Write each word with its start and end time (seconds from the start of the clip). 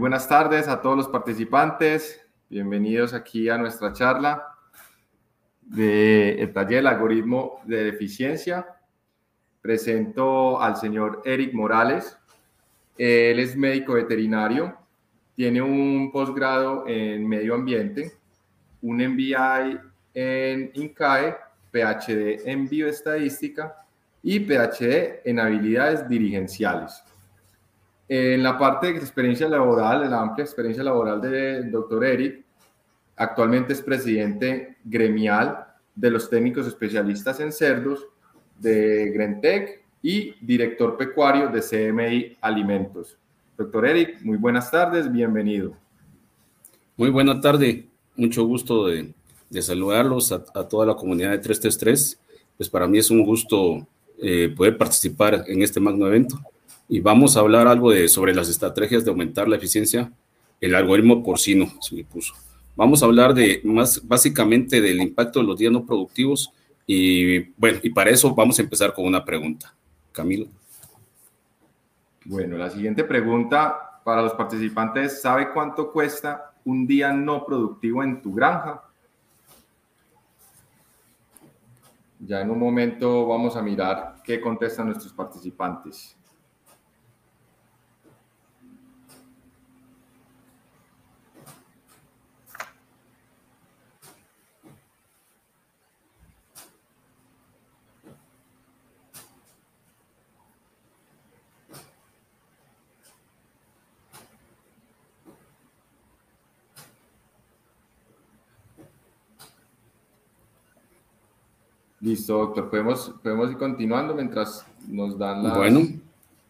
buenas 0.00 0.26
tardes 0.26 0.66
a 0.66 0.80
todos 0.80 0.96
los 0.96 1.08
participantes. 1.08 2.26
Bienvenidos 2.48 3.12
aquí 3.12 3.50
a 3.50 3.58
nuestra 3.58 3.92
charla 3.92 4.46
del 5.60 6.50
taller 6.54 6.76
del 6.76 6.86
algoritmo 6.86 7.60
de 7.66 7.90
eficiencia. 7.90 8.66
Presento 9.60 10.58
al 10.58 10.76
señor 10.76 11.20
Eric 11.26 11.52
Morales. 11.52 12.16
Él 12.96 13.40
es 13.40 13.54
médico 13.54 13.92
veterinario, 13.92 14.74
tiene 15.36 15.60
un 15.60 16.10
posgrado 16.10 16.84
en 16.86 17.28
medio 17.28 17.54
ambiente, 17.54 18.10
un 18.80 19.06
MBI 19.06 19.80
en 20.14 20.70
INCAE, 20.72 21.36
PhD 21.70 22.48
en 22.48 22.66
bioestadística 22.66 23.76
y 24.22 24.40
PhD 24.40 25.20
en 25.26 25.40
habilidades 25.40 26.08
dirigenciales. 26.08 27.04
En 28.12 28.42
la 28.42 28.58
parte 28.58 28.88
de 28.88 28.98
experiencia 28.98 29.48
laboral, 29.48 30.02
en 30.02 30.10
la 30.10 30.20
amplia 30.20 30.42
experiencia 30.42 30.82
laboral 30.82 31.20
del 31.20 31.70
doctor 31.70 32.04
Eric, 32.04 32.44
actualmente 33.14 33.72
es 33.72 33.80
presidente 33.82 34.78
gremial 34.82 35.64
de 35.94 36.10
los 36.10 36.28
técnicos 36.28 36.66
especialistas 36.66 37.38
en 37.38 37.52
cerdos 37.52 38.04
de 38.58 39.12
Grentec 39.14 39.84
y 40.02 40.34
director 40.44 40.96
pecuario 40.96 41.50
de 41.50 41.60
CMI 41.60 42.36
Alimentos. 42.40 43.16
Doctor 43.56 43.86
Eric, 43.86 44.20
muy 44.22 44.38
buenas 44.38 44.72
tardes, 44.72 45.12
bienvenido. 45.12 45.76
Muy 46.96 47.10
buena 47.10 47.40
tarde, 47.40 47.86
mucho 48.16 48.44
gusto 48.44 48.88
de, 48.88 49.14
saludarlos 49.62 50.32
a, 50.32 50.42
toda 50.66 50.84
la 50.84 50.96
comunidad 50.96 51.30
de 51.30 51.38
333. 51.38 52.20
Pues 52.56 52.68
para 52.68 52.88
mí 52.88 52.98
es 52.98 53.08
un 53.08 53.24
gusto 53.24 53.86
eh, 54.20 54.52
poder 54.56 54.76
participar 54.76 55.44
en 55.46 55.62
este 55.62 55.78
magno 55.78 56.08
evento 56.08 56.40
y 56.90 56.98
vamos 56.98 57.36
a 57.36 57.40
hablar 57.40 57.68
algo 57.68 57.92
de, 57.92 58.08
sobre 58.08 58.34
las 58.34 58.48
estrategias 58.48 59.04
de 59.04 59.12
aumentar 59.12 59.46
la 59.46 59.54
eficiencia, 59.54 60.12
el 60.60 60.74
algoritmo 60.74 61.22
porcino, 61.22 61.70
se 61.80 61.94
me 61.94 62.02
puso. 62.02 62.34
Vamos 62.74 63.00
a 63.00 63.06
hablar 63.06 63.32
de 63.32 63.60
más 63.62 64.06
básicamente 64.06 64.80
del 64.80 65.00
impacto 65.00 65.38
de 65.38 65.46
los 65.46 65.56
días 65.56 65.72
no 65.72 65.86
productivos 65.86 66.52
y 66.88 67.50
bueno, 67.52 67.78
y 67.84 67.90
para 67.90 68.10
eso 68.10 68.34
vamos 68.34 68.58
a 68.58 68.62
empezar 68.62 68.92
con 68.92 69.06
una 69.06 69.24
pregunta. 69.24 69.72
Camilo. 70.10 70.46
Bueno, 72.24 72.58
la 72.58 72.68
siguiente 72.68 73.04
pregunta 73.04 74.00
para 74.02 74.22
los 74.22 74.34
participantes, 74.34 75.22
¿sabe 75.22 75.52
cuánto 75.52 75.92
cuesta 75.92 76.54
un 76.64 76.88
día 76.88 77.12
no 77.12 77.46
productivo 77.46 78.02
en 78.02 78.20
tu 78.20 78.34
granja? 78.34 78.82
Ya 82.18 82.40
en 82.40 82.50
un 82.50 82.58
momento 82.58 83.28
vamos 83.28 83.54
a 83.54 83.62
mirar 83.62 84.16
qué 84.24 84.40
contestan 84.40 84.86
nuestros 84.86 85.12
participantes. 85.12 86.16
Listo, 112.00 112.38
doctor. 112.38 112.70
Podemos, 112.70 113.12
podemos 113.22 113.50
ir 113.50 113.58
continuando 113.58 114.14
mientras 114.14 114.66
nos 114.88 115.18
dan 115.18 115.42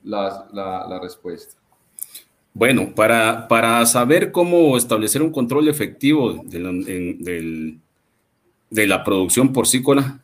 la, 0.03 0.49
la, 0.53 1.01
respuesta. 1.01 1.57
Bueno, 2.55 2.93
para, 2.95 3.49
para 3.49 3.85
saber 3.87 4.31
cómo 4.31 4.77
establecer 4.77 5.23
un 5.23 5.33
control 5.33 5.69
efectivo 5.69 6.41
de 6.45 6.59
la, 6.59 6.71
de 8.71 8.87
la 8.87 9.05
producción 9.05 9.53
porcícola, 9.53 10.21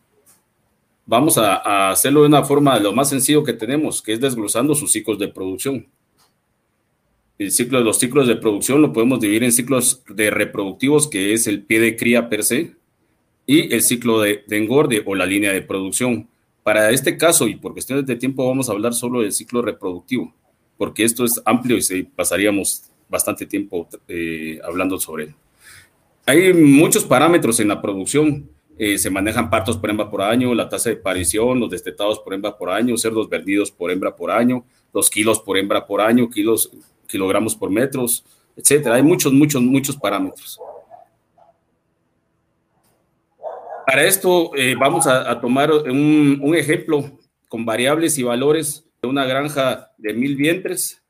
vamos 1.04 1.38
a, 1.38 1.56
a, 1.56 1.90
hacerlo 1.90 2.22
de 2.22 2.28
una 2.28 2.44
forma 2.44 2.76
de 2.76 2.84
lo 2.84 2.92
más 2.92 3.08
sencillo 3.08 3.42
que 3.42 3.52
tenemos, 3.52 4.00
que 4.02 4.12
es 4.12 4.20
desglosando 4.20 4.74
sus 4.74 4.92
ciclos 4.92 5.18
de 5.18 5.28
producción. 5.28 5.86
El 7.38 7.50
ciclo 7.50 7.80
los 7.80 7.98
ciclos 7.98 8.28
de 8.28 8.36
producción 8.36 8.80
lo 8.80 8.92
podemos 8.92 9.20
dividir 9.20 9.44
en 9.44 9.52
ciclos 9.52 10.02
de 10.08 10.30
reproductivos, 10.30 11.06
que 11.08 11.34
es 11.34 11.46
el 11.46 11.62
pie 11.62 11.80
de 11.80 11.96
cría 11.96 12.30
per 12.30 12.44
se, 12.44 12.74
y 13.46 13.72
el 13.72 13.82
ciclo 13.82 14.20
de, 14.20 14.44
engorde 14.50 15.02
o 15.06 15.14
la 15.14 15.24
línea 15.24 15.52
de 15.52 15.62
producción. 15.62 16.28
Para 16.62 16.90
este 16.90 17.16
caso 17.16 17.46
y 17.46 17.54
por 17.54 17.72
cuestiones 17.72 18.04
de 18.06 18.16
tiempo 18.16 18.46
vamos 18.46 18.68
a 18.68 18.72
hablar 18.72 18.92
solo 18.92 19.20
del 19.20 19.32
ciclo 19.32 19.62
reproductivo, 19.62 20.34
porque 20.76 21.04
esto 21.04 21.24
es 21.24 21.40
amplio 21.44 21.76
y 21.76 21.82
se 21.82 22.04
pasaríamos 22.04 22.90
bastante 23.08 23.46
tiempo 23.46 23.88
eh, 24.08 24.58
hablando 24.64 24.98
sobre 24.98 25.24
él. 25.24 25.34
Hay 26.26 26.52
muchos 26.52 27.04
parámetros 27.04 27.60
en 27.60 27.68
la 27.68 27.80
producción. 27.80 28.50
Eh, 28.78 28.98
se 28.98 29.10
manejan 29.10 29.48
partos 29.48 29.78
por 29.78 29.88
hembra 29.88 30.10
por 30.10 30.20
año, 30.22 30.52
la 30.54 30.68
tasa 30.68 30.90
de 30.90 30.96
parición, 30.96 31.60
los 31.60 31.70
destetados 31.70 32.18
por 32.18 32.34
hembra 32.34 32.58
por 32.58 32.68
año, 32.68 32.96
cerdos 32.98 33.28
vendidos 33.30 33.70
por 33.70 33.90
hembra 33.90 34.14
por 34.14 34.30
año, 34.30 34.64
los 34.92 35.08
kilos 35.08 35.40
por 35.40 35.56
hembra 35.56 35.86
por 35.86 36.00
año, 36.00 36.28
kilos, 36.28 36.70
kilogramos 37.06 37.54
por 37.54 37.70
metros, 37.70 38.24
etcétera. 38.56 38.96
Hay 38.96 39.02
muchos, 39.02 39.32
muchos, 39.32 39.62
muchos 39.62 39.96
parámetros. 39.96 40.58
Para 43.86 44.04
esto 44.04 44.50
eh, 44.56 44.74
vamos 44.74 45.06
a, 45.06 45.40
tomar 45.40 45.70
un, 45.70 46.54
ejemplo 46.56 47.20
con 47.48 47.64
variables 47.64 48.18
y 48.18 48.24
valores 48.24 48.84
de 49.00 49.06
una 49.06 49.24
granja 49.24 49.92
de 49.96 50.12
mil 50.12 50.34
vientres 50.34 51.04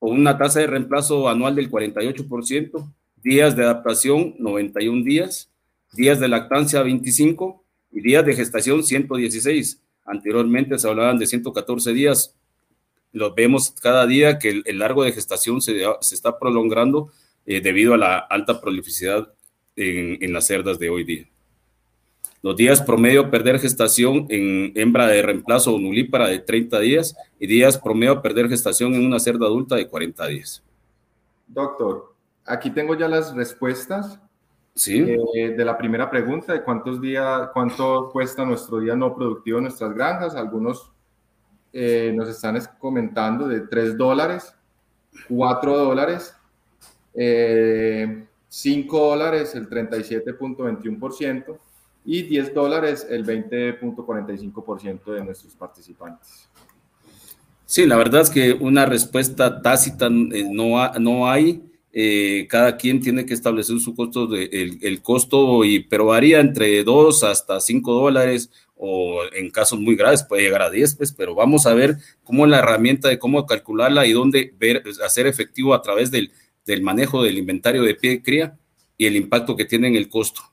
con 0.00 0.18
una 0.18 0.36
tasa 0.36 0.58
de 0.58 0.66
reemplazo 0.66 1.28
anual 1.28 1.54
del 1.54 1.70
48%, 1.70 2.92
días 3.22 3.54
de 3.54 3.62
adaptación 3.62 4.34
91 4.40 5.04
días, 5.04 5.48
días 5.92 6.18
de 6.18 6.26
lactancia 6.26 6.82
25 6.82 7.62
y 7.92 8.00
días 8.00 8.26
de 8.26 8.34
gestación 8.34 8.82
116. 8.82 9.80
Anteriormente 10.04 10.76
se 10.76 10.88
hablaban 10.88 11.18
de 11.18 11.28
114 11.28 11.92
días. 11.92 12.34
Lo 13.12 13.32
vemos 13.32 13.70
cada 13.80 14.08
día 14.08 14.40
que 14.40 14.62
el, 14.64 14.78
largo 14.80 15.04
de 15.04 15.12
gestación 15.12 15.60
se, 15.60 15.84
está 16.10 16.36
prolongando 16.36 17.12
eh, 17.46 17.60
debido 17.60 17.94
a 17.94 17.98
la 17.98 18.18
alta 18.18 18.60
prolificidad 18.60 19.32
en 19.76 20.32
las 20.32 20.48
cerdas 20.48 20.80
de 20.80 20.90
hoy 20.90 21.04
día. 21.04 21.30
Los 22.42 22.56
días 22.56 22.80
promedio 22.80 23.30
perder 23.30 23.58
gestación 23.58 24.26
en 24.30 24.72
hembra 24.74 25.06
de 25.08 25.20
reemplazo 25.20 25.74
o 25.74 25.78
nulípara 25.78 26.26
de 26.28 26.38
30 26.38 26.80
días 26.80 27.14
y 27.38 27.46
días 27.46 27.76
promedio 27.76 28.22
perder 28.22 28.48
gestación 28.48 28.94
en 28.94 29.04
una 29.04 29.18
cerda 29.18 29.44
adulta 29.44 29.76
de 29.76 29.86
40 29.86 30.26
días. 30.26 30.62
Doctor, 31.46 32.14
aquí 32.46 32.70
tengo 32.70 32.94
ya 32.94 33.08
las 33.08 33.34
respuestas 33.34 34.18
¿Sí? 34.74 35.04
Eh, 35.34 35.50
de 35.50 35.64
la 35.64 35.76
primera 35.76 36.08
pregunta 36.08 36.54
de 36.54 36.62
cuántos 36.62 36.98
días, 37.00 37.50
cuánto 37.52 38.08
cuesta 38.10 38.44
nuestro 38.44 38.80
día 38.80 38.96
no 38.96 39.14
productivo 39.14 39.58
en 39.58 39.64
nuestras 39.64 39.92
granjas. 39.92 40.34
Algunos 40.34 40.90
eh, 41.74 42.10
nos 42.14 42.28
están 42.30 42.58
comentando 42.78 43.46
de 43.48 43.60
3 43.60 43.98
dólares, 43.98 44.54
4 45.28 45.76
dólares, 45.76 46.34
5 47.12 47.16
eh, 47.16 48.26
dólares, 48.48 49.54
el 49.54 49.68
37.21% 49.68 51.58
y 52.04 52.22
10 52.22 52.54
dólares 52.54 53.06
el 53.08 53.24
20.45% 53.24 55.12
de 55.12 55.24
nuestros 55.24 55.54
participantes. 55.54 56.48
Sí, 57.66 57.86
la 57.86 57.96
verdad 57.96 58.22
es 58.22 58.30
que 58.30 58.52
una 58.52 58.84
respuesta 58.84 59.62
tácita 59.62 60.06
eh, 60.06 60.44
no, 60.50 60.92
no 60.98 61.30
hay. 61.30 61.62
Eh, 61.92 62.46
cada 62.48 62.76
quien 62.76 63.00
tiene 63.00 63.26
que 63.26 63.34
establecer 63.34 63.78
su 63.80 63.94
costo, 63.94 64.26
de, 64.26 64.78
el, 64.80 65.02
costo, 65.02 65.64
y, 65.64 65.80
pero 65.80 66.06
varía 66.06 66.40
entre 66.40 66.84
2 66.84 67.24
hasta 67.24 67.60
5 67.60 67.92
dólares 67.92 68.50
o 68.76 69.20
en 69.34 69.50
casos 69.50 69.78
muy 69.78 69.94
graves 69.94 70.22
puede 70.22 70.42
llegar 70.42 70.62
a 70.62 70.70
10, 70.70 70.94
pues, 70.94 71.12
pero 71.12 71.34
vamos 71.34 71.66
a 71.66 71.74
ver 71.74 71.96
cómo 72.24 72.46
la 72.46 72.58
herramienta 72.58 73.08
de 73.08 73.18
cómo 73.18 73.44
calcularla 73.44 74.06
y 74.06 74.12
dónde 74.12 74.54
ver, 74.58 74.82
hacer 75.04 75.26
efectivo 75.26 75.74
a 75.74 75.82
través 75.82 76.10
del, 76.10 76.32
del 76.64 76.82
manejo 76.82 77.22
del 77.22 77.38
inventario 77.38 77.82
de 77.82 77.94
pie 77.94 78.10
de 78.10 78.22
cría 78.22 78.58
y 78.96 79.06
el 79.06 79.16
impacto 79.16 79.54
que 79.56 79.64
tiene 79.64 79.88
en 79.88 79.96
el 79.96 80.08
costo. 80.08 80.49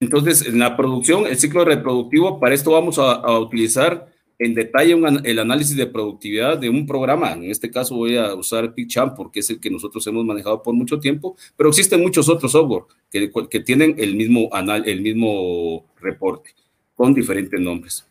Entonces, 0.00 0.46
en 0.46 0.58
la 0.58 0.76
producción, 0.76 1.26
el 1.26 1.38
ciclo 1.38 1.64
reproductivo, 1.64 2.38
para 2.38 2.54
esto 2.54 2.72
vamos 2.72 2.98
a, 2.98 3.38
utilizar 3.38 4.12
en 4.38 4.54
detalle 4.54 4.94
el 5.24 5.38
análisis 5.38 5.76
de 5.76 5.86
productividad 5.86 6.58
de 6.58 6.68
un 6.68 6.86
programa. 6.86 7.32
En 7.32 7.44
este 7.44 7.70
caso 7.70 7.96
voy 7.96 8.18
a 8.18 8.34
usar 8.34 8.74
PicChamp 8.74 9.16
porque 9.16 9.40
es 9.40 9.48
el 9.48 9.58
que 9.58 9.70
nosotros 9.70 10.06
hemos 10.06 10.26
manejado 10.26 10.62
por 10.62 10.74
mucho 10.74 11.00
tiempo, 11.00 11.36
pero 11.56 11.70
existen 11.70 12.02
muchos 12.02 12.28
otros 12.28 12.52
software 12.52 12.84
que, 13.10 13.30
que 13.48 13.60
tienen 13.60 13.94
el 13.96 14.14
mismo, 14.14 14.50
anal, 14.52 14.86
el 14.86 15.00
mismo 15.00 15.86
reporte 15.98 16.50
con 16.94 17.14
diferentes 17.14 17.58
nombres. 17.58 18.06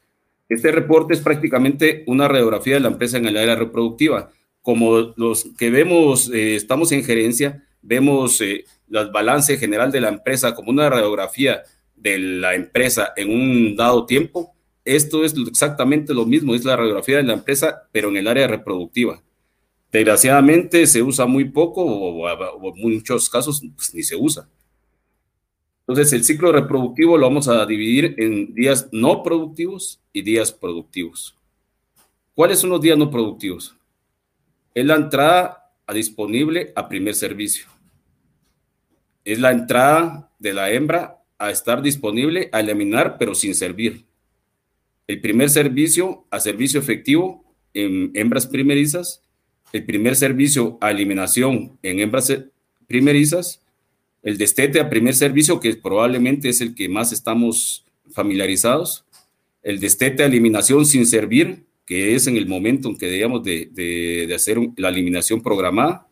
Este 0.50 0.72
reporte 0.72 1.14
es 1.14 1.22
prácticamente 1.22 2.04
una 2.08 2.28
radiografía 2.28 2.76
de 2.76 2.80
la 2.80 2.88
empresa 2.88 3.18
en 3.18 3.28
el 3.28 3.38
área 3.38 3.56
reproductiva. 3.56 4.32
Como 4.62 5.14
los 5.16 5.48
que 5.58 5.70
vemos, 5.70 6.32
eh, 6.32 6.56
estamos 6.56 6.92
en 6.92 7.04
gerencia, 7.04 7.64
vemos 7.82 8.42
eh, 8.42 8.66
el 8.92 9.12
balance 9.12 9.58
general 9.58 9.92
de 9.92 10.02
la 10.02 10.10
empresa 10.10 10.54
como 10.56 10.72
una 10.72 10.90
radiografía 10.90 11.64
de 12.06 12.20
la 12.20 12.54
empresa 12.54 13.14
en 13.16 13.32
un 13.32 13.76
dado 13.76 14.06
tiempo, 14.06 14.54
esto 14.86 15.26
es 15.26 15.34
exactamente 15.48 16.14
lo 16.14 16.26
mismo, 16.28 16.54
es 16.54 16.64
la 16.64 16.76
radiografía 16.76 17.18
de 17.18 17.24
la 17.24 17.34
empresa, 17.34 17.90
pero 17.92 18.10
en 18.10 18.18
el 18.18 18.28
área 18.28 18.48
reproductiva. 18.48 19.24
Desgraciadamente 19.92 20.86
se 20.86 21.02
usa 21.02 21.26
muy 21.26 21.46
poco 21.46 21.84
o, 21.84 22.30
en 22.30 22.82
muchos 22.82 23.28
casos 23.28 23.64
pues, 23.76 23.94
ni 23.96 24.04
se 24.04 24.16
usa. 24.16 24.48
Entonces 25.88 26.14
el 26.14 26.24
ciclo 26.24 26.52
reproductivo 26.52 27.18
lo 27.18 27.26
vamos 27.26 27.48
a 27.48 27.66
dividir 27.66 28.14
en 28.18 28.54
días 28.54 28.88
no 28.92 29.24
productivos 29.24 30.00
y 30.14 30.22
días 30.22 30.52
productivos. 30.52 31.36
¿Cuáles 32.36 32.60
son 32.60 32.70
los 32.70 32.82
días 32.82 33.00
no 33.00 33.10
productivos? 33.10 33.76
Es 34.76 34.86
la 34.86 34.96
entrada 34.96 35.72
disponible 35.92 36.72
a 36.76 36.88
primer 36.88 37.16
servicio. 37.16 37.66
Es 39.24 39.40
la 39.40 39.52
entrada 39.52 40.32
de 40.38 40.54
la 40.54 40.70
hembra 40.70 41.15
a 41.38 41.52
estar 41.52 41.82
disponible 41.82 42.50
a 42.52 42.60
eliminar 42.60 43.18
pero 43.18 43.36
sin 43.36 43.56
servir. 43.56 44.06
El 45.08 45.22
primer 45.22 45.50
servicio 45.50 46.26
a 46.32 46.40
servicio 46.40 46.80
efectivo 46.80 47.44
en 47.74 48.12
hembras 48.16 48.48
primerizas. 48.48 49.22
El 49.72 49.86
primer 49.86 50.16
servicio 50.16 50.78
a 50.82 50.92
eliminación 50.92 51.78
en 51.84 52.00
hembras 52.00 52.34
primerizas. 52.88 53.62
El 54.24 54.38
destete 54.38 54.80
a 54.80 54.90
primer 54.90 55.14
servicio, 55.14 55.60
que 55.60 55.76
probablemente 55.76 56.50
es 56.50 56.62
el 56.62 56.74
que 56.74 56.90
más 56.90 57.12
estamos 57.12 57.86
familiarizados. 58.12 59.06
El 59.62 59.80
destete 59.80 60.24
a 60.24 60.26
eliminación 60.26 60.86
sin 60.86 61.06
servir, 61.06 61.66
que 61.86 62.16
es 62.16 62.26
en 62.26 62.38
el 62.38 62.48
momento 62.48 62.90
en 62.90 62.98
que 62.98 63.06
debíamos 63.06 63.44
de, 63.44 63.70
de 63.72 64.34
hacer 64.34 64.58
la 64.78 64.90
eliminación 64.90 65.42
programada. 65.44 66.08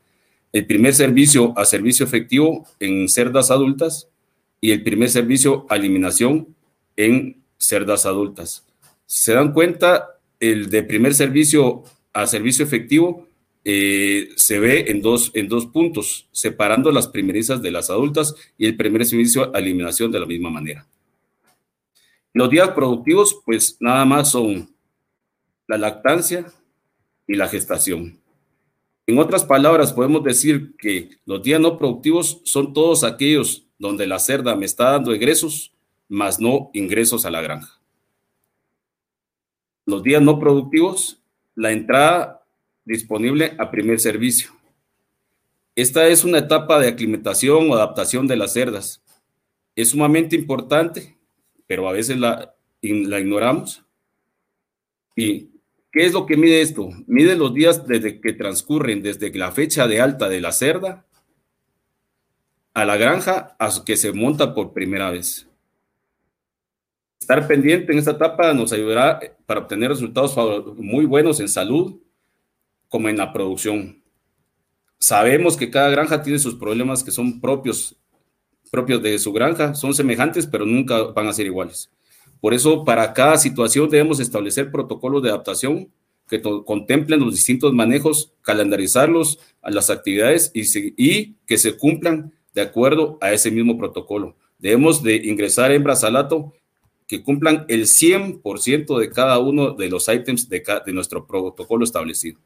El 0.51 0.67
primer 0.67 0.93
servicio 0.93 1.57
a 1.57 1.65
servicio 1.65 2.05
efectivo 2.05 2.67
en 2.79 3.09
cerdas 3.09 3.49
adultas 3.49 4.09
y 4.63 4.71
el 4.71 4.81
primer 4.81 5.09
servicio 5.09 5.65
a 5.67 5.75
eliminación 5.75 6.55
en 6.95 7.43
cerdas 7.57 8.05
adultas. 8.05 8.65
Si 9.05 9.21
se 9.21 9.33
dan 9.33 9.51
cuenta, 9.51 10.21
el 10.39 10.69
de 10.69 10.83
primer 10.83 11.13
servicio 11.15 11.83
a 12.13 12.25
servicio 12.27 12.63
efectivo 12.63 13.27
eh, 13.65 14.29
se 14.37 14.59
ve 14.59 14.85
en 14.87 15.01
dos, 15.01 15.31
en 15.33 15.49
dos 15.49 15.65
puntos, 15.65 16.29
separando 16.31 16.93
las 16.93 17.09
primerizas 17.09 17.61
de 17.61 17.71
las 17.71 17.89
adultas 17.89 18.35
y 18.57 18.65
el 18.65 18.77
primer 18.77 19.05
servicio 19.05 19.53
a 19.53 19.59
eliminación 19.59 20.13
de 20.13 20.21
la 20.21 20.25
misma 20.25 20.49
manera. 20.49 20.87
Los 22.31 22.49
días 22.49 22.69
productivos, 22.69 23.41
pues 23.43 23.75
nada 23.81 24.05
más 24.05 24.31
son 24.31 24.73
la 25.67 25.77
lactancia 25.77 26.45
y 27.27 27.35
la 27.35 27.49
gestación. 27.49 28.17
En 29.07 29.17
otras 29.19 29.43
palabras, 29.43 29.91
podemos 29.91 30.23
decir 30.23 30.73
que 30.77 31.09
los 31.25 31.43
días 31.43 31.59
no 31.59 31.77
productivos 31.77 32.39
son 32.45 32.71
todos 32.71 33.03
aquellos 33.03 33.65
donde 33.83 34.07
la 34.07 34.17
cerda 34.17 34.55
me 34.55 34.65
está 34.65 34.91
dando 34.91 35.13
egresos, 35.13 35.73
más 36.07 36.39
no 36.39 36.71
ingresos 36.73 37.25
a 37.25 37.29
la 37.29 37.41
granja. 37.41 37.81
Los 39.85 40.03
días 40.03 40.21
no 40.21 40.39
productivos, 40.39 41.21
la 41.53 41.73
entrada 41.73 42.45
disponible 42.85 43.55
a 43.59 43.69
primer 43.69 43.99
servicio. 43.99 44.51
Esta 45.75 46.07
es 46.07 46.23
una 46.23 46.37
etapa 46.37 46.79
de 46.79 46.87
aclimatación 46.87 47.69
o 47.69 47.75
adaptación 47.75 48.25
de 48.25 48.37
las 48.37 48.53
cerdas. 48.53 49.03
Es 49.75 49.89
sumamente 49.89 50.37
importante, 50.37 51.17
pero 51.67 51.89
a 51.89 51.91
veces 51.91 52.17
la, 52.17 52.55
la 52.81 53.19
ignoramos. 53.19 53.83
¿Y 55.13 55.49
qué 55.91 56.05
es 56.05 56.13
lo 56.13 56.25
que 56.25 56.37
mide 56.37 56.61
esto? 56.61 56.89
Mide 57.05 57.35
los 57.35 57.53
días 57.53 57.85
desde 57.85 58.21
que 58.21 58.31
transcurren 58.31 59.03
desde 59.03 59.29
la 59.33 59.51
fecha 59.51 59.89
de 59.89 59.99
alta 59.99 60.29
de 60.29 60.39
la 60.39 60.53
cerda 60.53 61.05
a 62.73 62.85
la 62.85 62.97
granja 62.97 63.55
a 63.59 63.69
que 63.85 63.95
se 63.95 64.11
monta 64.11 64.53
por 64.53 64.73
primera 64.73 65.11
vez. 65.11 65.47
Estar 67.19 67.47
pendiente 67.47 67.91
en 67.91 67.99
esta 67.99 68.11
etapa 68.11 68.53
nos 68.53 68.73
ayudará 68.73 69.19
para 69.45 69.61
obtener 69.61 69.89
resultados 69.89 70.35
muy 70.77 71.05
buenos 71.05 71.39
en 71.39 71.47
salud 71.47 71.99
como 72.89 73.09
en 73.09 73.17
la 73.17 73.31
producción. 73.31 74.03
Sabemos 74.99 75.55
que 75.55 75.69
cada 75.69 75.89
granja 75.89 76.21
tiene 76.21 76.39
sus 76.39 76.55
problemas 76.55 77.03
que 77.03 77.11
son 77.11 77.39
propios, 77.39 77.95
propios 78.71 79.01
de 79.01 79.17
su 79.19 79.31
granja, 79.31 79.73
son 79.73 79.93
semejantes, 79.93 80.47
pero 80.47 80.65
nunca 80.65 81.03
van 81.03 81.27
a 81.27 81.33
ser 81.33 81.45
iguales. 81.45 81.89
Por 82.41 82.53
eso, 82.53 82.83
para 82.83 83.13
cada 83.13 83.37
situación 83.37 83.89
debemos 83.89 84.19
establecer 84.19 84.71
protocolos 84.71 85.23
de 85.23 85.29
adaptación 85.29 85.91
que 86.27 86.41
contemplen 86.41 87.19
los 87.19 87.35
distintos 87.35 87.73
manejos, 87.73 88.33
calendarizarlos 88.41 89.39
a 89.61 89.71
las 89.71 89.89
actividades 89.89 90.51
y, 90.53 90.63
y 90.97 91.35
que 91.45 91.57
se 91.57 91.77
cumplan 91.77 92.33
de 92.53 92.61
acuerdo 92.61 93.17
a 93.21 93.31
ese 93.33 93.51
mismo 93.51 93.77
protocolo. 93.77 94.35
Debemos 94.59 95.03
de 95.03 95.15
ingresar 95.15 95.71
hembras 95.71 96.03
al 96.03 96.29
que 97.07 97.23
cumplan 97.23 97.65
el 97.67 97.83
100% 97.83 98.99
de 98.99 99.09
cada 99.09 99.39
uno 99.39 99.73
de 99.73 99.89
los 99.89 100.07
ítems 100.07 100.47
de, 100.47 100.63
de 100.85 100.93
nuestro 100.93 101.27
protocolo 101.27 101.83
establecido. 101.83 102.39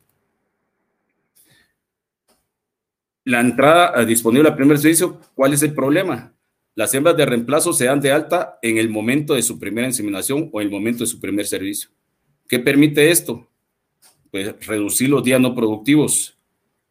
La 3.24 3.42
entrada 3.42 4.04
disponible 4.06 4.50
al 4.50 4.56
primer 4.56 4.78
servicio, 4.78 5.20
¿cuál 5.36 5.54
es 5.54 5.62
el 5.62 5.74
problema? 5.74 6.34
Las 6.76 6.94
hembras 6.94 7.18
de 7.18 7.26
reemplazo 7.26 7.74
se 7.74 7.86
dan 7.86 8.00
de 8.00 8.12
alta 8.12 8.58
en 8.62 8.78
el 8.78 8.90
momento 8.90 9.34
de 9.34 9.42
su 9.42 9.60
primera 9.60 9.88
inseminación 9.88 10.50
o 10.54 10.62
en 10.62 10.68
el 10.68 10.72
momento 10.72 11.04
de 11.04 11.10
su 11.10 11.20
primer 11.20 11.46
servicio. 11.46 11.90
¿Qué 12.48 12.60
permite 12.60 13.12
esto? 13.12 13.48
Pues 14.32 14.66
reducir 14.66 15.10
los 15.10 15.24
días 15.24 15.42
no 15.42 15.56
productivos, 15.56 16.38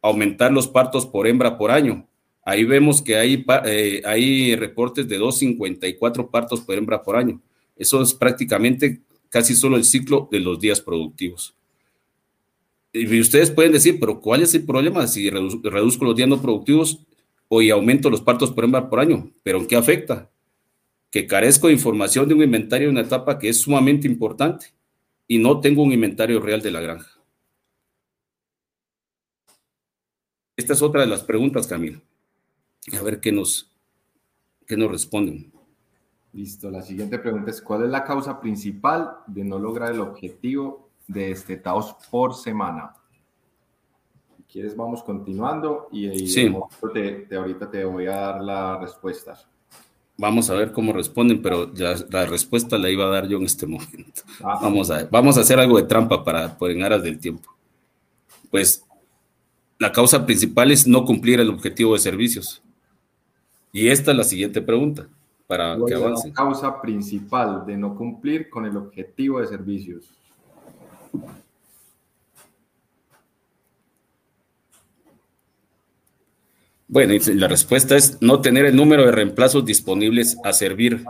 aumentar 0.01 0.51
los 0.51 0.67
partos 0.67 1.05
por 1.05 1.25
hembra 1.25 1.57
por 1.57 1.71
año, 1.71 2.07
Ahí 2.49 2.63
vemos 2.63 3.01
que 3.01 3.17
hay, 3.17 3.45
eh, 3.65 4.01
hay 4.05 4.55
reportes 4.55 5.05
de 5.05 5.19
2,54 5.19 6.31
partos 6.31 6.61
por 6.61 6.75
hembra 6.75 7.03
por 7.03 7.17
año. 7.17 7.41
Eso 7.75 8.01
es 8.01 8.13
prácticamente 8.13 9.01
casi 9.27 9.53
solo 9.53 9.75
el 9.75 9.83
ciclo 9.83 10.29
de 10.31 10.39
los 10.39 10.57
días 10.57 10.79
productivos. 10.79 11.53
Y 12.93 13.19
ustedes 13.19 13.51
pueden 13.51 13.73
decir, 13.73 13.99
pero 13.99 14.21
¿cuál 14.21 14.43
es 14.43 14.55
el 14.55 14.63
problema 14.63 15.07
si 15.07 15.29
reduzco 15.29 16.05
los 16.05 16.15
días 16.15 16.29
no 16.29 16.41
productivos 16.41 16.99
o 17.49 17.61
y 17.61 17.69
aumento 17.69 18.09
los 18.09 18.21
partos 18.21 18.51
por 18.51 18.63
hembra 18.63 18.89
por 18.89 19.01
año? 19.01 19.29
¿Pero 19.43 19.57
en 19.57 19.67
qué 19.67 19.75
afecta? 19.75 20.31
Que 21.11 21.27
carezco 21.27 21.67
de 21.67 21.73
información 21.73 22.29
de 22.29 22.33
un 22.33 22.43
inventario 22.43 22.87
en 22.87 22.93
una 22.95 23.05
etapa 23.05 23.39
que 23.39 23.49
es 23.49 23.59
sumamente 23.59 24.07
importante 24.07 24.67
y 25.27 25.37
no 25.37 25.59
tengo 25.59 25.83
un 25.83 25.91
inventario 25.91 26.39
real 26.39 26.61
de 26.61 26.71
la 26.71 26.79
granja. 26.79 27.11
Esta 30.55 30.71
es 30.71 30.81
otra 30.81 31.01
de 31.01 31.07
las 31.07 31.23
preguntas, 31.23 31.67
Camilo 31.67 31.99
a 32.95 33.01
ver 33.01 33.19
qué 33.19 33.31
nos, 33.31 33.69
qué 34.65 34.77
nos 34.77 34.91
responden. 34.91 35.51
Listo, 36.33 36.69
la 36.69 36.81
siguiente 36.81 37.17
pregunta 37.19 37.51
es, 37.51 37.61
¿cuál 37.61 37.83
es 37.83 37.89
la 37.89 38.03
causa 38.03 38.39
principal 38.39 39.17
de 39.27 39.43
no 39.43 39.57
lograr 39.57 39.93
el 39.93 40.01
objetivo 40.01 40.89
de 41.07 41.29
destetados 41.29 41.95
por 42.11 42.35
semana? 42.35 42.93
Si 44.35 44.43
quieres, 44.43 44.75
vamos 44.75 45.03
continuando 45.03 45.89
y, 45.91 46.09
te, 46.93 47.35
ahorita 47.35 47.71
te 47.71 47.83
voy 47.85 48.05
a 48.05 48.15
dar 48.15 48.43
las 48.43 48.79
respuestas. 48.81 49.47
Vamos 50.17 50.49
a 50.49 50.55
ver 50.55 50.71
cómo 50.71 50.93
responden, 50.93 51.41
pero 51.41 51.71
la 51.75 52.25
respuesta 52.25 52.77
la 52.77 52.89
iba 52.89 53.05
a 53.05 53.09
dar 53.09 53.27
yo 53.27 53.37
en 53.37 53.45
este 53.45 53.65
momento. 53.65 54.21
Ah. 54.43 54.59
vamos, 54.61 54.91
a, 54.91 55.05
vamos 55.05 55.37
a 55.37 55.41
hacer 55.41 55.59
algo 55.59 55.77
de 55.77 55.87
trampa 55.87 56.23
para 56.23 56.55
por 56.57 56.69
en 56.69 56.83
aras 56.83 57.01
del 57.01 57.17
tiempo. 57.17 57.55
Pues 58.51 58.85
la 59.79 59.91
causa 59.91 60.25
principal 60.25 60.71
es 60.71 60.85
no 60.85 61.05
cumplir 61.05 61.39
el 61.39 61.49
objetivo 61.49 61.93
de 61.93 61.99
servicios. 61.99 62.61
Y 63.71 63.89
esta 63.89 64.11
es 64.11 64.17
la 64.17 64.23
siguiente 64.23 64.61
pregunta 64.61 65.07
para 65.45 65.77
que 65.85 65.93
avance. 65.93 66.29
La 66.29 66.33
causa 66.33 66.81
principal 66.81 67.65
de 67.65 67.77
no 67.77 67.95
cumplir 67.95 68.49
con 68.49 68.65
el 68.65 68.75
objetivo 68.75 69.39
de 69.39 69.47
servicios. 69.47 70.05
Bueno, 76.89 77.13
la 77.35 77.47
respuesta 77.47 77.97
es 77.97 78.21
no 78.21 78.39
tener 78.39 78.65
el 78.65 78.75
número 78.75 79.05
de 79.05 79.11
reemplazos 79.11 79.65
disponibles 79.65 80.37
a 80.43 80.53
servir. 80.53 81.03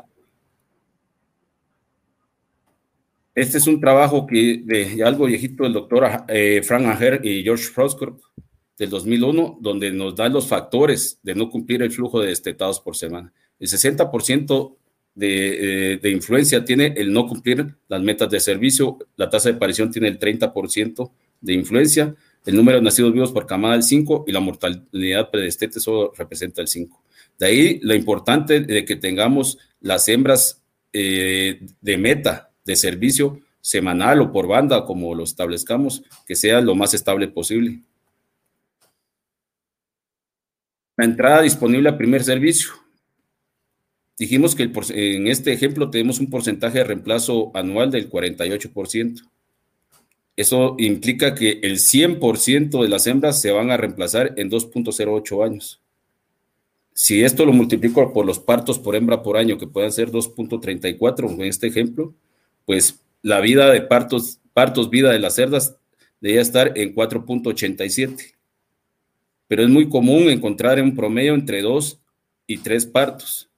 Este 3.35 3.59
es 3.59 3.67
un 3.67 3.79
trabajo 3.79 4.25
que 4.25 4.63
de 4.65 5.03
algo 5.03 5.25
viejito 5.25 5.63
del 5.63 5.73
doctor 5.73 6.25
eh, 6.27 6.63
Frank 6.63 6.85
Aher 6.85 7.21
y 7.23 7.43
George 7.43 7.65
Froskorp 7.65 8.19
del 8.77 8.89
2001, 8.89 9.57
donde 9.59 9.91
nos 9.91 10.15
dan 10.15 10.33
los 10.33 10.47
factores 10.47 11.19
de 11.23 11.35
no 11.35 11.49
cumplir 11.49 11.81
el 11.81 11.91
flujo 11.91 12.21
de 12.21 12.27
destetados 12.27 12.79
por 12.79 12.95
semana. 12.95 13.33
El 13.59 13.67
60% 13.67 14.75
de, 15.15 15.93
eh, 15.93 15.97
de, 15.97 16.11
influencia 16.11 16.63
tiene 16.63 16.93
el 16.95 17.11
no 17.11 17.25
cumplir 17.25 17.75
las 17.87 18.01
metas 18.01 18.29
de 18.29 18.39
servicio, 18.39 18.99
la 19.15 19.29
tasa 19.29 19.49
de 19.49 19.55
aparición 19.55 19.89
tiene 19.89 20.07
el 20.07 20.19
30% 20.19 21.11
de 21.41 21.53
influencia, 21.53 22.15
el 22.45 22.55
número 22.55 22.77
de 22.77 22.83
nacidos 22.83 23.13
vivos 23.13 23.31
por 23.31 23.45
camada 23.45 23.75
el 23.75 23.83
5 23.83 24.25
y 24.27 24.31
la 24.31 24.39
mortalidad 24.39 25.29
predestete 25.31 25.79
solo 25.79 26.13
representa 26.15 26.61
el 26.61 26.67
5. 26.67 27.03
De 27.37 27.45
ahí 27.45 27.79
lo 27.81 27.93
importante 27.93 28.61
de 28.61 28.85
que 28.85 28.95
tengamos 28.95 29.57
las 29.81 30.07
hembras 30.07 30.63
eh, 30.93 31.59
de 31.81 31.97
meta 31.97 32.51
de 32.65 32.75
servicio 32.75 33.41
semanal 33.61 34.21
o 34.21 34.31
por 34.31 34.47
banda, 34.47 34.85
como 34.85 35.13
lo 35.13 35.23
establezcamos, 35.23 36.03
que 36.25 36.35
sea 36.35 36.61
lo 36.61 36.73
más 36.73 36.93
estable 36.93 37.27
posible. 37.27 37.81
La 40.97 41.05
entrada 41.05 41.43
disponible 41.43 41.89
a 41.89 41.97
primer 41.97 42.23
servicio. 42.23 42.71
dijimos 44.17 44.55
que 44.55 44.63
en 44.63 45.27
este 45.27 45.53
ejemplo 45.53 45.91
tenemos 45.91 46.19
un 46.19 46.31
porcentaje 46.31 46.79
de 46.79 46.83
reemplazo 46.83 47.51
anual 47.53 47.91
del 47.91 48.09
48%. 48.09 49.29
Eso 50.35 50.75
implica 50.79 51.35
que 51.35 51.59
el 51.61 51.77
100% 51.77 52.81
de 52.81 52.89
las 52.89 53.05
hembras 53.05 53.39
se 53.39 53.51
van 53.51 53.69
a 53.69 53.77
reemplazar 53.77 54.33
en 54.37 54.49
2.08 54.49 55.45
años. 55.45 55.81
Si 56.93 57.23
esto 57.23 57.45
lo 57.45 57.53
multiplico 57.53 58.11
por 58.11 58.25
los 58.25 58.39
partos 58.39 58.79
por 58.79 58.95
hembra 58.95 59.21
por 59.21 59.37
año, 59.37 59.59
que 59.59 59.67
pueden 59.67 59.91
ser 59.91 60.11
2.34 60.11 61.31
en 61.31 61.41
este 61.43 61.67
ejemplo, 61.67 62.15
pues 62.65 63.03
la 63.21 63.39
vida 63.39 63.71
de 63.71 63.81
partos, 63.81 64.39
partos 64.53 64.89
vida 64.89 65.11
de 65.11 65.19
las 65.19 65.35
cerdas 65.35 65.75
debería 66.21 66.41
estar 66.41 66.71
en 66.75 66.95
4.87. 66.95 68.36
Pero 69.47 69.63
es 69.63 69.69
muy 69.69 69.89
común 69.89 70.29
encontrar 70.29 70.79
en 70.79 70.85
un 70.85 70.95
promedio 70.95 71.33
entre 71.33 71.61
2 71.61 71.99
y 72.47 72.57
3 72.57 72.85
partos. 72.87 73.49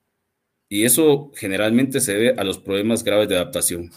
Y 0.68 0.84
eso 0.84 1.32
generalmente 1.34 2.00
se 2.00 2.14
debe 2.14 2.40
a 2.40 2.44
los 2.44 2.58
problemas 2.58 3.02
graves 3.02 3.28
de 3.28 3.36
adaptación. 3.36 3.90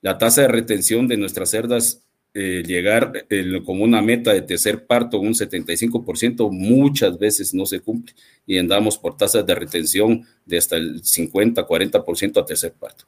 La 0.00 0.18
tasa 0.18 0.42
de 0.42 0.48
retención 0.48 1.08
de 1.08 1.16
nuestras 1.16 1.50
cerdas 1.50 2.04
eh, 2.34 2.62
llegar 2.66 3.26
eh, 3.28 3.62
como 3.62 3.84
una 3.84 4.00
meta 4.00 4.32
de 4.32 4.40
tercer 4.40 4.86
parto 4.86 5.20
un 5.20 5.34
75% 5.34 6.50
muchas 6.50 7.18
veces 7.18 7.52
no 7.52 7.66
se 7.66 7.80
cumple 7.80 8.14
y 8.46 8.56
andamos 8.56 8.96
por 8.96 9.18
tasas 9.18 9.44
de 9.44 9.54
retención 9.54 10.26
de 10.46 10.56
hasta 10.56 10.76
el 10.76 11.04
50, 11.04 11.66
40% 11.66 12.40
a 12.40 12.44
tercer 12.46 12.72
parto. 12.72 13.04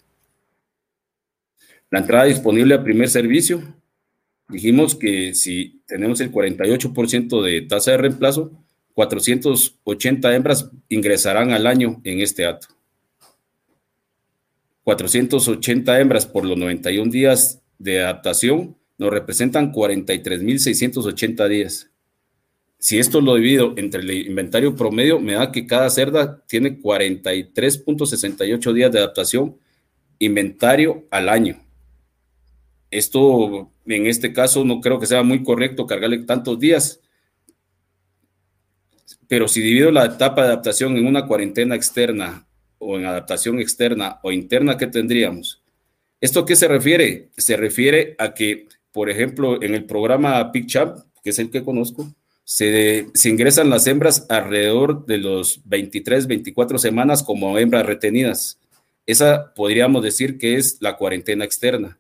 La 1.88 2.00
entrada 2.00 2.24
disponible 2.24 2.74
a 2.74 2.82
primer 2.82 3.08
servicio, 3.08 3.62
dijimos 4.54 4.94
que 4.94 5.34
si 5.34 5.82
tenemos 5.87 6.20
el 6.20 6.32
48% 6.32 7.42
de 7.42 7.62
tasa 7.62 7.90
de 7.92 7.99
reemplazo, 7.99 8.52
480 8.94 10.34
hembras 10.34 10.70
ingresarán 10.88 11.52
al 11.52 11.66
año 11.66 12.00
en 12.04 12.20
este 12.20 12.46
acto. 12.46 12.68
480 14.84 16.00
hembras 16.00 16.26
por 16.26 16.44
los 16.44 16.56
91 16.56 17.11
días 17.11 17.61
de 17.78 18.02
adaptación 18.02 18.76
nos 18.96 19.11
representan 19.11 19.73
43.680 19.73 21.49
días. 21.49 21.90
Si 22.78 22.99
esto 22.99 23.20
lo 23.20 23.34
divido 23.37 23.75
entre 23.76 24.02
el 24.02 24.11
inventario 24.28 24.76
promedio, 24.76 25.18
me 25.18 25.32
da 25.32 25.50
que 25.50 25.66
cada 25.66 25.88
cerda 25.90 26.44
tiene 26.46 26.78
43.68 26.78 28.73
días 28.73 28.92
de 28.92 28.99
adaptación 28.99 29.56
inventario 30.18 31.06
al 31.11 31.28
año. 31.30 31.63
Esto, 32.94 33.72
en 33.86 34.06
este 34.06 34.32
caso, 34.32 34.64
no 34.64 34.80
creo 34.80 35.00
que 35.00 35.06
sea 35.06 35.24
muy 35.24 35.42
correcto 35.42 35.84
cargarle 35.84 36.18
tantos 36.18 36.60
días, 36.60 37.00
pero 39.26 39.48
si 39.48 39.60
divido 39.60 39.90
la 39.90 40.04
etapa 40.04 40.42
de 40.42 40.52
adaptación 40.52 40.96
en 40.96 41.08
una 41.08 41.26
cuarentena 41.26 41.74
externa 41.74 42.46
o 42.78 42.96
en 42.96 43.04
adaptación 43.04 43.58
externa 43.58 44.20
o 44.22 44.30
interna, 44.30 44.76
¿qué 44.76 44.86
tendríamos? 44.86 45.60
¿Esto 46.20 46.44
qué 46.44 46.54
se 46.54 46.68
refiere? 46.68 47.30
Se 47.36 47.56
refiere 47.56 48.14
a 48.16 48.32
que, 48.32 48.68
por 48.92 49.10
ejemplo, 49.10 49.60
en 49.60 49.74
el 49.74 49.86
programa 49.86 50.52
PicChamp, 50.52 50.98
que 51.24 51.30
es 51.30 51.40
el 51.40 51.50
que 51.50 51.64
conozco, 51.64 52.14
se, 52.44 53.08
se, 53.12 53.28
ingresan 53.28 53.70
las 53.70 53.88
hembras 53.88 54.24
alrededor 54.28 55.04
de 55.06 55.18
los 55.18 55.62
23, 55.64 56.28
24 56.28 56.78
semanas 56.78 57.24
como 57.24 57.58
hembras 57.58 57.86
retenidas. 57.86 58.60
Esa 59.04 59.52
podríamos 59.52 60.04
decir 60.04 60.38
que 60.38 60.58
es 60.58 60.76
la 60.80 60.96
cuarentena 60.96 61.44
externa. 61.44 61.98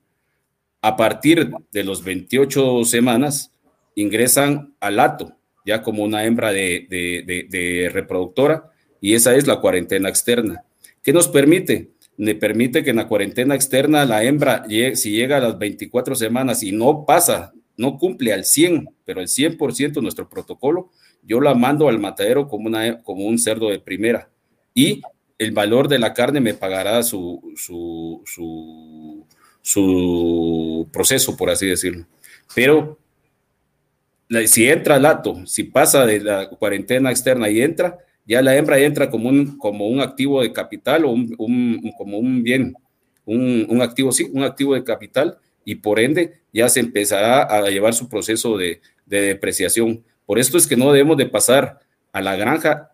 A 0.84 0.96
partir 0.96 1.50
de 1.72 1.82
los 1.82 2.04
28 2.04 2.84
semanas, 2.84 3.54
ingresan 3.94 4.74
al 4.80 4.96
lato, 4.96 5.34
ya 5.64 5.80
como 5.80 6.04
una 6.04 6.26
hembra 6.26 6.52
de, 6.52 7.90
reproductora, 7.90 8.70
y 9.00 9.14
esa 9.14 9.34
es 9.34 9.46
la 9.46 9.60
cuarentena 9.60 10.10
externa. 10.10 10.62
¿Qué 11.02 11.14
nos 11.14 11.28
permite? 11.28 11.92
Me 12.18 12.34
permite 12.34 12.84
que 12.84 12.90
en 12.90 12.96
la 12.96 13.08
cuarentena 13.08 13.54
externa 13.54 14.04
la 14.04 14.24
hembra, 14.24 14.66
si 14.92 15.12
llega 15.12 15.38
a 15.38 15.40
las 15.40 15.58
24 15.58 16.16
semanas 16.16 16.62
y 16.62 16.72
no 16.72 17.06
pasa, 17.06 17.54
no 17.78 17.96
cumple 17.96 18.34
al 18.34 18.44
100, 18.44 18.90
pero 19.06 19.22
el 19.22 19.28
100% 19.28 20.02
nuestro 20.02 20.28
protocolo, 20.28 20.90
yo 21.22 21.40
la 21.40 21.54
mando 21.54 21.88
al 21.88 21.98
matadero 21.98 22.46
como, 22.46 22.66
una, 22.66 23.02
como 23.02 23.24
un 23.24 23.38
cerdo 23.38 23.70
de 23.70 23.80
primera. 23.80 24.28
Y 24.74 25.00
el 25.38 25.52
valor 25.52 25.88
de 25.88 25.98
la 25.98 26.12
carne 26.12 26.42
me 26.42 26.52
pagará 26.52 27.02
su, 27.02 27.54
su, 27.56 28.20
su 28.26 29.26
su 29.64 30.86
proceso, 30.92 31.36
por 31.38 31.48
así 31.48 31.66
decirlo. 31.66 32.04
Pero 32.54 32.98
si 34.46 34.68
entra 34.68 34.96
el 34.96 35.06
ato, 35.06 35.46
si 35.46 35.64
pasa 35.64 36.04
de 36.04 36.20
la 36.20 36.50
cuarentena 36.50 37.10
externa 37.10 37.48
y 37.48 37.62
entra, 37.62 37.98
ya 38.26 38.42
la 38.42 38.54
hembra 38.54 38.78
entra 38.78 39.10
como 39.10 39.30
un, 39.30 39.56
como 39.56 39.88
un 39.88 40.00
activo 40.00 40.42
de 40.42 40.52
capital 40.52 41.06
o 41.06 41.12
un, 41.12 41.92
como 41.96 42.18
un 42.18 42.42
bien, 42.42 42.74
un, 43.24 43.80
activo, 43.80 44.12
sí, 44.12 44.28
un 44.32 44.44
activo 44.44 44.74
de 44.74 44.84
capital 44.84 45.38
y 45.64 45.76
por 45.76 45.98
ende 45.98 46.40
ya 46.52 46.68
se 46.68 46.80
empezará 46.80 47.42
a 47.42 47.70
llevar 47.70 47.94
su 47.94 48.10
proceso 48.10 48.58
de, 48.58 48.82
de 49.06 49.22
depreciación. 49.22 50.04
Por 50.26 50.38
esto 50.38 50.58
es 50.58 50.66
que 50.66 50.76
no 50.76 50.92
debemos 50.92 51.16
de 51.16 51.26
pasar 51.26 51.80
a 52.12 52.20
la 52.20 52.36
granja 52.36 52.90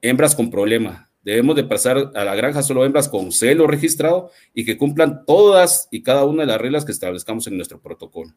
hembras 0.00 0.34
con 0.34 0.50
problema, 0.50 1.10
Debemos 1.24 1.54
de 1.54 1.64
pasar 1.64 2.10
a 2.14 2.24
la 2.24 2.34
granja 2.34 2.62
solo 2.62 2.84
hembras 2.84 3.08
con 3.08 3.30
celo 3.30 3.66
registrado 3.66 4.30
y 4.54 4.64
que 4.64 4.76
cumplan 4.76 5.24
todas 5.24 5.88
y 5.90 6.02
cada 6.02 6.24
una 6.24 6.42
de 6.42 6.48
las 6.48 6.60
reglas 6.60 6.84
que 6.84 6.92
establezcamos 6.92 7.46
en 7.46 7.56
nuestro 7.56 7.80
protocolo. 7.80 8.32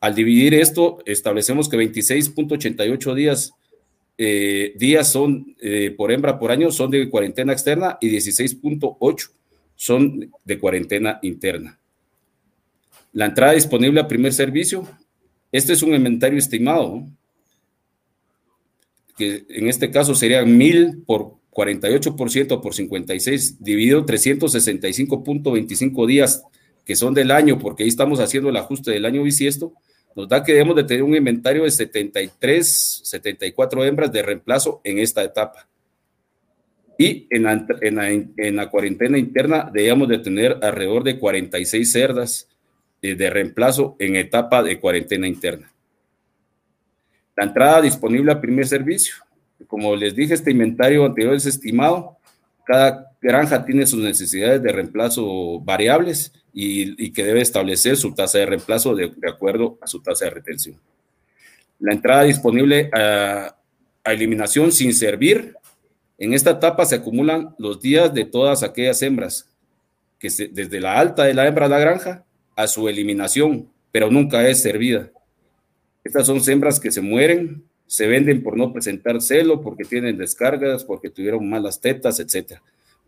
Al 0.00 0.14
dividir 0.14 0.54
esto, 0.54 0.98
establecemos 1.06 1.68
que 1.68 1.76
26.88 1.76 3.14
días, 3.14 3.52
eh, 4.16 4.74
días 4.76 5.10
son 5.10 5.56
eh, 5.60 5.92
por 5.96 6.12
hembra 6.12 6.38
por 6.38 6.52
año 6.52 6.70
son 6.70 6.90
de 6.90 7.08
cuarentena 7.08 7.52
externa 7.52 7.98
y 8.00 8.10
16.8 8.10 9.30
son 9.74 10.30
de 10.44 10.58
cuarentena 10.58 11.18
interna. 11.22 11.78
La 13.12 13.26
entrada 13.26 13.52
disponible 13.52 14.00
a 14.00 14.08
primer 14.08 14.32
servicio, 14.32 14.86
este 15.50 15.72
es 15.72 15.82
un 15.82 15.94
inventario 15.94 16.38
estimado, 16.38 17.06
que 19.16 19.46
en 19.48 19.68
este 19.68 19.90
caso 19.90 20.14
sería 20.14 20.44
mil 20.44 21.02
por 21.06 21.36
48% 21.54 22.60
por 22.60 22.74
56, 22.74 23.62
dividido 23.62 24.04
365.25 24.04 26.06
días 26.06 26.42
que 26.84 26.96
son 26.96 27.14
del 27.14 27.30
año, 27.30 27.58
porque 27.58 27.84
ahí 27.84 27.88
estamos 27.88 28.20
haciendo 28.20 28.50
el 28.50 28.56
ajuste 28.56 28.90
del 28.90 29.06
año 29.06 29.22
bisiesto, 29.22 29.72
nos 30.14 30.28
da 30.28 30.44
que 30.44 30.52
debemos 30.52 30.76
de 30.76 30.84
tener 30.84 31.02
un 31.02 31.16
inventario 31.16 31.64
de 31.64 31.70
73, 31.70 33.00
74 33.04 33.84
hembras 33.84 34.12
de 34.12 34.22
reemplazo 34.22 34.80
en 34.84 34.98
esta 34.98 35.24
etapa. 35.24 35.66
Y 36.96 37.26
en 37.30 37.44
la, 37.44 37.66
en 37.80 38.56
la, 38.56 38.70
cuarentena 38.70 39.18
interna 39.18 39.68
debemos 39.72 40.08
de 40.08 40.18
tener 40.18 40.58
alrededor 40.62 41.02
de 41.02 41.18
46 41.18 41.90
cerdas 41.90 42.48
de, 43.02 43.16
de 43.16 43.30
reemplazo 43.30 43.96
en 43.98 44.14
etapa 44.14 44.62
de 44.62 44.78
cuarentena 44.78 45.26
interna. 45.26 45.72
La 47.36 47.44
entrada 47.44 47.82
disponible 47.82 48.30
a 48.30 48.40
primer 48.40 48.68
servicio. 48.68 49.16
Como 49.66 49.94
les 49.96 50.14
dije, 50.14 50.34
este 50.34 50.50
inventario 50.50 51.04
anterior 51.04 51.34
es 51.34 51.46
estimado. 51.46 52.18
Cada 52.64 53.10
granja 53.20 53.64
tiene 53.64 53.86
sus 53.86 54.02
necesidades 54.02 54.62
de 54.62 54.72
reemplazo 54.72 55.60
variables 55.60 56.32
y, 56.52 57.10
que 57.12 57.24
debe 57.24 57.40
establecer 57.40 57.96
su 57.96 58.14
tasa 58.14 58.38
de 58.38 58.46
reemplazo 58.46 58.94
de, 58.94 59.12
acuerdo 59.28 59.78
a 59.80 59.86
su 59.86 60.00
tasa 60.00 60.26
de 60.26 60.30
retención. 60.30 60.80
La 61.80 61.92
entrada 61.92 62.22
disponible 62.22 62.90
a, 62.92 63.56
eliminación 64.04 64.70
sin 64.70 64.92
servir. 64.92 65.56
En 66.18 66.34
esta 66.34 66.50
etapa 66.50 66.84
se 66.84 66.96
acumulan 66.96 67.54
los 67.58 67.80
días 67.80 68.12
de 68.12 68.26
todas 68.26 68.62
aquellas 68.62 69.00
hembras, 69.00 69.50
que 70.18 70.28
desde 70.52 70.80
la 70.80 70.98
alta 70.98 71.24
de 71.24 71.32
la 71.32 71.46
hembra 71.46 71.66
de 71.66 71.74
la 71.74 71.80
granja 71.80 72.24
a 72.54 72.66
su 72.66 72.88
eliminación, 72.88 73.70
pero 73.90 74.10
nunca 74.10 74.46
es 74.46 74.60
servida. 74.60 75.10
Estas 76.04 76.26
son 76.26 76.38
hembras 76.46 76.78
que 76.78 76.90
se 76.90 77.00
mueren 77.00 77.64
se 77.86 78.06
venden 78.06 78.42
por 78.42 78.56
no 78.56 78.72
presentar 78.72 79.20
celo, 79.20 79.60
porque 79.60 79.84
tienen 79.84 80.16
descargas, 80.16 80.84
porque 80.84 81.10
tuvieron 81.10 81.48
malas 81.48 81.80
tetas, 81.80 82.18
etc. 82.20 82.60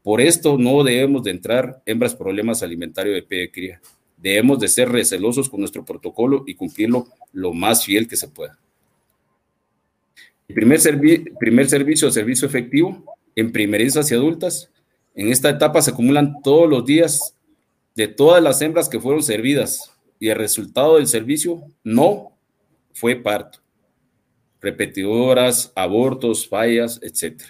Por 0.02 0.20
esto 0.20 0.58
no 0.58 0.84
debemos 0.84 1.24
de 1.24 1.30
entrar 1.30 1.82
hembras 1.86 2.14
problemas 2.14 2.62
alimentarios 2.62 3.14
de 3.14 3.22
pie 3.22 3.40
de 3.40 3.50
cría. 3.50 3.80
Debemos 4.16 4.60
de 4.60 4.68
ser 4.68 4.88
recelosos 4.88 5.48
con 5.48 5.60
nuestro 5.60 5.84
protocolo 5.84 6.44
y 6.46 6.54
cumplirlo 6.54 7.08
lo 7.32 7.52
más 7.52 7.84
fiel 7.84 8.06
que 8.08 8.16
se 8.16 8.28
pueda. 8.28 8.58
El 10.48 10.54
primer, 10.54 10.80
primer 11.38 11.68
servicio, 11.68 12.10
servicio 12.10 12.46
efectivo, 12.46 13.04
en 13.34 13.52
primerizas 13.52 14.10
y 14.10 14.14
adultas. 14.14 14.70
En 15.14 15.30
esta 15.30 15.50
etapa 15.50 15.82
se 15.82 15.90
acumulan 15.90 16.40
todos 16.42 16.68
los 16.68 16.84
días 16.84 17.34
de 17.94 18.08
todas 18.08 18.42
las 18.42 18.60
hembras 18.62 18.88
que 18.88 19.00
fueron 19.00 19.22
servidas 19.22 19.92
y 20.20 20.28
el 20.28 20.36
resultado 20.36 20.96
del 20.96 21.06
servicio 21.06 21.62
no 21.82 22.32
fue 22.92 23.16
parto 23.16 23.65
repetidoras, 24.66 25.72
abortos, 25.76 26.48
fallas, 26.48 26.98
etc. 27.02 27.40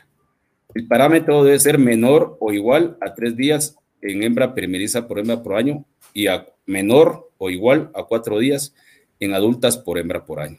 El 0.75 0.87
parámetro 0.87 1.43
debe 1.45 1.59
ser 1.59 1.79
menor 1.79 2.37
o 2.41 2.53
igual 2.53 2.99
a 3.01 3.15
tres 3.15 3.35
días 3.37 3.77
en 4.03 4.23
hembra 4.23 4.55
primeriza 4.55 5.09
por 5.09 5.19
hembra 5.19 5.43
por 5.43 5.55
año 5.55 5.87
y 6.13 6.27
a 6.27 6.47
menor 6.67 7.31
o 7.39 7.49
igual 7.49 7.91
a 7.95 8.03
cuatro 8.03 8.39
días 8.39 8.75
en 9.19 9.33
adultas 9.33 9.79
por 9.79 9.99
hembra 9.99 10.27
por 10.27 10.41
año. 10.41 10.59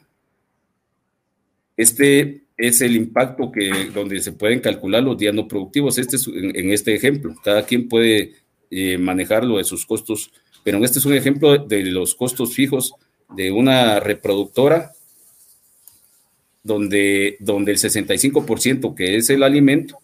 Este 1.76 2.42
es 2.56 2.80
el 2.80 2.96
impacto 2.96 3.52
que 3.52 3.90
donde 3.94 4.18
se 4.18 4.32
pueden 4.32 4.58
calcular 4.58 5.04
los 5.04 5.16
días 5.16 5.32
no 5.32 5.46
productivos. 5.46 5.96
Este 5.96 6.16
es 6.16 6.26
en, 6.26 6.72
este 6.72 6.92
ejemplo. 6.92 7.36
Cada 7.44 7.64
quien 7.64 7.88
puede 7.88 8.32
eh, 8.68 8.98
manejarlo 8.98 9.58
de 9.58 9.64
sus 9.64 9.86
costos, 9.86 10.32
pero 10.64 10.84
este 10.84 10.98
es 10.98 11.06
un 11.06 11.14
ejemplo 11.14 11.56
de 11.56 11.84
los 11.84 12.16
costos 12.16 12.52
fijos 12.52 12.94
de 13.36 13.52
una 13.52 14.00
reproductora 14.00 14.92
donde, 16.68 17.36
donde 17.40 17.72
el 17.72 17.78
65% 17.78 18.94
que 18.94 19.16
es 19.16 19.30
el 19.30 19.42
alimento, 19.42 19.98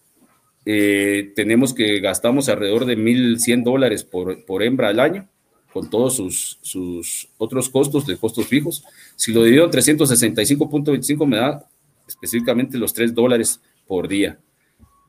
eh, 0.65 1.31
tenemos 1.35 1.73
que 1.73 1.99
gastamos 1.99 2.49
alrededor 2.49 2.85
de 2.85 2.97
1.100 2.97 3.63
dólares 3.63 4.03
por, 4.03 4.43
por 4.45 4.63
hembra 4.63 4.89
al 4.89 4.99
año, 4.99 5.29
con 5.71 5.89
todos 5.89 6.15
sus, 6.15 6.57
sus 6.61 7.29
otros 7.37 7.69
costos 7.69 8.07
de 8.07 8.17
costos 8.17 8.47
fijos. 8.47 8.83
Si 9.15 9.31
lo 9.31 9.43
divido 9.43 9.65
en 9.65 9.71
365.25 9.71 11.27
me 11.27 11.37
da 11.37 11.69
específicamente 12.07 12.77
los 12.77 12.93
3 12.93 13.13
dólares 13.13 13.61
por 13.87 14.07
día. 14.07 14.39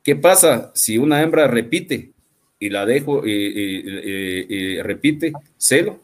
¿Qué 0.04 0.14
pasa 0.14 0.70
si 0.74 0.98
una 0.98 1.22
hembra 1.22 1.48
repite 1.48 2.12
y 2.60 2.68
la 2.68 2.84
dejo, 2.84 3.26
y 3.26 4.80
repite, 4.82 5.32
celo? 5.56 6.00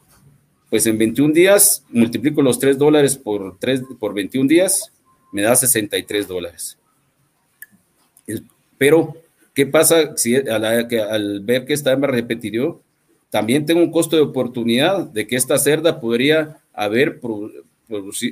Pues 0.70 0.86
en 0.86 0.96
21 0.96 1.34
días 1.34 1.84
multiplico 1.90 2.40
los 2.40 2.58
3 2.58 2.78
dólares 2.78 3.16
por, 3.16 3.58
3, 3.58 3.82
por 4.00 4.14
21 4.14 4.48
días, 4.48 4.92
me 5.32 5.42
da 5.42 5.56
63 5.56 6.28
dólares. 6.28 6.78
Pero, 8.78 9.16
¿qué 9.54 9.66
pasa 9.66 10.16
si 10.16 10.36
al 10.36 11.40
ver 11.40 11.64
que 11.64 11.72
esta 11.72 11.92
hembra 11.92 12.12
repetió, 12.12 12.80
también 13.30 13.64
tengo 13.64 13.80
un 13.80 13.90
costo 13.90 14.16
de 14.16 14.22
oportunidad 14.22 15.06
de 15.06 15.26
que 15.26 15.36
esta 15.36 15.56
cerda 15.58 16.00
podría 16.00 16.58
haber 16.74 17.18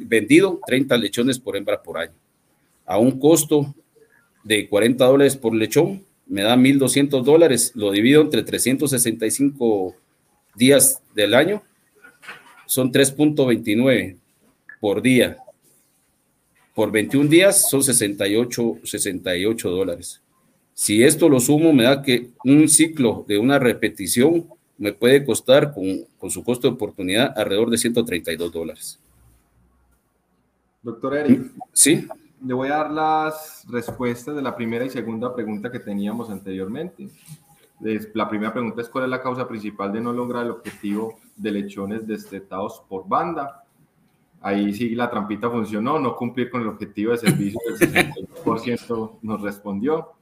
vendido 0.02 0.61
30 0.66 0.97
lechones 0.99 1.38
por 1.38 1.57
hembra 1.57 1.83
por 1.83 1.99
año. 1.99 2.12
A 2.85 2.99
un 2.99 3.19
costo 3.19 3.75
de 4.45 4.69
40 4.69 5.04
dólares 5.04 5.37
por 5.37 5.54
lechón, 5.54 6.04
me 6.26 6.42
da 6.42 6.57
1.200 6.57 7.23
dólares, 7.23 7.73
lo 7.75 7.90
divido 7.90 8.23
entre 8.23 8.42
365 8.42 9.97
días 10.54 11.02
del 11.14 11.35
año, 11.35 11.62
son 12.66 12.92
3.29 12.92 14.16
por 14.80 15.02
día 15.02 15.38
por 16.75 16.91
21 16.91 17.29
días 17.29 17.69
son 17.69 17.83
68, 17.83 18.79
68 18.85 19.71
dólares. 19.71 20.23
Si 20.75 21.03
esto 21.03 21.29
lo 21.29 21.41
sumo, 21.41 21.73
me 21.73 21.85
da 21.85 22.03
que 22.03 22.31
un 22.45 22.69
ciclo 22.69 23.25
de 23.29 23.39
una 23.39 23.59
repetición 23.59 24.47
me 24.79 24.95
puede 24.95 25.25
costar 25.25 25.75
con, 25.75 26.31
su 26.31 26.43
costo 26.43 26.69
de 26.69 26.75
oportunidad 26.75 27.35
alrededor 27.37 27.69
de 27.69 27.77
132 27.77 28.50
dólares. 28.50 28.99
Doctor 30.83 31.17
Eric. 31.19 31.53
Sí. 31.75 32.09
Le 32.43 32.55
voy 32.55 32.69
a 32.69 32.77
dar 32.77 32.91
las 32.91 33.67
respuestas 33.69 34.35
de 34.35 34.41
la 34.41 34.57
primera 34.57 34.87
y 34.87 34.89
segunda 34.89 35.35
pregunta 35.35 35.71
que 35.71 35.81
teníamos 35.81 36.31
anteriormente. 36.31 37.09
La 38.15 38.29
primera 38.29 38.55
pregunta 38.55 38.81
es 38.81 38.89
cuál 38.89 39.05
es 39.05 39.11
la 39.11 39.21
causa 39.21 39.47
principal 39.47 39.93
de 39.93 40.00
no 40.00 40.15
lograr 40.15 40.47
el 40.47 40.53
objetivo 40.53 41.19
de 41.37 41.50
lechones 41.50 42.07
destetados 42.07 42.83
por 42.89 43.07
banda. 43.07 43.65
Ahí 44.40 44.73
sí 44.73 44.94
la 44.94 45.11
trampita 45.11 45.50
funcionó, 45.50 45.99
no 45.99 46.16
cumplir 46.16 46.50
con 46.50 46.62
el 46.62 46.68
objetivo 46.68 47.12
de 47.12 47.18
servicio 47.18 47.61
del 47.66 47.92
60% 47.92 49.18
nos 49.23 49.42
respondió. 49.42 50.12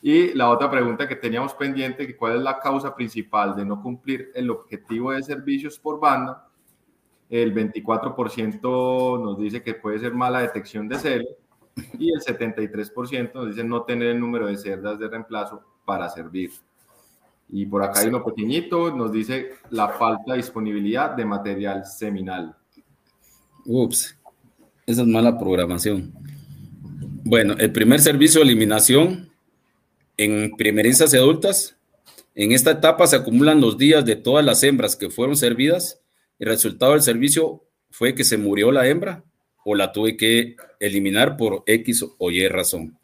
Y 0.00 0.32
la 0.34 0.50
otra 0.50 0.70
pregunta 0.70 1.08
que 1.08 1.16
teníamos 1.16 1.54
pendiente, 1.54 2.06
que 2.06 2.16
cuál 2.16 2.36
es 2.36 2.42
la 2.42 2.58
causa 2.58 2.94
principal 2.94 3.54
de 3.56 3.64
no 3.64 3.82
cumplir 3.82 4.30
el 4.34 4.50
objetivo 4.50 5.12
de 5.12 5.22
servicios 5.22 5.78
por 5.78 6.00
banda, 6.00 6.48
el 7.28 7.54
24% 7.54 9.22
nos 9.22 9.38
dice 9.38 9.62
que 9.62 9.74
puede 9.74 9.98
ser 9.98 10.14
mala 10.14 10.40
detección 10.40 10.88
de 10.88 10.98
celo 10.98 11.26
y 11.98 12.12
el 12.12 12.20
73% 12.20 13.34
nos 13.34 13.48
dice 13.48 13.64
no 13.64 13.82
tener 13.82 14.08
el 14.08 14.20
número 14.20 14.46
de 14.46 14.56
cerdas 14.56 14.98
de 14.98 15.08
reemplazo 15.08 15.62
para 15.84 16.08
servir. 16.08 16.50
Y 17.48 17.66
por 17.66 17.82
acá 17.82 18.00
hay 18.00 18.08
uno 18.08 18.24
pequeñito, 18.24 18.90
nos 18.90 19.12
dice 19.12 19.50
la 19.70 19.88
falta 19.88 20.32
de 20.32 20.38
disponibilidad 20.38 21.10
de 21.10 21.24
material 21.24 21.84
seminal. 21.84 22.56
Ups, 23.66 24.16
esa 24.86 25.02
es 25.02 25.08
mala 25.08 25.38
programación. 25.38 26.12
Bueno, 27.24 27.54
el 27.58 27.72
primer 27.72 28.00
servicio 28.00 28.40
de 28.40 28.46
eliminación 28.46 29.30
en 30.16 30.56
primerizas 30.56 31.12
y 31.12 31.16
adultas. 31.16 31.76
En 32.34 32.52
esta 32.52 32.70
etapa 32.70 33.06
se 33.06 33.16
acumulan 33.16 33.60
los 33.60 33.78
días 33.78 34.04
de 34.04 34.16
todas 34.16 34.44
las 34.44 34.62
hembras 34.62 34.96
que 34.96 35.10
fueron 35.10 35.36
servidas. 35.36 36.00
El 36.38 36.48
resultado 36.48 36.92
del 36.92 37.02
servicio 37.02 37.64
fue 37.90 38.14
que 38.14 38.24
se 38.24 38.38
murió 38.38 38.70
la 38.72 38.86
hembra 38.86 39.24
o 39.64 39.74
la 39.74 39.92
tuve 39.92 40.16
que 40.16 40.56
eliminar 40.78 41.36
por 41.36 41.62
X 41.66 42.04
o 42.18 42.30
Y 42.30 42.46
razón. 42.48 42.98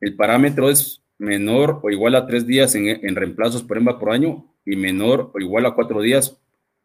El 0.00 0.14
parámetro 0.16 0.68
es 0.68 1.00
menor 1.18 1.80
o 1.82 1.90
igual 1.90 2.14
a 2.14 2.26
tres 2.26 2.46
días 2.46 2.74
en, 2.74 2.88
en 2.88 3.16
reemplazos 3.16 3.62
por 3.62 3.78
hembra 3.78 3.98
por 3.98 4.10
año 4.10 4.44
y 4.66 4.76
menor 4.76 5.30
o 5.34 5.40
igual 5.40 5.64
a 5.64 5.74
cuatro 5.74 6.02
días 6.02 6.36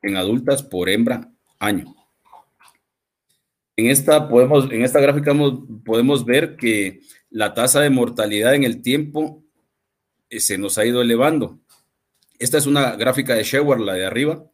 en 0.02 0.16
adultas 0.16 0.64
por 0.64 0.90
hembra 0.90 1.30
año. 1.60 2.01
En 3.82 3.90
esta, 3.90 4.30
podemos, 4.30 4.72
en 4.72 4.84
esta 4.84 5.00
gráfica 5.00 5.34
podemos 5.84 6.24
ver 6.24 6.56
que 6.56 7.02
la 7.32 7.56
tasa 7.56 7.82
de 7.82 7.90
mortalidad 7.90 8.54
en 8.54 8.64
el 8.64 8.84
tiempo 8.84 9.44
eh, 10.30 10.40
se 10.40 10.60
nos 10.60 10.78
ha 10.78 10.86
ido 10.86 11.02
elevando. 11.02 11.60
Esta 12.38 12.60
es 12.60 12.68
una 12.68 12.96
gráfica 12.96 13.34
de 13.34 13.44
Shewar, 13.44 13.80
la 13.80 13.96
de 13.96 14.06
arriba, 14.06 14.46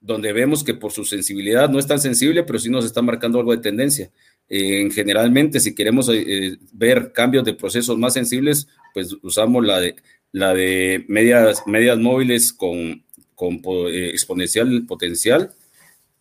donde 0.00 0.32
vemos 0.32 0.64
que 0.64 0.74
por 0.74 0.90
su 0.90 1.04
sensibilidad 1.04 1.70
no 1.70 1.78
es 1.78 1.86
tan 1.86 2.00
sensible, 2.00 2.42
pero 2.42 2.58
sí 2.58 2.68
nos 2.68 2.84
está 2.84 3.00
marcando 3.00 3.38
algo 3.38 3.52
de 3.52 3.62
tendencia. 3.62 4.10
Eh, 4.48 4.88
generalmente, 4.92 5.60
si 5.60 5.72
queremos 5.72 6.08
eh, 6.12 6.58
ver 6.72 7.12
cambios 7.12 7.44
de 7.44 7.54
procesos 7.54 7.96
más 7.96 8.14
sensibles, 8.14 8.66
pues 8.92 9.14
usamos 9.22 9.64
la 9.64 9.78
de, 9.78 9.94
la 10.32 10.52
de 10.52 11.04
medias, 11.06 11.62
medias 11.66 11.96
móviles 11.96 12.52
con, 12.52 13.04
con 13.36 13.60
exponencial 13.92 14.84
potencial 14.84 15.52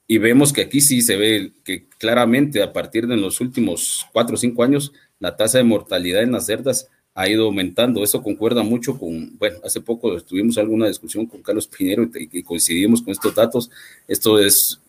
y 0.07 0.17
vemos 0.19 0.53
que 0.53 0.61
aquí 0.61 0.81
sí 0.81 1.01
se 1.01 1.15
ve 1.15 1.51
que 1.63 1.87
claramente 1.97 2.61
a 2.61 2.73
partir 2.73 3.07
de 3.07 3.17
los 3.17 3.41
últimos 3.41 4.05
cuatro 4.13 4.35
o 4.35 4.37
cinco 4.37 4.63
años 4.63 4.93
la 5.19 5.35
tasa 5.35 5.57
de 5.57 5.63
mortalidad 5.63 6.21
en 6.21 6.31
las 6.31 6.45
cerdas 6.45 6.89
ha 7.15 7.27
ido 7.29 7.45
aumentando. 7.45 8.03
Eso 8.03 8.21
concuerda 8.21 8.61
mucho 8.61 8.99
con, 8.99 9.37
bueno, 9.37 9.57
hace 9.63 9.81
poco 9.81 10.21
tuvimos 10.21 10.57
alguna 10.57 10.87
discusión 10.87 11.25
con 11.25 11.41
Carlos 11.41 11.67
Pinero 11.67 12.07
y, 12.13 12.43
coincidimos 12.43 13.01
con 13.01 13.11
estos 13.11 13.33
datos. 13.33 13.71
Esto 14.07 14.39
es 14.39 14.79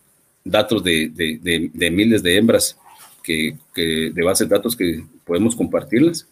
datos 0.45 0.83
de, 0.83 1.09
de, 1.09 1.91
miles 1.91 2.23
de 2.23 2.37
hembras 2.37 2.77
que, 3.23 3.57
que, 3.73 4.11
de 4.13 4.23
base 4.23 4.45
de 4.45 4.51
datos 4.51 4.77
que 4.77 5.05
podemos 5.25 5.57
compartirlas. 5.57 6.29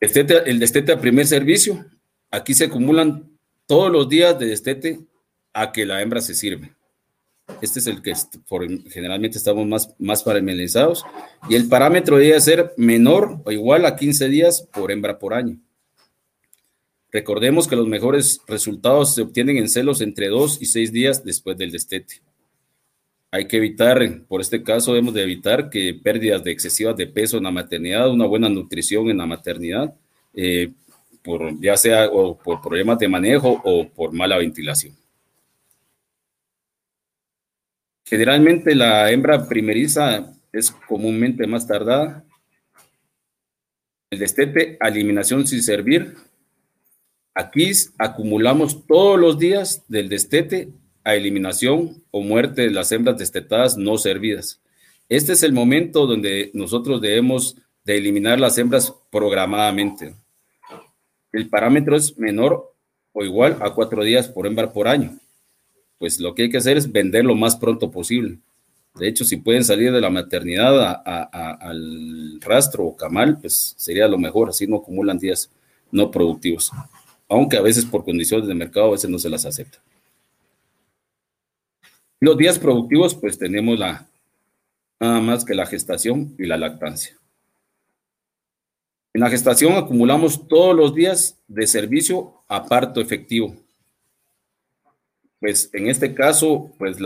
el 0.00 0.58
destete 0.58 0.92
a 0.92 1.00
primer 1.00 1.26
servicio, 1.26 1.84
aquí 2.30 2.54
se 2.54 2.64
acumulan 2.64 3.30
todos 3.66 3.92
los 3.92 4.08
días 4.08 4.38
de 4.38 4.46
destete 4.46 5.00
a 5.52 5.70
que 5.70 5.84
la 5.84 6.00
hembra 6.00 6.22
se 6.22 6.34
sirve. 6.34 6.72
Este 7.60 7.78
es 7.78 7.86
el 7.86 8.02
que 8.02 8.14
generalmente 8.90 9.38
estamos 9.38 9.66
más, 9.66 9.94
más 9.98 10.22
parametrizados. 10.22 11.04
Y 11.48 11.54
el 11.54 11.68
parámetro 11.68 12.18
debe 12.18 12.40
ser 12.40 12.72
menor 12.76 13.40
o 13.44 13.52
igual 13.52 13.86
a 13.86 13.96
15 13.96 14.28
días 14.28 14.68
por 14.72 14.90
hembra 14.90 15.18
por 15.18 15.34
año. 15.34 15.58
Recordemos 17.12 17.66
que 17.66 17.76
los 17.76 17.88
mejores 17.88 18.40
resultados 18.46 19.14
se 19.14 19.22
obtienen 19.22 19.56
en 19.56 19.68
celos 19.68 20.00
entre 20.00 20.28
2 20.28 20.62
y 20.62 20.66
6 20.66 20.92
días 20.92 21.24
después 21.24 21.56
del 21.56 21.72
destete. 21.72 22.22
Hay 23.32 23.46
que 23.46 23.58
evitar, 23.58 24.00
por 24.26 24.40
este 24.40 24.62
caso, 24.62 24.92
debemos 24.92 25.14
de 25.14 25.22
evitar 25.22 25.70
que 25.70 25.94
pérdidas 25.94 26.42
de 26.42 26.50
excesivas 26.50 26.96
de 26.96 27.06
peso 27.06 27.36
en 27.36 27.44
la 27.44 27.50
maternidad, 27.50 28.10
una 28.10 28.26
buena 28.26 28.48
nutrición 28.48 29.08
en 29.08 29.18
la 29.18 29.26
maternidad, 29.26 29.94
eh, 30.34 30.72
por, 31.22 31.60
ya 31.60 31.76
sea 31.76 32.08
o 32.08 32.36
por 32.36 32.60
problemas 32.60 32.98
de 32.98 33.08
manejo 33.08 33.60
o 33.64 33.88
por 33.88 34.12
mala 34.12 34.38
ventilación. 34.38 34.99
Generalmente 38.10 38.74
la 38.74 39.08
hembra 39.12 39.46
primeriza 39.46 40.34
es 40.52 40.72
comúnmente 40.72 41.46
más 41.46 41.68
tardada. 41.68 42.24
El 44.10 44.18
destete, 44.18 44.76
eliminación 44.80 45.46
sin 45.46 45.62
servir. 45.62 46.16
Aquí 47.36 47.70
acumulamos 47.98 48.84
todos 48.84 49.16
los 49.16 49.38
días 49.38 49.84
del 49.86 50.08
destete 50.08 50.70
a 51.04 51.14
eliminación 51.14 52.02
o 52.10 52.20
muerte 52.20 52.62
de 52.62 52.72
las 52.72 52.90
hembras 52.90 53.16
destetadas 53.16 53.76
no 53.76 53.96
servidas. 53.96 54.60
Este 55.08 55.34
es 55.34 55.44
el 55.44 55.52
momento 55.52 56.08
donde 56.08 56.50
nosotros 56.52 57.00
debemos 57.00 57.58
de 57.84 57.98
eliminar 57.98 58.40
las 58.40 58.58
hembras 58.58 58.92
programadamente. 59.12 60.16
El 61.30 61.48
parámetro 61.48 61.94
es 61.94 62.18
menor 62.18 62.74
o 63.12 63.24
igual 63.24 63.58
a 63.60 63.72
cuatro 63.72 64.02
días 64.02 64.28
por 64.28 64.48
hembra 64.48 64.72
por 64.72 64.88
año 64.88 65.16
pues 66.00 66.18
lo 66.18 66.34
que 66.34 66.44
hay 66.44 66.50
que 66.50 66.56
hacer 66.56 66.78
es 66.78 66.90
vender 66.90 67.26
lo 67.26 67.34
más 67.34 67.56
pronto 67.56 67.90
posible. 67.90 68.38
De 68.94 69.06
hecho, 69.06 69.22
si 69.22 69.36
pueden 69.36 69.62
salir 69.62 69.92
de 69.92 70.00
la 70.00 70.08
maternidad 70.08 71.02
al 71.04 72.40
rastro 72.40 72.86
o 72.86 72.96
camal, 72.96 73.38
pues 73.38 73.74
sería 73.76 74.08
lo 74.08 74.16
mejor, 74.16 74.48
así 74.48 74.66
no 74.66 74.76
acumulan 74.76 75.18
días 75.18 75.50
no 75.92 76.10
productivos, 76.10 76.72
aunque 77.28 77.58
a 77.58 77.60
veces 77.60 77.84
por 77.84 78.02
condiciones 78.02 78.48
de 78.48 78.54
mercado 78.54 78.86
a 78.86 78.92
veces 78.92 79.10
no 79.10 79.18
se 79.18 79.28
las 79.28 79.44
acepta. 79.44 79.78
Los 82.18 82.38
días 82.38 82.58
productivos, 82.58 83.14
pues 83.14 83.36
tenemos 83.36 83.78
la, 83.78 84.08
nada 84.98 85.20
más 85.20 85.44
que 85.44 85.54
la 85.54 85.66
gestación 85.66 86.34
y 86.38 86.46
la 86.46 86.56
lactancia. 86.56 87.14
En 89.12 89.20
la 89.20 89.28
gestación 89.28 89.74
acumulamos 89.74 90.48
todos 90.48 90.74
los 90.74 90.94
días 90.94 91.38
de 91.46 91.66
servicio 91.66 92.42
a 92.48 92.64
parto 92.64 93.02
efectivo. 93.02 93.54
Pues 95.40 95.70
en 95.72 95.88
este 95.88 96.14
caso, 96.14 96.70
pues 96.78 96.98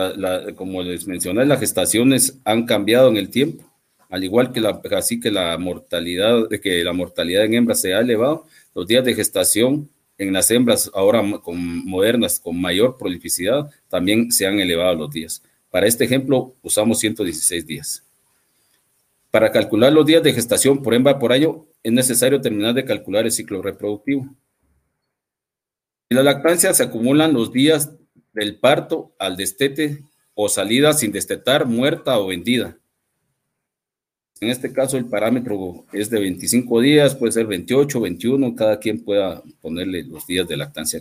como 0.56 0.82
les 0.82 1.06
mencioné, 1.06 1.46
las 1.46 1.60
gestaciones 1.60 2.40
han 2.44 2.66
cambiado 2.66 3.08
en 3.08 3.16
el 3.16 3.30
tiempo, 3.30 3.64
al 4.10 4.24
igual 4.24 4.52
que 4.52 4.60
la, 4.60 4.80
así 4.96 5.20
que 5.20 5.30
la 5.30 5.56
mortalidad, 5.56 6.48
que 6.60 6.82
la 6.82 6.92
mortalidad 6.92 7.44
en 7.44 7.54
hembras 7.54 7.80
se 7.80 7.94
ha 7.94 8.00
elevado, 8.00 8.46
los 8.74 8.88
días 8.88 9.04
de 9.04 9.14
gestación 9.14 9.88
en 10.18 10.32
las 10.32 10.50
hembras 10.50 10.90
ahora 10.94 11.22
con 11.42 11.86
modernas 11.86 12.40
con 12.40 12.60
mayor 12.60 12.96
prolificidad 12.96 13.70
también 13.88 14.30
se 14.32 14.46
han 14.46 14.58
elevado 14.58 14.94
los 14.94 15.10
días. 15.10 15.42
Para 15.70 15.86
este 15.86 16.04
ejemplo 16.04 16.54
usamos 16.62 16.98
116 17.00 17.66
días. 17.66 18.04
Para 19.30 19.50
calcular 19.50 19.92
los 19.92 20.06
días 20.06 20.22
de 20.22 20.32
gestación 20.32 20.82
por 20.82 20.94
hembra 20.94 21.18
por 21.18 21.32
año 21.32 21.66
es 21.82 21.92
necesario 21.92 22.40
terminar 22.40 22.74
de 22.74 22.84
calcular 22.84 23.24
el 23.26 23.32
ciclo 23.32 23.62
reproductivo. 23.62 24.28
En 26.10 26.16
la 26.16 26.22
lactancia 26.22 26.72
se 26.74 26.82
acumulan 26.82 27.32
los 27.32 27.52
días 27.52 27.90
del 28.34 28.58
parto 28.58 29.14
al 29.18 29.36
destete 29.36 30.02
o 30.34 30.48
salida 30.48 30.92
sin 30.92 31.12
destetar, 31.12 31.66
muerta 31.66 32.18
o 32.18 32.26
vendida. 32.26 32.76
En 34.40 34.50
este 34.50 34.72
caso 34.72 34.98
el 34.98 35.06
parámetro 35.06 35.86
es 35.92 36.10
de 36.10 36.20
25 36.20 36.80
días, 36.80 37.14
puede 37.14 37.32
ser 37.32 37.46
28, 37.46 38.00
21, 38.00 38.54
cada 38.56 38.78
quien 38.78 39.02
pueda 39.02 39.42
ponerle 39.60 40.02
los 40.02 40.26
días 40.26 40.46
de 40.46 40.56
lactancia 40.56 41.00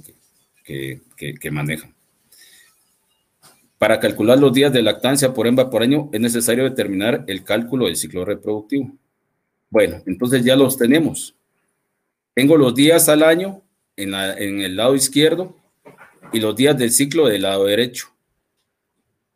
que, 0.63 1.02
que, 1.17 1.52
manejan. 1.52 1.93
Para 3.78 4.00
calcular 4.00 4.38
los 4.38 4.54
días 4.54 4.72
de 4.72 4.82
lactancia 4.82 5.34
por 5.34 5.48
hembra 5.48 5.69
por 5.69 5.82
año 5.82 6.10
es 6.13 6.22
necesario 6.22 6.63
determinar 6.63 7.26
el 7.28 7.43
cálculo 7.43 7.88
del 7.88 7.98
ciclo 7.98 8.24
reproductivo. 8.24 8.91
Bueno, 9.69 10.02
entonces 10.06 10.46
ya 10.46 10.56
los 10.56 10.78
tenemos. 10.78 11.36
Tengo 12.36 12.56
los 12.56 12.76
días 12.76 13.10
al 13.10 13.24
año 13.24 13.62
en, 13.98 14.13
en 14.13 14.62
el 14.62 14.76
lado 14.76 14.96
izquierdo 14.96 15.58
y 16.34 16.39
los 16.39 16.56
días 16.56 16.78
del 16.78 16.91
ciclo 16.91 17.28
del 17.28 17.43
lado 17.43 17.65
derecho. 17.65 18.08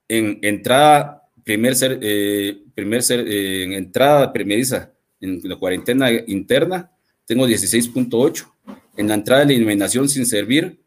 En 0.10 0.40
entrada 0.42 1.24
primer 1.44 1.76
ser, 1.76 2.00
eh, 2.02 2.58
primer 2.76 3.04
ser 3.04 3.22
eh, 3.28 3.64
en 3.64 3.74
entrada 3.74 4.34
primeriza 4.34 4.92
en 5.22 5.40
la 5.44 5.56
cuarentena 5.56 6.12
interna, 6.12 6.92
tengo 7.26 7.48
16.8. 7.48 8.46
En 8.98 9.08
la 9.08 9.14
entrada 9.14 9.46
de 9.46 9.56
eliminación 9.56 10.10
sin 10.10 10.26
servir, 10.26 10.80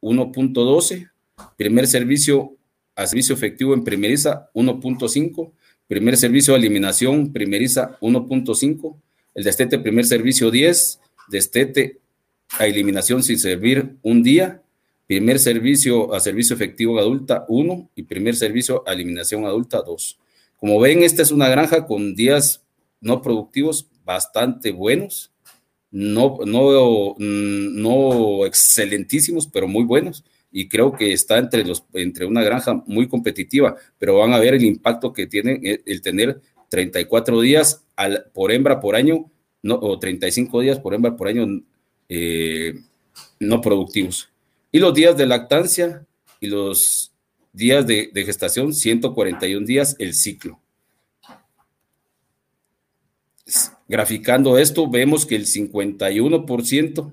1.12. 0.00 1.10
Primer 1.56 1.86
servicio 1.86 2.56
a 2.94 3.06
servicio 3.06 3.34
efectivo 3.34 3.74
en 3.74 3.82
primeriza, 3.82 4.50
1.5. 4.54 5.52
Primer 5.88 6.16
servicio 6.16 6.54
de 6.54 6.60
eliminación 6.60 7.32
primeriza, 7.32 7.98
1.5. 8.00 8.96
El 9.34 9.44
destete 9.44 9.78
primer 9.78 10.04
servicio, 10.04 10.50
10. 10.50 11.00
Destete 11.28 11.98
a 12.58 12.66
eliminación 12.66 13.22
sin 13.22 13.38
servir, 13.38 13.96
un 14.02 14.22
día 14.22 14.62
primer 15.06 15.38
servicio 15.38 16.12
a 16.14 16.20
servicio 16.20 16.54
efectivo 16.54 16.98
adulta 16.98 17.44
1 17.48 17.90
y 17.94 18.02
primer 18.02 18.36
servicio 18.36 18.82
a 18.86 18.92
eliminación 18.92 19.44
adulta 19.44 19.82
2. 19.82 20.18
Como 20.56 20.80
ven, 20.80 21.02
esta 21.02 21.22
es 21.22 21.30
una 21.30 21.48
granja 21.48 21.86
con 21.86 22.14
días 22.14 22.64
no 23.00 23.22
productivos 23.22 23.88
bastante 24.04 24.72
buenos, 24.72 25.32
no, 25.90 26.38
no, 26.44 27.14
no 27.18 28.46
excelentísimos, 28.46 29.46
pero 29.46 29.68
muy 29.68 29.84
buenos. 29.84 30.24
Y 30.50 30.68
creo 30.68 30.92
que 30.92 31.12
está 31.12 31.38
entre, 31.38 31.64
los, 31.64 31.84
entre 31.92 32.24
una 32.26 32.42
granja 32.42 32.82
muy 32.86 33.08
competitiva, 33.08 33.76
pero 33.98 34.18
van 34.18 34.32
a 34.32 34.38
ver 34.38 34.54
el 34.54 34.64
impacto 34.64 35.12
que 35.12 35.26
tiene 35.26 35.80
el, 35.84 36.00
tener 36.02 36.40
34 36.70 37.40
días 37.40 37.84
por 38.32 38.52
hembra 38.52 38.80
por 38.80 38.96
año, 38.96 39.30
no, 39.62 39.74
o 39.74 39.98
35 39.98 40.60
días 40.60 40.78
por 40.78 40.94
hembra 40.94 41.16
por 41.16 41.28
año 41.28 41.46
eh, 42.08 42.74
no 43.40 43.60
productivos. 43.60 44.30
Y 44.72 44.78
los 44.78 44.94
días 44.94 45.16
de 45.16 45.26
lactancia 45.26 46.06
y 46.40 46.48
los 46.48 47.12
días 47.52 47.86
de, 47.86 48.10
gestación, 48.14 48.74
141 48.74 49.66
días 49.66 49.96
el 49.98 50.14
ciclo. 50.14 50.60
Graficando 53.88 54.58
esto, 54.58 54.90
vemos 54.90 55.24
que 55.24 55.36
el 55.36 55.46
51% 55.46 57.12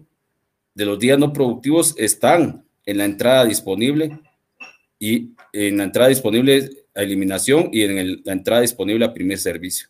de 0.73 0.85
los 0.85 0.99
días 0.99 1.17
no 1.17 1.31
productivos 1.31 1.93
están 1.97 2.65
en 2.85 2.97
la 2.97 3.05
entrada 3.05 3.45
disponible 3.45 4.19
y 4.99 5.29
en 5.53 5.77
la 5.77 5.85
entrada 5.85 6.09
disponible 6.09 6.69
a 6.95 7.03
eliminación 7.03 7.69
y 7.71 7.83
en 7.83 8.21
la 8.25 8.33
entrada 8.33 8.61
disponible 8.61 9.05
a 9.05 9.13
primer 9.13 9.37
servicio. 9.37 9.87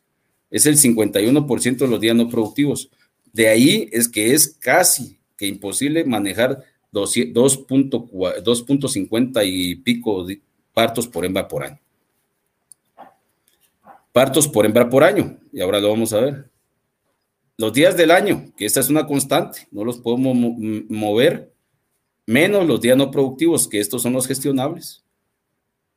Es 0.51 0.67
el 0.67 0.77
51% 0.77 1.77
de 1.77 1.87
los 1.87 1.99
días 1.99 2.15
no 2.15 2.29
productivos. 2.29 2.91
De 3.31 3.47
ahí 3.47 3.89
es 3.91 4.07
que 4.07 4.33
es 4.33 4.55
casi 4.59 5.17
que 5.35 5.47
imposible 5.47 6.03
manejar 6.05 6.63
2.50 6.93 9.41
y 9.45 9.75
pico 9.75 10.25
partos 10.73 11.07
por 11.07 11.25
hembra 11.25 11.47
por 11.47 11.63
año. 11.63 11.79
Partos 14.11 14.47
por 14.47 14.65
hembra 14.65 14.89
por 14.89 15.03
año, 15.03 15.37
y 15.51 15.61
ahora 15.61 15.79
lo 15.79 15.89
vamos 15.89 16.13
a 16.13 16.21
ver. 16.21 16.49
Los 17.57 17.73
días 17.73 17.97
del 17.97 18.11
año, 18.11 18.53
que 18.55 18.65
esta 18.65 18.79
es 18.79 18.89
una 18.89 19.07
constante, 19.07 19.67
no 19.71 19.83
los 19.83 19.97
podemos 19.97 20.37
mover, 20.89 21.51
menos 22.25 22.65
los 22.67 22.79
días 22.79 22.97
no 22.97 23.11
productivos, 23.11 23.67
que 23.67 23.79
estos 23.79 24.03
son 24.03 24.13
los 24.13 24.27
gestionables. 24.27 25.03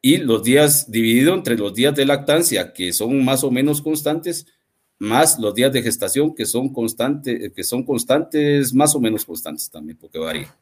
Y 0.00 0.18
los 0.18 0.42
días 0.42 0.90
dividido 0.90 1.34
entre 1.34 1.56
los 1.56 1.74
días 1.74 1.94
de 1.94 2.06
lactancia, 2.06 2.72
que 2.72 2.92
son 2.92 3.24
más 3.24 3.44
o 3.44 3.50
menos 3.50 3.82
constantes, 3.82 4.46
más 4.98 5.38
los 5.38 5.54
días 5.54 5.72
de 5.72 5.82
gestación, 5.82 6.34
que 6.34 6.46
son 6.46 6.72
constantes, 6.72 7.52
que 7.52 7.64
son 7.64 7.82
constantes, 7.82 8.72
más 8.72 8.94
o 8.94 9.00
menos 9.00 9.24
constantes 9.24 9.70
también, 9.70 9.98
porque 9.98 10.18
varía. 10.18 10.54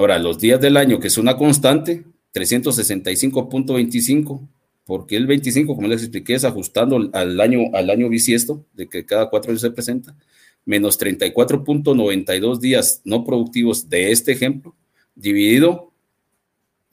Ahora, 0.00 0.18
los 0.18 0.38
días 0.38 0.58
del 0.58 0.78
año, 0.78 0.98
que 0.98 1.08
es 1.08 1.18
una 1.18 1.36
constante, 1.36 2.06
365.25, 2.32 4.48
porque 4.86 5.14
el 5.14 5.26
25, 5.26 5.76
como 5.76 5.88
les 5.88 6.00
expliqué, 6.00 6.32
es 6.32 6.46
ajustando 6.46 7.10
al 7.12 7.38
año, 7.38 7.64
al 7.74 7.90
año 7.90 8.08
bisiesto, 8.08 8.64
de 8.72 8.88
que 8.88 9.04
cada 9.04 9.28
cuatro 9.28 9.50
años 9.50 9.60
se 9.60 9.70
presenta, 9.70 10.16
menos 10.64 10.98
34.92 10.98 12.60
días 12.60 13.02
no 13.04 13.24
productivos 13.24 13.90
de 13.90 14.10
este 14.10 14.32
ejemplo, 14.32 14.74
dividido 15.14 15.92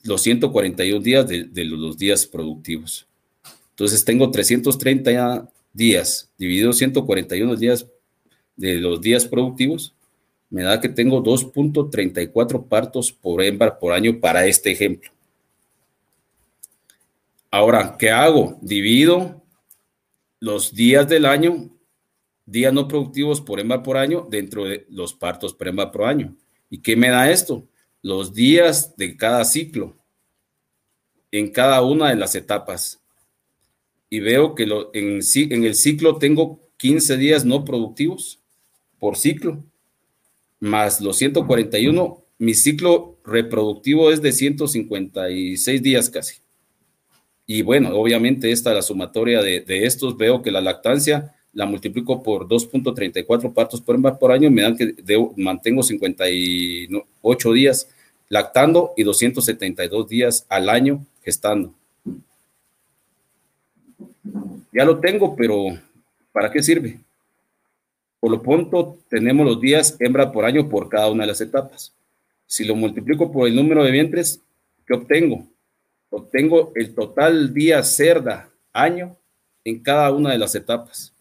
los 0.03 0.21
141 0.23 0.99
días 0.99 1.25
de, 1.29 1.45
de 1.45 1.63
los 1.63 1.97
días 1.97 2.25
productivos. 2.25 3.07
Entonces 3.69 4.03
tengo 4.03 4.31
330 4.31 5.49
días, 5.71 6.29
dividido 6.37 6.73
141 6.73 7.55
días 7.55 7.87
de 8.57 8.81
los 8.81 8.99
días 8.99 9.25
productivos, 9.25 9.93
me 10.49 10.63
da 10.63 10.79
que 10.79 10.89
tengo 10.89 11.23
2.34 11.23 12.67
partos 12.67 13.11
por 13.11 13.43
hembra 13.43 13.77
por 13.79 13.93
año 13.93 14.19
para 14.19 14.45
este 14.45 14.71
ejemplo. 14.71 15.11
Ahora, 17.51 17.95
¿qué 17.97 18.11
hago? 18.11 18.57
Divido 18.61 19.41
los 20.39 20.73
días 20.73 21.07
del 21.07 21.25
año, 21.25 21.69
días 22.45 22.73
no 22.73 22.87
productivos 22.87 23.41
por 23.41 23.59
hembra 23.59 23.83
por 23.83 23.97
año, 23.97 24.27
dentro 24.29 24.65
de 24.65 24.85
los 24.89 25.13
partos 25.13 25.53
por 25.53 25.67
hembra 25.67 25.91
por 25.91 26.03
año. 26.03 26.35
¿Y 26.69 26.79
qué 26.79 26.95
me 26.95 27.09
da 27.09 27.31
esto? 27.31 27.67
Los 28.01 28.33
días 28.33 28.95
de 28.95 29.17
cada 29.17 29.43
ciclo 29.45 29.97
en 31.31 31.51
cada 31.51 31.81
una 31.81 32.09
de 32.09 32.15
las 32.15 32.35
etapas. 32.35 33.01
Y 34.09 34.19
veo 34.19 34.55
que 34.55 34.63
en, 34.93 35.63
el 35.63 35.75
ciclo 35.75 36.17
tengo 36.17 36.61
15 36.77 37.17
días 37.17 37.43
no 37.43 37.65
productivos 37.65 38.39
por 38.99 39.17
ciclo 39.17 39.63
más 40.59 41.01
los 41.01 41.17
141, 41.17 42.23
mi 42.39 42.53
ciclo 42.53 43.17
reproductivo 43.23 44.11
es 44.11 44.21
de 44.21 44.31
156 44.31 45.81
días 45.81 46.09
casi. 46.09 46.35
Y 47.45 47.61
bueno, 47.61 47.95
obviamente 47.95 48.51
esta 48.51 48.73
la 48.73 48.81
sumatoria 48.81 49.41
de, 49.41 49.63
estos, 49.67 50.17
veo 50.17 50.41
que 50.41 50.51
la 50.51 50.61
lactancia 50.61 51.33
la 51.53 51.65
multiplico 51.65 52.21
por 52.21 52.47
2.34 52.47 53.51
partos 53.51 53.81
por 53.81 54.19
por 54.19 54.31
año, 54.31 54.51
me 54.51 54.61
dan 54.61 54.77
que 54.77 54.93
mantengo 55.37 55.81
58 55.81 57.53
días 57.53 57.89
lactando 58.29 58.93
y 58.95 59.03
272 59.03 60.07
días 60.07 60.45
al 60.49 60.69
año 60.69 61.03
gestando. 61.23 61.73
Ya 64.71 64.85
lo 64.85 64.99
tengo, 64.99 65.35
pero 65.35 65.79
¿para 66.31 66.51
qué 66.51 66.61
sirve? 66.61 66.99
Por 68.19 68.31
lo 68.31 68.41
pronto, 68.41 68.97
tenemos 69.09 69.45
los 69.45 69.61
días 69.61 69.95
hembra 69.99 70.31
por 70.31 70.45
año 70.45 70.69
por 70.69 70.89
cada 70.89 71.09
una 71.09 71.23
de 71.23 71.27
las 71.27 71.41
etapas. 71.41 71.93
Si 72.45 72.63
lo 72.65 72.75
multiplico 72.75 73.31
por 73.31 73.47
el 73.47 73.55
número 73.55 73.83
de 73.83 73.91
vientres, 73.91 74.41
¿qué 74.85 74.93
obtengo? 74.93 75.47
Obtengo 76.09 76.71
el 76.75 76.95
total 76.95 77.53
día 77.53 77.83
cerda 77.83 78.49
año 78.73 79.17
en 79.63 79.79
cada 79.79 80.11
una 80.11 80.31
de 80.31 80.37
las 80.37 80.55
etapas. 80.55 81.13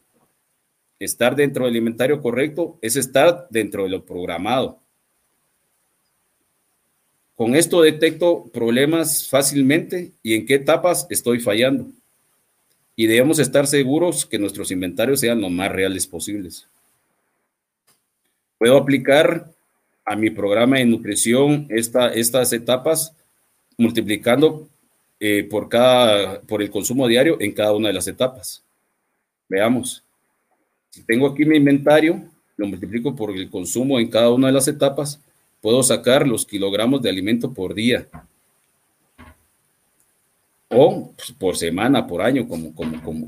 Estar 1.00 1.34
dentro 1.34 1.64
del 1.64 1.74
inventario 1.74 2.22
correcto 2.22 2.78
es 2.80 2.94
estar 2.94 3.48
dentro 3.50 3.82
de 3.82 3.88
lo 3.88 4.04
programado. 4.04 4.78
Con 7.34 7.56
esto 7.56 7.82
detecto 7.82 8.44
problemas 8.52 9.28
fácilmente 9.28 10.12
y 10.22 10.34
en 10.34 10.46
qué 10.46 10.54
etapas 10.54 11.08
estoy 11.10 11.40
fallando. 11.40 11.88
Y 12.94 13.08
debemos 13.08 13.40
estar 13.40 13.66
seguros 13.66 14.24
que 14.24 14.38
nuestros 14.38 14.70
inventarios 14.70 15.18
sean 15.18 15.40
lo 15.40 15.50
más 15.50 15.72
reales 15.72 16.06
posibles. 16.06 16.68
Puedo 18.62 18.76
aplicar 18.76 19.50
a 20.04 20.14
mi 20.14 20.30
programa 20.30 20.76
de 20.76 20.84
nutrición 20.84 21.66
estas 21.68 22.52
etapas 22.52 23.12
multiplicando 23.76 24.68
eh, 25.18 25.42
por, 25.50 25.68
cada, 25.68 26.40
por 26.42 26.62
el 26.62 26.70
consumo 26.70 27.08
diario 27.08 27.38
en 27.40 27.50
cada 27.54 27.72
una 27.72 27.88
de 27.88 27.94
las 27.94 28.06
etapas. 28.06 28.62
Veamos. 29.48 30.04
Si 30.90 31.02
tengo 31.02 31.26
aquí 31.26 31.44
mi 31.44 31.56
inventario, 31.56 32.22
lo 32.56 32.68
multiplico 32.68 33.16
por 33.16 33.32
el 33.32 33.50
consumo 33.50 33.98
en 33.98 34.08
cada 34.08 34.30
una 34.30 34.46
de 34.46 34.52
las 34.52 34.68
etapas, 34.68 35.20
puedo 35.60 35.82
sacar 35.82 36.28
los 36.28 36.46
kilogramos 36.46 37.02
de 37.02 37.10
alimento 37.10 37.52
por 37.52 37.74
día. 37.74 38.06
O 40.68 41.10
pues, 41.16 41.32
por 41.32 41.56
semana, 41.56 42.06
por 42.06 42.22
año, 42.22 42.46
como, 42.46 42.72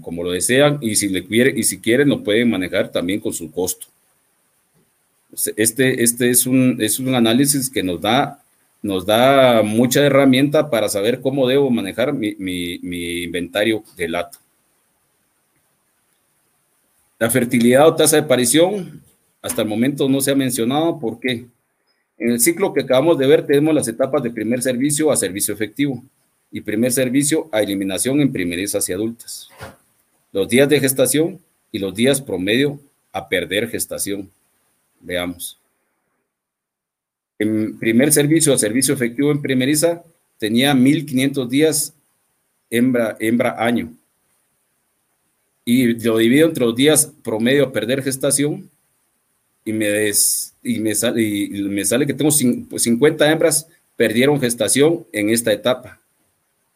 como, 0.00 0.22
lo 0.22 0.30
desean. 0.30 0.78
Y 0.80 0.94
si, 0.94 1.08
le 1.08 1.26
quiere, 1.26 1.52
y 1.56 1.64
si 1.64 1.80
quieren, 1.80 2.08
lo 2.08 2.22
pueden 2.22 2.50
manejar 2.50 2.92
también 2.92 3.18
con 3.18 3.32
su 3.32 3.50
costo. 3.50 3.88
Este, 5.56 6.02
este 6.02 6.30
es, 6.30 6.46
un, 6.46 6.78
es 6.80 6.98
un 6.98 7.14
análisis 7.14 7.68
que 7.68 7.82
nos 7.82 8.00
da, 8.00 8.42
nos 8.82 9.04
da 9.04 9.62
mucha 9.62 10.04
herramienta 10.04 10.70
para 10.70 10.88
saber 10.88 11.20
cómo 11.20 11.48
debo 11.48 11.70
manejar 11.70 12.12
mi, 12.12 12.34
mi, 12.38 13.22
inventario 13.24 13.82
de 13.96 14.08
lato. 14.08 14.38
La 17.18 17.30
fertilidad 17.30 17.88
o 17.88 17.94
tasa 17.94 18.16
de 18.16 18.22
aparición, 18.22 19.02
hasta 19.40 19.62
el 19.62 19.68
momento 19.68 20.08
no 20.08 20.20
se 20.20 20.30
ha 20.30 20.34
mencionado. 20.34 20.98
¿Por 20.98 21.18
qué? 21.20 21.46
En 22.18 22.30
el 22.30 22.40
ciclo 22.40 22.72
que 22.72 22.82
acabamos 22.82 23.18
de 23.18 23.26
ver 23.26 23.46
tenemos 23.46 23.74
las 23.74 23.88
etapas 23.88 24.22
de 24.22 24.30
primer 24.30 24.62
servicio 24.62 25.10
a 25.10 25.16
servicio 25.16 25.52
efectivo 25.52 26.02
y 26.50 26.60
primer 26.60 26.92
servicio 26.92 27.48
a 27.50 27.62
eliminación 27.62 28.20
en 28.20 28.32
primerizas 28.32 28.88
y 28.88 28.92
adultas. 28.92 29.48
Los 30.32 30.48
días 30.48 30.68
de 30.68 30.80
gestación 30.80 31.40
y 31.72 31.78
los 31.78 31.94
días 31.94 32.20
promedio 32.20 32.78
a 33.12 33.28
perder 33.28 33.68
gestación. 33.68 34.30
Veamos. 35.04 35.60
En 37.38 37.78
primer 37.78 38.12
servicio, 38.12 38.56
servicio 38.56 38.94
efectivo 38.94 39.30
en 39.30 39.42
primeriza, 39.42 40.02
tenía 40.38 40.74
1500 40.74 41.48
días 41.48 41.94
hembra, 42.70 43.16
hembra 43.20 43.54
año. 43.58 43.94
Y 45.64 45.94
lo 46.04 46.18
divido 46.18 46.48
entre 46.48 46.64
los 46.64 46.74
días 46.74 47.12
promedio 47.22 47.64
a 47.64 47.72
perder 47.72 48.02
gestación 48.02 48.70
y 49.64 49.72
me, 49.72 50.12
sale, 50.94 51.22
y 51.22 51.48
me 51.62 51.84
sale 51.84 52.06
que 52.06 52.14
tengo 52.14 52.30
50 52.30 53.30
hembras 53.30 53.66
perdieron 53.96 54.40
gestación 54.40 55.06
en 55.12 55.30
esta 55.30 55.52
etapa, 55.52 56.00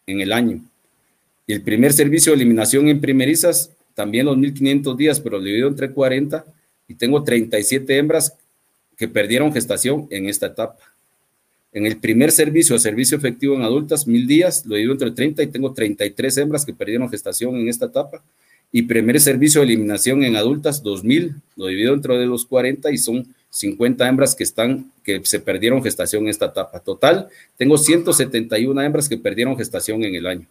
en 0.06 0.20
el 0.20 0.32
año. 0.32 0.62
Y 1.46 1.54
el 1.54 1.62
primer 1.62 1.92
servicio 1.92 2.32
de 2.32 2.36
eliminación 2.36 2.88
en 2.88 3.00
primerizas, 3.00 3.70
también 3.94 4.26
los 4.26 4.36
1500 4.36 4.96
días, 4.96 5.20
pero 5.20 5.40
dividido 5.40 5.68
entre 5.68 5.90
40, 5.90 6.44
y 6.88 6.94
tengo 6.94 7.22
37 7.22 7.96
hembras 7.96 8.35
que 8.96 9.07
perdieron 9.07 9.53
gestación 9.53 10.09
en 10.11 10.29
esta 10.29 10.46
etapa. 10.46 10.79
En 11.72 11.87
el 11.87 11.98
primer 11.98 12.33
servicio, 12.33 12.74
de 12.74 12.81
servicio 12.81 13.18
efectivo 13.18 13.55
en 13.55 13.62
adultas, 13.62 14.07
mil 14.07 14.27
días, 14.27 14.64
lo 14.66 14.74
divido 14.74 14.92
entre 14.92 15.11
30 15.11 15.42
y 15.42 15.46
tengo 15.48 15.72
33 15.72 16.38
hembras 16.38 16.64
que 16.64 16.72
perdieron 16.72 17.11
gestación 17.11 17.57
en 17.57 17.68
esta 17.68 17.87
etapa. 17.87 18.22
Y 18.72 18.83
primer 18.83 19.20
servicio 19.20 19.61
de 19.61 19.66
eliminación 19.66 20.24
en 20.24 20.37
adultas, 20.37 20.83
2000, 20.83 21.35
lo 21.57 21.66
divido 21.66 21.94
entre 21.94 22.27
los 22.27 22.44
40 22.46 22.90
y 22.90 22.98
son 22.98 23.35
50 23.51 24.09
hembras 24.09 24.35
que 24.35 24.44
están, 24.44 24.90
que 25.05 25.20
se 25.24 25.40
perdieron 25.40 25.83
gestación 25.83 26.24
en 26.24 26.31
esta 26.31 26.46
etapa. 26.46 26.81
Total, 26.81 27.29
tengo 27.57 27.79
171 27.79 28.83
hembras 28.83 29.09
que 29.09 29.16
perdieron 29.16 29.57
gestación 29.57 30.05
en 30.05 30.14
el 30.14 30.27
año. 30.27 30.46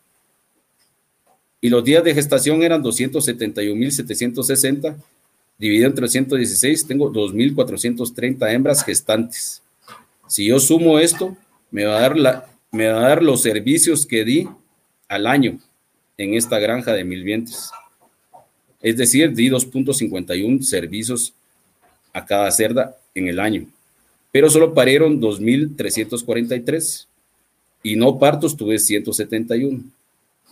Y 1.62 1.69
los 1.69 1.84
días 1.84 2.04
de 2.04 2.13
gestación 2.13 2.63
eran 2.63 2.84
271.760 2.84 4.95
dividido 5.57 5.87
entre 5.87 6.07
116, 6.07 6.87
tengo 6.87 7.11
2.430 7.11 8.51
hembras 8.53 8.83
gestantes. 8.83 9.61
Si 10.27 10.45
yo 10.45 10.59
sumo 10.59 10.99
esto, 10.99 11.35
me 11.71 11.85
va, 11.85 11.97
a 11.97 12.01
dar 12.01 12.17
la, 12.17 12.45
me 12.71 12.87
va 12.87 12.99
a 12.99 13.09
dar 13.09 13.23
los 13.23 13.41
servicios 13.41 14.05
que 14.05 14.23
di 14.23 14.47
al 15.07 15.25
año 15.25 15.59
en 16.17 16.33
esta 16.33 16.59
granja 16.59 16.93
de 16.93 17.03
mil 17.03 17.23
vientres. 17.23 17.71
Es 18.81 18.97
decir, 18.97 19.33
di 19.33 19.49
2.51 19.49 20.61
servicios 20.61 21.33
a 22.13 22.25
cada 22.25 22.51
cerda 22.51 22.97
en 23.15 23.27
el 23.27 23.39
año. 23.39 23.67
Pero 24.31 24.49
solo 24.49 24.73
parieron 24.73 25.19
2.343 25.21 27.07
y 27.83 27.95
no 27.95 28.19
partos 28.19 28.55
tuve 28.55 28.79
171. 28.79 29.83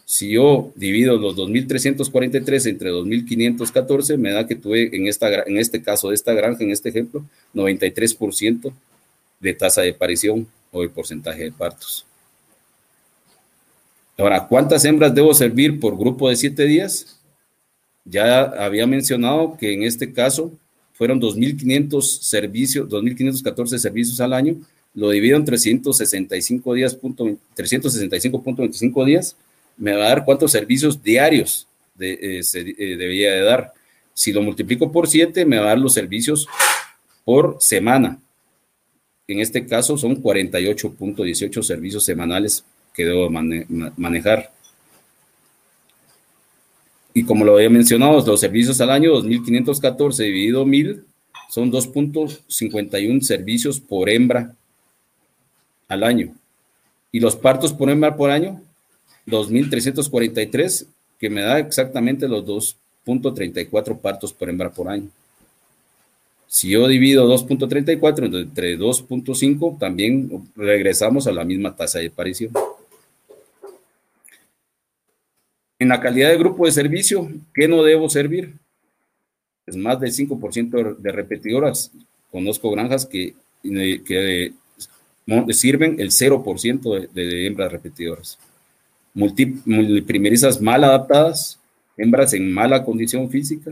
Si 0.05 0.29
yo 0.29 0.71
divido 0.75 1.17
los 1.17 1.35
2.343 1.35 2.69
entre 2.69 2.91
2.514, 2.91 4.17
me 4.17 4.31
da 4.31 4.45
que 4.45 4.55
tuve 4.55 4.95
en, 4.95 5.07
esta, 5.07 5.43
en 5.43 5.57
este 5.57 5.81
caso 5.81 6.09
de 6.09 6.15
esta 6.15 6.33
granja, 6.33 6.63
en 6.63 6.69
este 6.69 6.89
ejemplo, 6.89 7.25
93% 7.55 8.71
de 9.39 9.53
tasa 9.55 9.81
de 9.81 9.89
aparición 9.89 10.47
o 10.71 10.83
de 10.83 10.89
porcentaje 10.89 11.43
de 11.43 11.51
partos. 11.51 12.05
Ahora, 14.17 14.47
¿cuántas 14.47 14.85
hembras 14.85 15.13
debo 15.13 15.33
servir 15.33 15.77
por 15.79 15.97
grupo 15.97 16.29
de 16.29 16.35
7 16.35 16.65
días? 16.65 17.19
Ya 18.05 18.43
había 18.43 18.85
mencionado 18.85 19.57
que 19.57 19.73
en 19.73 19.83
este 19.83 20.13
caso 20.13 20.53
fueron 20.93 21.19
2.500 21.19 22.01
servicios, 22.01 22.87
2.514 22.87 23.79
servicios 23.79 24.21
al 24.21 24.33
año, 24.33 24.55
lo 24.93 25.09
divido 25.09 25.35
en 25.35 25.43
365 25.43 26.73
días, 26.75 26.97
365.25 27.01 29.05
días, 29.05 29.35
me 29.77 29.93
va 29.93 30.05
a 30.05 30.09
dar 30.09 30.25
cuántos 30.25 30.51
servicios 30.51 31.01
diarios 31.01 31.67
de, 31.95 32.13
eh, 32.21 32.43
se, 32.43 32.61
eh, 32.61 32.97
debía 32.97 33.31
de 33.31 33.41
dar. 33.41 33.73
Si 34.13 34.31
lo 34.31 34.41
multiplico 34.41 34.91
por 34.91 35.07
7, 35.07 35.45
me 35.45 35.57
va 35.57 35.65
a 35.65 35.69
dar 35.69 35.79
los 35.79 35.93
servicios 35.93 36.47
por 37.23 37.57
semana. 37.59 38.19
En 39.27 39.39
este 39.39 39.65
caso 39.65 39.97
son 39.97 40.21
48.18 40.21 41.63
servicios 41.63 42.05
semanales 42.05 42.63
que 42.93 43.05
debo 43.05 43.29
manejar. 43.29 44.51
Y 47.13 47.23
como 47.23 47.43
lo 47.43 47.55
había 47.55 47.69
mencionado, 47.69 48.25
los 48.25 48.39
servicios 48.39 48.79
al 48.81 48.91
año 48.91 49.13
2.514 49.13 50.17
dividido 50.17 50.65
1.000 50.65 51.03
son 51.49 51.71
2.51 51.71 53.21
servicios 53.21 53.79
por 53.79 54.09
hembra 54.09 54.53
al 55.88 56.03
año. 56.03 56.35
Y 57.11 57.19
los 57.19 57.35
partos 57.35 57.73
por 57.73 57.89
hembra 57.89 58.15
por 58.15 58.29
año 58.29 58.61
2.343, 59.27 60.85
que 61.19 61.29
me 61.29 61.41
da 61.41 61.59
exactamente 61.59 62.27
los 62.27 62.45
2.34 62.45 63.99
partos 63.99 64.33
por 64.33 64.49
hembra 64.49 64.71
por 64.71 64.89
año. 64.89 65.09
Si 66.47 66.69
yo 66.69 66.88
divido 66.88 67.27
2.34 67.27 68.43
entre 68.43 68.77
2.5, 68.77 69.77
también 69.77 70.49
regresamos 70.55 71.27
a 71.27 71.31
la 71.31 71.43
misma 71.43 71.75
tasa 71.75 71.99
de 71.99 72.07
aparición. 72.07 72.51
En 75.77 75.89
la 75.89 75.99
calidad 75.99 76.29
de 76.29 76.38
grupo 76.38 76.65
de 76.65 76.71
servicio, 76.71 77.29
¿qué 77.53 77.67
no 77.67 77.83
debo 77.83 78.09
servir? 78.09 78.53
Es 79.65 79.75
más 79.75 79.99
del 79.99 80.13
5% 80.13 80.95
de 80.97 81.11
repetidoras. 81.11 81.91
Conozco 82.31 82.71
granjas 82.71 83.05
que, 83.05 83.33
que 83.63 84.53
sirven 85.49 85.99
el 85.99 86.11
0% 86.11 87.09
de, 87.11 87.47
hembras 87.47 87.71
repetidoras. 87.71 88.38
Multiprimerizas 89.15 90.62
mal 90.62 90.84
adaptadas, 90.84 91.58
hembras 91.97 92.34
en 92.34 92.51
mala 92.51 92.84
condición 92.84 93.30
física, 93.30 93.71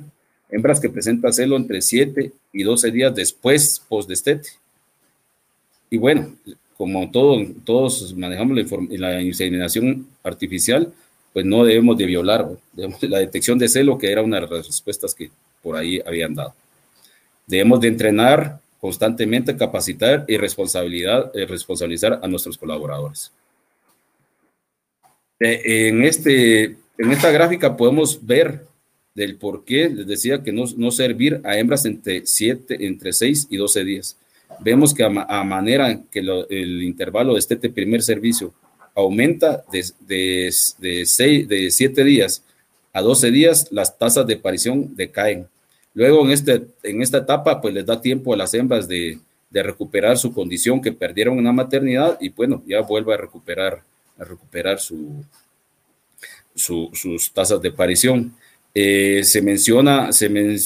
hembras 0.50 0.80
que 0.80 0.90
presentan 0.90 1.34
celo 1.34 1.58
entre 1.58 1.82
7 1.82 2.32
y 2.54 2.64
12 2.64 2.92
días 2.92 3.14
después 3.14 3.82
post-destete. 3.88 4.50
Y 5.90 5.98
bueno, 5.98 6.34
como 6.78 7.12
todos 7.12 8.16
manejamos 8.16 8.58
la, 8.58 9.10
la, 9.12 9.22
inseminación 9.22 10.08
artificial, 10.24 10.92
pues 11.34 11.46
no 11.46 11.66
debemos 11.66 11.98
de 11.98 12.06
violar 12.06 12.48
la 13.02 13.20
detección 13.20 13.60
de 13.60 13.68
celo, 13.68 13.98
que 13.98 14.12
era 14.12 14.22
una 14.22 14.40
de 14.40 14.48
las 14.48 14.68
respuestas 14.68 15.14
que 15.14 15.30
por 15.62 15.76
ahí 15.76 16.02
habían 16.06 16.34
dado. 16.34 16.56
Debemos 17.46 17.82
de 17.82 17.90
entrenar 17.90 18.60
constantemente, 18.80 19.58
capacitar 19.58 20.26
y 20.28 20.38
responsabilidad, 20.38 21.32
eh, 21.34 21.46
responsabilizar 21.46 22.20
a 22.22 22.28
nuestros 22.28 22.58
colaboradores. 22.58 23.32
En, 25.44 26.04
este, 26.04 26.64
en 26.98 27.12
esta 27.12 27.32
gráfica 27.32 27.76
podemos 27.76 28.26
ver 28.26 28.66
del 29.16 29.36
por 29.36 29.64
qué 29.64 29.90
les 29.90 30.08
decía 30.08 30.42
que 30.42 30.52
no, 30.52 30.64
no 30.78 30.92
servir 30.92 31.42
a 31.44 31.58
hembras 31.58 31.86
entre, 31.86 32.24
siete, 32.26 32.86
entre 32.86 33.14
6 33.14 33.48
y 33.50 33.58
12 33.58 33.84
días. 33.84 34.18
Vemos 34.60 34.94
que 34.94 35.04
a, 35.04 35.10
manera 35.44 36.02
que 36.12 36.20
el 36.20 36.84
intervalo 36.84 37.34
de 37.34 37.40
este 37.40 37.58
primer 37.70 38.02
servicio 38.02 38.54
aumenta 38.96 39.64
de, 39.72 39.86
de, 40.02 40.54
de, 40.80 41.46
de 41.46 41.72
7 41.72 42.04
días 42.04 42.44
a 42.94 43.02
12 43.02 43.32
días, 43.32 43.68
las 43.72 43.98
tasas 43.98 44.28
de 44.28 44.36
aparición 44.36 44.96
decaen. 44.96 45.48
Luego 45.96 46.24
en, 46.26 46.32
este, 46.32 46.68
en 46.84 47.02
esta 47.02 47.20
etapa, 47.20 47.60
pues 47.60 47.74
les 47.74 47.86
da 47.86 48.00
tiempo 48.00 48.34
a 48.34 48.38
las 48.38 48.54
hembras 48.54 48.88
de, 48.88 49.20
de 49.50 49.64
recuperar 49.64 50.18
su 50.18 50.34
condición 50.34 50.82
que 50.82 50.92
perdieron 50.92 51.38
en 51.38 51.46
la 51.46 51.52
maternidad 51.52 52.18
y 52.20 52.30
bueno, 52.30 52.64
ya 52.68 52.82
vuelve 52.82 53.14
a 53.14 53.18
recuperar, 53.18 53.84
a 54.18 54.24
recuperar 54.24 54.80
su, 54.80 55.24
sus 56.56 57.32
tasas 57.32 57.62
de 57.62 57.70
aparición. 57.70 58.34
Eh, 58.76 59.24
se 59.24 59.42
menciona, 59.42 60.12
se, 60.12 60.58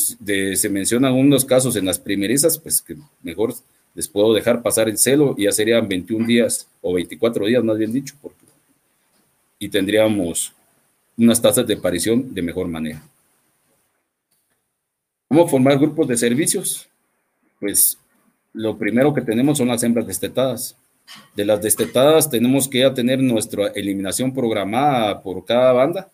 se 0.56 0.70
mencionan 0.70 1.14
unos 1.14 1.44
casos 1.44 1.76
en 1.76 1.86
las 1.86 2.00
primerizas, 2.00 2.58
pues 2.58 2.82
que 2.82 2.96
mejor 3.22 3.54
les 3.94 4.08
puedo 4.08 4.34
dejar 4.34 4.62
pasar 4.62 4.88
el 4.88 4.98
celo 4.98 5.36
y 5.38 5.44
ya 5.44 5.52
serían 5.52 5.88
21 5.88 6.26
días 6.26 6.68
o 6.82 6.94
24 6.94 7.46
días, 7.48 7.64
más 7.64 7.78
bien 7.78 7.92
dicho, 7.92 8.16
porque, 8.22 8.46
y 9.60 9.70
tendríamos 9.70 10.54
unas 11.18 11.42
tasas 11.42 11.66
de 11.66 11.74
aparición 11.74 12.34
de 12.34 12.42
mejor 12.42 12.68
manera. 12.68 13.02
¿Cómo 15.28 15.48
formar 15.48 15.78
grupos 15.78 16.08
de 16.08 16.16
servicios? 16.16 16.88
Pues 17.60 17.98
lo 18.54 18.78
primero 18.78 19.14
que 19.14 19.22
tenemos 19.22 19.58
son 19.58 19.68
las 19.68 19.84
hembras 19.84 20.08
destetadas. 20.08 20.76
De 21.36 21.46
las 21.46 21.62
destetadas 21.62 22.30
tenemos 22.30 22.67
que 22.67 22.80
ya 22.80 22.93
tener 22.93 23.22
nuestra 23.22 23.67
eliminación 23.67 24.34
programada 24.34 25.22
por 25.22 25.46
cada 25.46 25.72
banda 25.72 26.10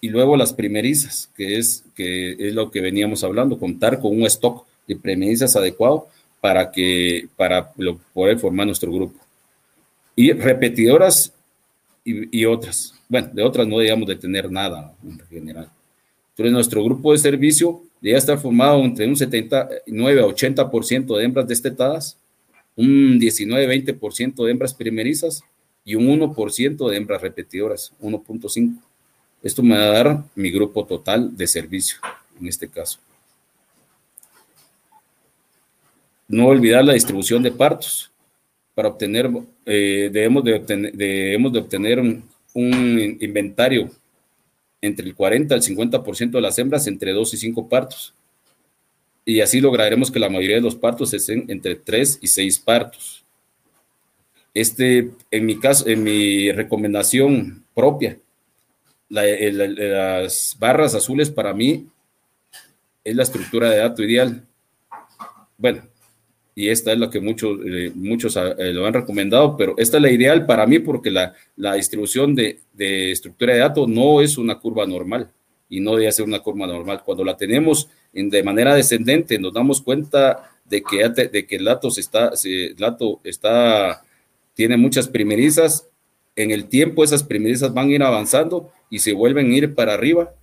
y 0.00 0.08
luego 0.08 0.36
las 0.36 0.52
primerizas, 0.52 1.30
que 1.36 1.58
es, 1.58 1.84
que 1.94 2.32
es 2.32 2.54
lo 2.54 2.70
que 2.70 2.80
veníamos 2.80 3.24
hablando, 3.24 3.58
contar 3.58 3.98
con 4.00 4.16
un 4.16 4.26
stock 4.26 4.64
de 4.86 4.96
primerizas 4.96 5.56
adecuado 5.56 6.06
para, 6.40 6.70
que, 6.70 7.28
para 7.36 7.72
poder 8.12 8.38
formar 8.38 8.66
nuestro 8.66 8.92
grupo. 8.92 9.18
Y 10.14 10.32
repetidoras 10.32 11.32
y, 12.04 12.44
otras. 12.46 12.94
Bueno, 13.08 13.28
de 13.32 13.42
otras 13.42 13.66
no 13.66 13.78
debíamos 13.78 14.08
de 14.08 14.16
tener 14.16 14.50
nada 14.50 14.94
en 15.04 15.18
general. 15.28 15.70
Entonces, 16.30 16.52
nuestro 16.52 16.82
grupo 16.82 17.12
de 17.12 17.18
servicio 17.18 17.82
debe 18.00 18.16
estar 18.16 18.38
formado 18.38 18.82
entre 18.82 19.06
un 19.06 19.16
79 19.16 20.20
a 20.20 20.24
80% 20.24 21.16
de 21.16 21.24
hembras 21.24 21.46
destetadas, 21.46 22.16
un 22.78 23.18
19-20% 23.18 24.44
de 24.44 24.50
hembras 24.52 24.72
primerizas 24.72 25.42
y 25.84 25.96
un 25.96 26.06
1% 26.06 26.88
de 26.88 26.96
hembras 26.96 27.20
repetidoras, 27.20 27.92
1.5. 28.00 28.80
Esto 29.42 29.64
me 29.64 29.76
va 29.76 29.82
a 29.82 30.04
dar 30.04 30.24
mi 30.36 30.52
grupo 30.52 30.86
total 30.86 31.36
de 31.36 31.48
servicio, 31.48 31.98
en 32.40 32.46
este 32.46 32.68
caso. 32.68 33.00
No 36.28 36.46
olvidar 36.46 36.84
la 36.84 36.92
distribución 36.92 37.42
de 37.42 37.50
partos. 37.50 38.12
Para 38.76 38.90
obtener, 38.90 39.28
eh, 39.66 40.08
debemos, 40.12 40.44
de 40.44 40.54
obtener 40.54 40.92
debemos 40.92 41.52
de 41.52 41.58
obtener 41.58 41.98
un, 41.98 42.22
inventario 43.20 43.90
entre 44.80 45.04
el 45.04 45.16
40 45.16 45.52
al 45.52 45.62
50% 45.62 46.30
de 46.30 46.40
las 46.40 46.56
hembras 46.60 46.86
entre 46.86 47.12
2 47.12 47.34
y 47.34 47.36
5 47.38 47.68
partos. 47.68 48.14
Y 49.28 49.42
así 49.42 49.60
lograremos 49.60 50.10
que 50.10 50.18
la 50.18 50.30
mayoría 50.30 50.56
de 50.56 50.62
los 50.62 50.74
partos 50.74 51.12
estén 51.12 51.44
entre 51.48 51.74
3 51.74 52.20
y 52.22 52.28
6 52.28 52.60
partos. 52.60 53.26
Este, 54.54 55.10
en 55.30 55.44
mi 55.44 55.60
caso, 55.60 55.86
en 55.86 56.02
mi 56.02 56.50
recomendación 56.50 57.62
propia, 57.74 58.16
las 59.10 60.56
barras 60.58 60.94
azules 60.94 61.30
para 61.30 61.52
mí 61.52 61.88
es 63.04 63.14
la 63.14 63.22
estructura 63.22 63.68
de 63.68 63.76
dato 63.76 64.02
ideal. 64.02 64.46
Bueno, 65.58 65.82
y 66.54 66.70
esta 66.70 66.94
es 66.94 66.98
la 66.98 67.10
que 67.10 67.20
muchos, 67.20 67.58
eh, 67.66 67.92
muchos 67.94 68.34
eh, 68.34 68.72
lo 68.72 68.86
han 68.86 68.94
recomendado, 68.94 69.58
pero 69.58 69.74
esta 69.76 69.98
es 69.98 70.02
la 70.04 70.10
ideal 70.10 70.46
para 70.46 70.66
mí 70.66 70.78
porque 70.78 71.10
la, 71.10 71.34
la 71.54 71.74
distribución 71.74 72.34
de, 72.34 72.60
de, 72.72 73.12
estructura 73.12 73.52
de 73.52 73.58
datos 73.58 73.86
no 73.88 74.22
es 74.22 74.38
una 74.38 74.58
curva 74.58 74.86
normal 74.86 75.30
y 75.68 75.80
no 75.80 75.96
debe 75.96 76.12
ser 76.12 76.24
una 76.24 76.40
curva 76.40 76.66
normal. 76.66 77.02
Cuando 77.04 77.24
la 77.24 77.36
tenemos 77.36 77.88
en, 78.12 78.30
de 78.30 78.42
manera 78.42 78.74
descendente, 78.74 79.38
nos 79.38 79.52
damos 79.52 79.82
cuenta 79.82 80.50
de 80.64 80.82
que, 80.82 81.08
de 81.08 81.46
que 81.46 81.56
el 81.56 81.64
dato, 81.64 81.88
está, 81.88 82.32
el 82.44 82.76
dato 82.76 83.20
está, 83.24 84.02
tiene 84.54 84.76
muchas 84.76 85.08
primerizas 85.08 85.88
en 86.38 86.52
el 86.52 86.68
tiempo 86.68 87.02
esas 87.02 87.24
primerizas 87.24 87.74
van 87.74 87.88
a 87.88 87.92
ir 87.92 88.02
avanzando 88.02 88.70
y 88.90 89.00
se 89.00 89.12
vuelven 89.12 89.50
a 89.50 89.56
ir 89.56 89.74
para 89.74 89.94
arriba 89.94 90.34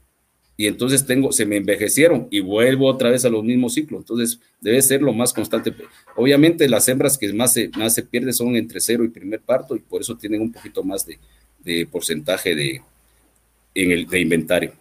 y 0.57 0.67
entonces 0.67 1.05
tengo, 1.05 1.31
se 1.31 1.45
me 1.45 1.55
envejecieron 1.55 2.27
y 2.31 2.41
vuelvo 2.41 2.87
otra 2.87 3.09
vez 3.09 3.23
a 3.23 3.29
los 3.29 3.43
mismos 3.45 3.73
ciclos. 3.73 4.01
Entonces 4.01 4.39
debe 4.59 4.81
ser 4.81 5.01
lo 5.01 5.13
más 5.13 5.31
constante. 5.31 5.73
Obviamente 6.17 6.67
las 6.67 6.87
hembras 6.89 7.17
que 7.17 7.31
más 7.31 7.53
se, 7.53 7.69
más 7.77 7.93
se 7.93 8.03
pierden 8.03 8.33
son 8.33 8.57
entre 8.57 8.81
cero 8.81 9.05
y 9.05 9.09
primer 9.09 9.39
parto 9.39 9.75
y 9.75 9.79
por 9.79 10.01
eso 10.01 10.17
tienen 10.17 10.41
un 10.41 10.51
poquito 10.51 10.83
más 10.83 11.05
de, 11.05 11.17
de 11.59 11.85
porcentaje 11.85 12.55
de, 12.55 12.81
en 13.73 13.91
el, 13.91 14.05
de 14.05 14.19
inventario. 14.19 14.73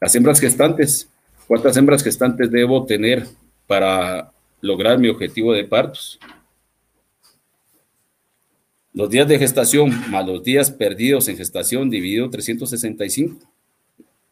Las 0.00 0.14
hembras 0.14 0.40
gestantes, 0.40 1.08
¿cuántas 1.46 1.76
hembras 1.76 2.02
gestantes 2.02 2.50
debo 2.50 2.86
tener 2.86 3.26
para 3.66 4.32
lograr 4.62 4.98
mi 4.98 5.08
objetivo 5.08 5.52
de 5.52 5.64
partos? 5.64 6.18
Los 8.92 9.10
días 9.10 9.28
de 9.28 9.38
gestación 9.38 10.10
más 10.10 10.26
los 10.26 10.42
días 10.42 10.70
perdidos 10.70 11.28
en 11.28 11.36
gestación 11.36 11.90
dividido 11.90 12.28
365. 12.30 13.38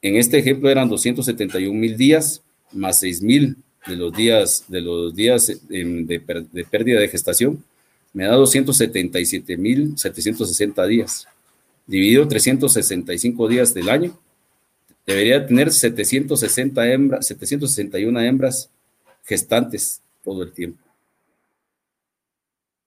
En 0.01 0.17
este 0.17 0.39
ejemplo 0.39 0.71
eran 0.71 0.89
271 0.89 1.79
mil 1.79 1.97
días 1.97 2.43
más 2.73 2.99
6 3.01 3.23
mil 3.23 3.57
de 3.87 3.97
los 3.97 4.13
días, 4.13 4.65
de, 4.69 4.81
los 4.81 5.15
días 5.15 5.47
de, 5.69 6.67
pérdida 6.71 6.99
de 6.99 7.09
gestación. 7.09 7.63
Me 8.13 8.25
da 8.25 8.35
277 8.35 9.57
mil 9.57 9.97
760 9.97 10.87
días. 10.87 11.29
Dividido 11.87 12.27
365 12.27 13.49
días 13.49 13.75
del 13.75 13.89
año. 13.89 14.19
Debería 15.09 15.45
tener 15.45 15.73
760 15.73 16.87
hembras, 16.93 17.27
761 17.27 18.21
hembras 18.21 18.71
gestantes 19.25 20.01
todo 20.23 20.45
el 20.45 20.53
tiempo 20.53 20.89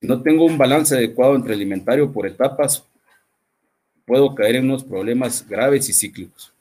no 0.01 0.21
tengo 0.21 0.45
un 0.45 0.57
balance 0.57 0.95
adecuado 0.95 1.35
entre 1.35 1.53
alimentario 1.53 2.11
por 2.11 2.25
etapas, 2.25 2.83
puedo 4.05 4.33
caer 4.33 4.57
en 4.57 4.65
unos 4.65 4.83
problemas 4.83 5.47
graves 5.47 5.87
y 5.89 5.93
cíclicos. 5.93 6.51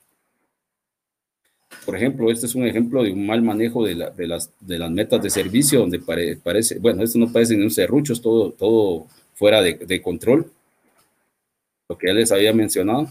Por 1.86 1.96
ejemplo, 1.96 2.30
este 2.30 2.46
es 2.46 2.54
un 2.54 2.66
ejemplo 2.66 3.02
de 3.02 3.12
un 3.12 3.26
mal 3.26 3.40
manejo 3.42 3.84
de, 3.84 3.94
las, 3.94 4.50
de 4.60 4.78
las, 4.78 4.90
metas 4.90 5.22
de 5.22 5.30
servicio, 5.30 5.80
donde 5.80 5.98
parece, 5.98 6.78
bueno, 6.78 7.02
esto 7.02 7.18
no 7.18 7.32
parece 7.32 7.56
ni 7.56 7.64
un 7.64 7.70
serrucho, 7.70 8.12
es 8.12 8.20
todo, 8.20 8.52
todo 8.52 9.06
fuera 9.34 9.62
de, 9.62 9.74
de 9.74 10.02
control, 10.02 10.50
lo 11.88 11.96
que 11.96 12.08
ya 12.08 12.12
les 12.12 12.30
había 12.30 12.52
mencionado. 12.52 13.10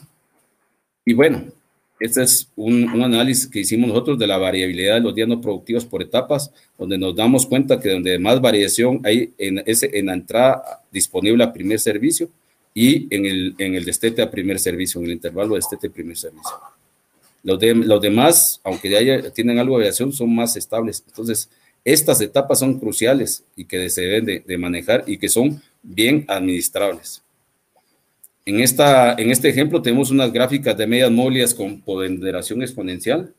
Y 1.04 1.14
bueno, 1.14 1.46
este 2.00 2.24
es 2.24 2.50
un, 2.56 2.90
análisis 3.04 3.48
que 3.48 3.60
hicimos 3.60 3.90
nosotros 3.90 4.18
de 4.18 4.28
la 4.28 4.38
variabilidad 4.38 4.96
de 4.96 5.02
los 5.02 5.14
días 5.14 5.28
no 5.28 5.42
productivos 5.42 5.86
por 5.86 6.02
etapas, 6.02 6.52
donde 6.78 6.98
nos 6.98 7.16
damos 7.16 7.46
cuenta 7.46 7.80
que 7.80 7.90
donde 7.90 8.18
más 8.20 8.40
variación 8.40 9.02
hay 9.04 9.34
en, 9.38 9.64
en 9.66 10.06
la 10.06 10.14
entrada 10.14 10.82
disponible 10.92 11.44
a 11.44 11.52
primer 11.52 11.80
servicio 11.80 12.30
y 12.74 13.14
en 13.14 13.26
el, 13.26 13.56
en 13.58 13.76
el 13.76 13.86
destete 13.86 14.22
a 14.22 14.32
primer 14.32 14.60
servicio, 14.60 15.00
en 15.00 15.08
el 15.08 15.14
intervalo 15.14 15.50
de 15.50 15.60
destete 15.60 15.88
a 15.88 15.92
primer 15.92 16.18
servicio. 16.18 16.52
Los, 17.44 17.60
de, 17.60 17.74
los 17.74 18.02
demás, 18.02 18.60
aunque 18.64 18.96
haya, 18.96 19.30
tienen 19.32 19.60
algo 19.60 19.76
de 19.76 19.84
variación, 19.84 20.12
son 20.12 20.34
más 20.34 20.56
estables. 20.56 21.04
Entonces, 21.08 21.50
estas 21.86 22.22
etapas 22.22 22.60
son 22.60 22.80
cruciales 22.80 23.44
y 23.56 23.66
que 23.66 23.90
se 23.90 24.02
deben 24.02 24.44
de, 24.46 24.58
manejar 24.58 25.04
y 25.08 25.18
que 25.18 25.30
son 25.30 25.62
bien 25.82 26.26
administrables. 26.28 27.24
En, 28.50 28.62
esta, 28.62 29.14
en 29.14 29.30
este 29.30 29.48
ejemplo 29.48 29.80
tenemos 29.80 30.10
unas 30.10 30.34
gráficas 30.34 30.76
de 30.76 30.88
medias 30.88 31.12
móviles 31.12 31.54
con 31.54 31.82
ponderación 31.82 32.64
exponencial, 32.64 33.32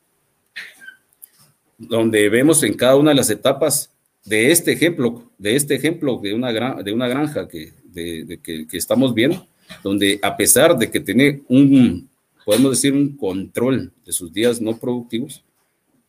donde 1.77 2.29
vemos 2.29 2.63
en 2.63 2.75
cada 2.75 2.95
una 2.95 3.09
de 3.09 3.17
las 3.17 3.29
etapas 3.29 3.91
de 4.23 4.51
este 4.51 4.71
ejemplo, 4.71 5.29
de 5.37 5.57
este 5.57 5.75
ejemplo 5.75 6.17
de 6.23 6.33
una, 6.33 6.53
de 6.81 6.93
una 6.93 7.09
granja 7.09 7.45
que, 7.49 7.73
que, 7.93 8.65
que, 8.65 8.77
estamos 8.77 9.13
viendo, 9.13 9.45
donde 9.83 10.17
a 10.21 10.37
pesar 10.37 10.77
de 10.77 10.89
que 10.89 11.01
tiene 11.01 11.41
un, 11.49 12.07
podemos 12.45 12.71
decir, 12.71 12.93
un 12.93 13.17
control 13.17 13.91
de 14.05 14.13
sus 14.13 14.31
días 14.31 14.61
no 14.61 14.77
productivos, 14.77 15.43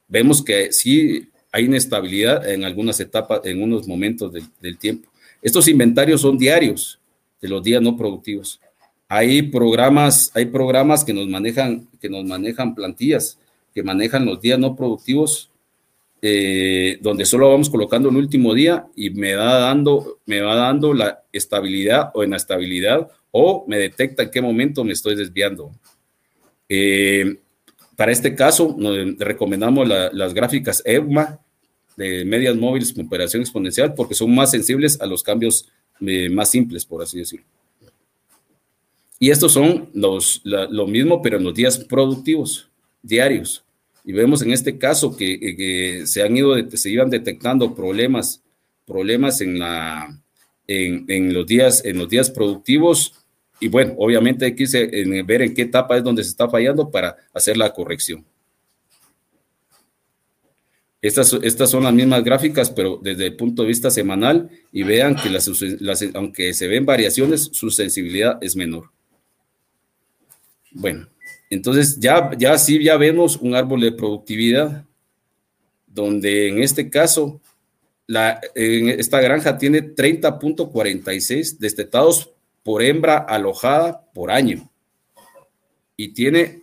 vemos 0.06 0.44
que 0.44 0.70
sí 0.70 1.28
hay 1.50 1.64
inestabilidad 1.64 2.48
en 2.48 2.62
algunas 2.62 3.00
etapas, 3.00 3.40
en 3.46 3.64
unos 3.64 3.88
momentos 3.88 4.32
del, 4.60 4.78
tiempo. 4.78 5.10
Estos 5.42 5.66
inventarios 5.66 6.20
son 6.20 6.38
diarios 6.38 7.00
de 7.40 7.48
los 7.48 7.64
días 7.64 7.82
no 7.82 7.96
productivos. 7.96 8.60
Hay 9.14 9.42
programas, 9.42 10.30
hay 10.34 10.46
programas 10.46 11.04
que 11.04 11.12
nos 11.12 11.28
manejan, 11.28 11.86
que 12.00 12.08
nos 12.08 12.24
manejan 12.24 12.74
plantillas, 12.74 13.38
que 13.74 13.82
manejan 13.82 14.24
los 14.24 14.40
días 14.40 14.58
no 14.58 14.74
productivos, 14.74 15.50
eh, 16.22 16.96
donde 17.02 17.26
solo 17.26 17.50
vamos 17.50 17.68
colocando 17.68 18.08
el 18.08 18.16
último 18.16 18.54
día 18.54 18.86
y 18.96 19.10
me 19.10 19.34
va 19.34 19.58
dando, 19.58 20.20
me 20.24 20.40
va 20.40 20.54
dando 20.54 20.94
la 20.94 21.24
estabilidad 21.30 22.10
o 22.14 22.24
inestabilidad 22.24 23.06
o 23.32 23.66
me 23.68 23.76
detecta 23.76 24.22
en 24.22 24.30
qué 24.30 24.40
momento 24.40 24.82
me 24.82 24.94
estoy 24.94 25.14
desviando. 25.14 25.72
Eh, 26.66 27.36
para 27.94 28.12
este 28.12 28.34
caso, 28.34 28.74
nos 28.78 29.18
recomendamos 29.18 29.86
las 29.86 30.32
gráficas 30.32 30.82
EVMA 30.86 31.38
de 31.98 32.24
medias 32.24 32.56
móviles 32.56 32.94
con 32.94 33.04
operación 33.04 33.42
exponencial 33.42 33.92
porque 33.92 34.14
son 34.14 34.34
más 34.34 34.50
sensibles 34.50 34.98
a 35.02 35.04
los 35.04 35.22
cambios 35.22 35.68
eh, 36.00 36.30
más 36.30 36.50
simples, 36.50 36.86
por 36.86 37.02
así 37.02 37.18
decirlo. 37.18 37.51
Y 39.22 39.30
estos 39.30 39.52
son 39.52 39.88
los, 39.94 40.40
lo 40.42 40.84
mismo, 40.88 41.22
pero 41.22 41.36
en 41.36 41.44
los 41.44 41.54
días 41.54 41.78
productivos, 41.78 42.68
diarios. 43.04 43.62
Y 44.04 44.12
vemos 44.12 44.42
en 44.42 44.50
este 44.50 44.78
caso 44.78 45.16
que, 45.16 45.38
que 45.38 46.08
se 46.08 46.24
han 46.24 46.36
ido, 46.36 46.56
se 46.70 46.90
iban 46.90 47.08
detectando 47.08 47.72
problemas, 47.72 48.42
problemas 48.84 49.40
en, 49.40 49.60
la, 49.60 50.20
en, 50.66 51.04
en, 51.06 51.32
los 51.32 51.46
días, 51.46 51.84
en 51.84 51.98
los 51.98 52.08
días 52.08 52.32
productivos 52.32 53.14
y 53.60 53.68
bueno, 53.68 53.94
obviamente 53.96 54.44
hay 54.44 54.56
que 54.56 54.66
ver 55.24 55.42
en 55.42 55.54
qué 55.54 55.62
etapa 55.62 55.96
es 55.96 56.02
donde 56.02 56.24
se 56.24 56.30
está 56.30 56.48
fallando 56.48 56.90
para 56.90 57.16
hacer 57.32 57.56
la 57.56 57.72
corrección. 57.72 58.24
Estas, 61.00 61.32
estas 61.44 61.70
son 61.70 61.84
las 61.84 61.94
mismas 61.94 62.24
gráficas, 62.24 62.72
pero 62.72 62.98
desde 63.00 63.26
el 63.26 63.36
punto 63.36 63.62
de 63.62 63.68
vista 63.68 63.88
semanal 63.88 64.50
y 64.72 64.82
vean 64.82 65.14
que 65.14 65.30
las, 65.30 65.48
aunque 66.12 66.54
se 66.54 66.66
ven 66.66 66.84
variaciones, 66.84 67.50
su 67.52 67.70
sensibilidad 67.70 68.38
es 68.42 68.56
menor. 68.56 68.90
Bueno, 70.74 71.06
entonces 71.50 71.98
ya, 72.00 72.30
ya 72.38 72.56
sí, 72.58 72.82
ya 72.82 72.96
vemos 72.96 73.36
un 73.36 73.54
árbol 73.54 73.82
de 73.82 73.92
productividad, 73.92 74.86
donde 75.86 76.48
en 76.48 76.62
este 76.62 76.88
caso, 76.88 77.42
la, 78.06 78.40
esta 78.54 79.20
granja 79.20 79.58
tiene 79.58 79.94
30.46 79.94 81.58
destetados 81.58 82.30
por 82.62 82.82
hembra 82.82 83.18
alojada 83.18 84.10
por 84.14 84.30
año 84.30 84.70
y 85.96 86.14
tiene 86.14 86.62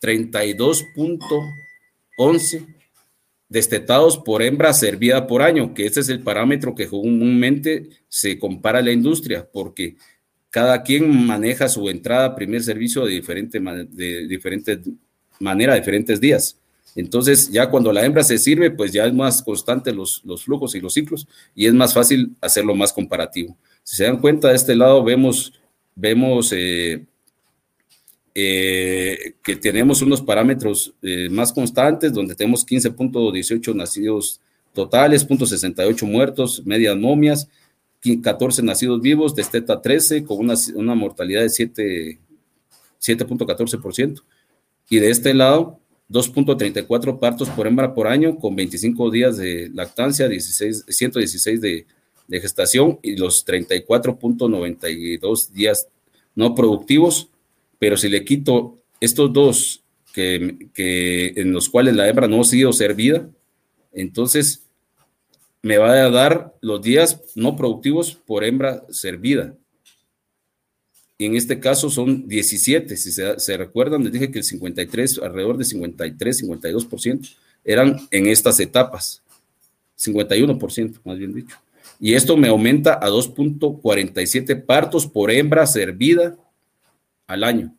32.11 0.00 2.76
destetados 3.48 4.16
por 4.16 4.42
hembra 4.42 4.72
servida 4.72 5.26
por 5.26 5.42
año, 5.42 5.74
que 5.74 5.84
ese 5.86 6.00
es 6.00 6.08
el 6.08 6.22
parámetro 6.22 6.74
que 6.74 6.86
comúnmente 6.86 7.90
se 8.08 8.38
compara 8.38 8.78
a 8.78 8.82
la 8.82 8.92
industria, 8.92 9.46
porque 9.52 9.96
cada 10.50 10.82
quien 10.82 11.26
maneja 11.26 11.68
su 11.68 11.88
entrada 11.88 12.34
primer 12.34 12.62
servicio 12.62 13.04
de 13.04 13.12
diferente, 13.12 13.60
de 13.60 14.80
manera, 15.38 15.74
diferentes 15.74 16.20
días. 16.20 16.56
Entonces, 16.96 17.50
ya 17.50 17.70
cuando 17.70 17.92
la 17.92 18.04
hembra 18.04 18.24
se 18.24 18.36
sirve, 18.36 18.70
pues 18.70 18.92
ya 18.92 19.06
es 19.06 19.14
más 19.14 19.42
constante 19.42 19.92
los, 19.92 20.22
los 20.24 20.44
flujos 20.44 20.74
y 20.74 20.80
los 20.80 20.92
ciclos 20.92 21.26
y 21.54 21.66
es 21.66 21.72
más 21.72 21.94
fácil 21.94 22.34
hacerlo 22.40 22.74
más 22.74 22.92
comparativo. 22.92 23.56
Si 23.84 23.96
se 23.96 24.04
dan 24.04 24.20
cuenta, 24.20 24.48
de 24.48 24.56
este 24.56 24.74
lado 24.74 25.02
vemos, 25.04 25.52
vemos 25.94 26.52
eh, 26.52 27.04
eh, 28.34 29.34
que 29.42 29.56
tenemos 29.56 30.02
unos 30.02 30.20
parámetros 30.20 30.94
eh, 31.02 31.28
más 31.30 31.52
constantes, 31.52 32.12
donde 32.12 32.34
tenemos 32.34 32.66
15.18 32.66 33.74
nacidos 33.74 34.40
totales, 34.72 35.26
.68 35.26 36.02
muertos, 36.06 36.62
medias 36.64 36.96
momias, 36.96 37.48
14 38.22 38.62
nacidos 38.62 39.00
vivos, 39.00 39.34
desteta 39.34 39.82
13, 39.82 40.24
con 40.24 40.38
una, 40.38 40.54
una 40.74 40.94
mortalidad 40.94 41.40
de 41.42 41.48
7.14%. 41.48 44.22
Y 44.88 44.98
de 44.98 45.10
este 45.10 45.34
lado, 45.34 45.80
2.34 46.10 47.18
partos 47.18 47.50
por 47.50 47.66
hembra 47.66 47.92
por 47.94 48.08
año, 48.08 48.38
con 48.38 48.56
25 48.56 49.10
días 49.10 49.36
de 49.36 49.68
lactancia, 49.72 50.26
16, 50.28 50.86
116 50.88 51.60
de 51.60 51.86
gestación 52.40 52.98
y 53.02 53.16
los 53.16 53.46
34.92 53.46 55.50
días 55.50 55.88
no 56.34 56.54
productivos, 56.54 57.28
pero 57.78 57.96
si 57.96 58.08
le 58.08 58.24
quito 58.24 58.78
estos 59.00 59.32
dos 59.32 59.82
que, 60.14 60.68
que, 60.74 61.32
en 61.36 61.52
los 61.52 61.68
cuales 61.68 61.96
la 61.96 62.08
hembra 62.08 62.28
no 62.28 62.40
ha 62.40 62.44
sido 62.44 62.72
servida, 62.72 63.28
entonces 63.92 64.62
me 65.62 65.78
va 65.78 65.92
a 65.92 66.10
dar 66.10 66.54
los 66.60 66.82
días 66.82 67.20
no 67.34 67.56
productivos 67.56 68.14
por 68.14 68.44
hembra 68.44 68.84
servida. 68.90 69.54
Y 71.18 71.26
en 71.26 71.36
este 71.36 71.60
caso 71.60 71.90
son 71.90 72.26
17, 72.26 72.96
si 72.96 73.12
se, 73.12 73.38
se 73.38 73.56
recuerdan, 73.56 74.04
les 74.04 74.12
dije 74.12 74.30
que 74.30 74.38
el 74.38 74.44
53, 74.44 75.18
alrededor 75.18 75.58
de 75.58 75.64
53, 75.64 76.44
52% 76.44 77.36
eran 77.62 78.08
en 78.10 78.26
estas 78.26 78.58
etapas, 78.58 79.22
51% 79.98 80.98
más 81.04 81.18
bien 81.18 81.34
dicho 81.34 81.58
y 82.00 82.14
esto 82.14 82.38
me 82.38 82.48
aumenta 82.48 82.94
a 82.94 83.10
2.47 83.10 84.64
partos 84.64 85.06
por 85.06 85.30
hembra 85.30 85.66
servida 85.66 86.34
al 87.26 87.44
año. 87.44 87.76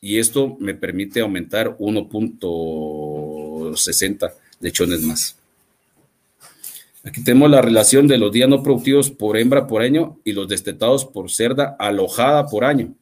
Y 0.00 0.18
esto 0.18 0.56
me 0.58 0.72
permite 0.74 1.20
aumentar 1.20 1.76
1.60 1.76 4.32
lechones 4.60 5.02
más. 5.02 5.37
Aquí 7.08 7.24
tenemos 7.24 7.50
la 7.50 7.62
relación 7.62 8.06
de 8.06 8.18
los 8.18 8.30
días 8.30 8.50
no 8.50 8.62
productivos 8.62 9.10
por 9.10 9.38
hembra 9.38 9.66
por 9.66 9.80
año 9.80 10.20
y 10.24 10.32
los 10.32 10.46
destetados 10.46 11.06
por 11.06 11.30
cerda 11.30 11.74
alojada 11.78 12.46
por 12.46 12.64
año. 12.64 12.94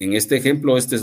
En 0.00 0.14
este 0.14 0.36
ejemplo, 0.36 0.76
este, 0.76 0.96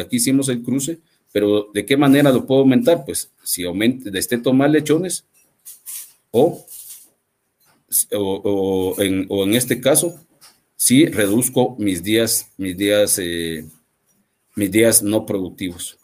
aquí 0.00 0.16
hicimos 0.16 0.48
el 0.48 0.62
cruce, 0.62 1.00
pero 1.30 1.68
¿de 1.74 1.84
qué 1.84 1.96
manera 1.98 2.32
lo 2.32 2.46
puedo 2.46 2.62
aumentar? 2.62 3.04
Pues 3.04 3.30
si 3.42 3.64
aumento, 3.64 4.10
desteto 4.10 4.54
más 4.54 4.70
lechones 4.70 5.26
o 6.30 6.64
o, 8.12 8.96
en, 8.98 9.54
este 9.54 9.80
caso, 9.80 10.18
sí 10.76 11.06
reduzco 11.06 11.76
mis 11.78 12.02
días, 12.02 12.50
mis 12.56 12.76
días, 12.76 13.18
eh, 13.18 13.64
mis 14.56 14.70
días 14.70 15.02
no 15.02 15.26
productivos. 15.26 15.98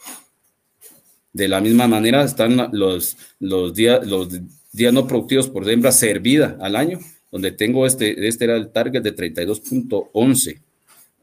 De 1.33 1.49
la 1.49 1.61
misma 1.61 1.87
manera 1.89 2.23
están 2.23 2.71
los, 2.73 3.17
los, 3.39 3.75
días, 3.75 4.07
los 4.07 4.29
días 4.73 4.93
no 4.93 5.07
productivos 5.07 5.49
por 5.49 5.69
hembra 5.69 5.93
servida 5.93 6.57
al 6.61 6.77
año, 6.77 6.99
donde 7.31 7.53
tengo 7.53 7.87
este, 7.87 8.27
este 8.29 8.45
era 8.45 8.57
el 8.57 8.71
target 8.71 9.03
de 9.03 9.15
32.11 9.15 10.61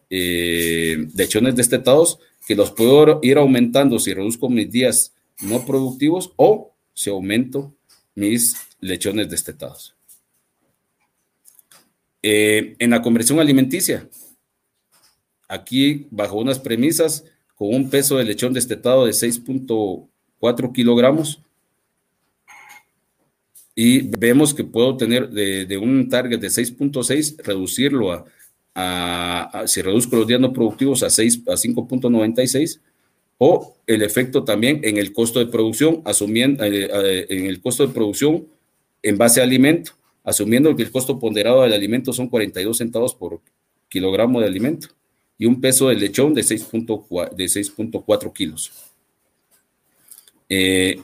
eh, 0.10 1.08
lechones 1.16 1.56
destetados, 1.56 2.20
que 2.48 2.56
los 2.56 2.72
puedo 2.72 3.20
ir 3.24 3.38
aumentando 3.38 4.00
si 4.00 4.14
reduzco 4.14 4.50
mis 4.50 4.72
días 4.72 5.14
no 5.42 5.66
productivos 5.66 6.32
o 6.38 6.74
si 6.94 7.10
aumento 7.10 7.74
mis 8.16 8.56
lechones 8.80 9.30
destetados. 9.30 9.96
Eh, 12.24 12.76
en 12.80 12.90
la 12.90 13.02
conversión 13.02 13.40
alimenticia, 13.40 14.10
aquí 15.48 16.08
bajo 16.10 16.38
unas 16.38 16.60
premisas, 16.60 17.26
con 17.56 17.74
un 17.74 17.90
peso 17.90 18.18
de 18.18 18.26
lechón 18.26 18.54
destetado 18.54 19.06
de 19.06 19.12
6.4 19.12 20.72
kilogramos, 20.74 21.42
y 23.80 24.02
vemos 24.18 24.56
que 24.56 24.64
puedo 24.64 24.98
tener 24.98 25.30
de, 25.30 25.78
un 25.78 26.10
target 26.10 26.40
de 26.40 26.48
6.6, 26.48 27.38
reducirlo 27.44 28.26
a, 28.74 29.64
si 29.68 29.84
reduzco 29.84 30.16
los 30.16 30.26
días 30.26 30.40
no 30.42 30.52
productivos 30.52 31.04
a, 31.04 31.12
6, 31.12 31.44
a 31.48 31.52
5.96, 31.52 32.80
o 33.38 33.78
el 33.86 34.02
efecto 34.02 34.44
también 34.44 34.82
en 34.84 34.98
el 34.98 35.14
costo 35.14 35.38
de 35.38 35.46
producción, 35.46 36.02
asumiendo 36.06 36.64
eh, 36.64 36.90
eh, 36.92 37.28
en 37.30 37.46
el 37.46 37.62
costo 37.62 37.86
de 37.86 37.94
producción 37.94 38.48
en 39.04 39.16
base 39.16 39.42
a 39.42 39.44
alimento 39.44 39.92
asumiendo 40.24 40.76
que 40.76 40.82
el 40.82 40.92
costo 40.92 41.20
ponderado 41.20 41.62
del 41.62 41.74
alimento 41.74 42.12
son 42.14 42.30
42 42.30 42.80
centavos 42.80 43.14
por 43.14 43.42
kilogramo 43.90 44.42
de 44.42 44.48
alimento 44.48 44.88
y 45.38 45.46
un 45.46 45.62
peso 45.62 45.90
de 45.90 45.96
lechón 45.98 46.34
de 46.34 46.42
6.4 46.42 48.34
kilos. 48.34 48.72
eh, 50.50 51.00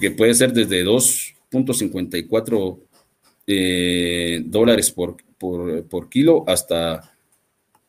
que 0.00 0.10
puede 0.10 0.34
ser 0.34 0.54
desde 0.54 0.82
2.54 1.54 2.80
eh, 3.46 4.42
dólares 4.46 4.90
por, 4.90 5.16
por, 5.38 6.08
kilo 6.08 6.44
hasta, 6.46 7.14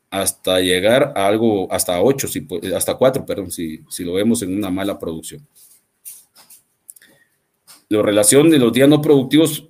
hasta 0.10 0.60
llegar 0.60 1.14
a 1.16 1.28
algo, 1.28 1.72
hasta 1.72 2.02
8, 2.02 2.28
si, 2.28 2.48
hasta 2.76 2.96
4, 2.96 3.26
perdón, 3.26 3.52
si, 3.52 3.82
si 3.90 4.04
lo 4.04 4.14
vemos 4.14 4.42
en 4.42 4.56
una 4.56 4.70
mala 4.70 5.00
producción. 5.00 5.48
La 7.88 8.02
relación 8.02 8.50
de 8.50 8.60
los 8.60 8.74
días 8.74 8.90
no 8.90 9.02
productivos 9.02 9.70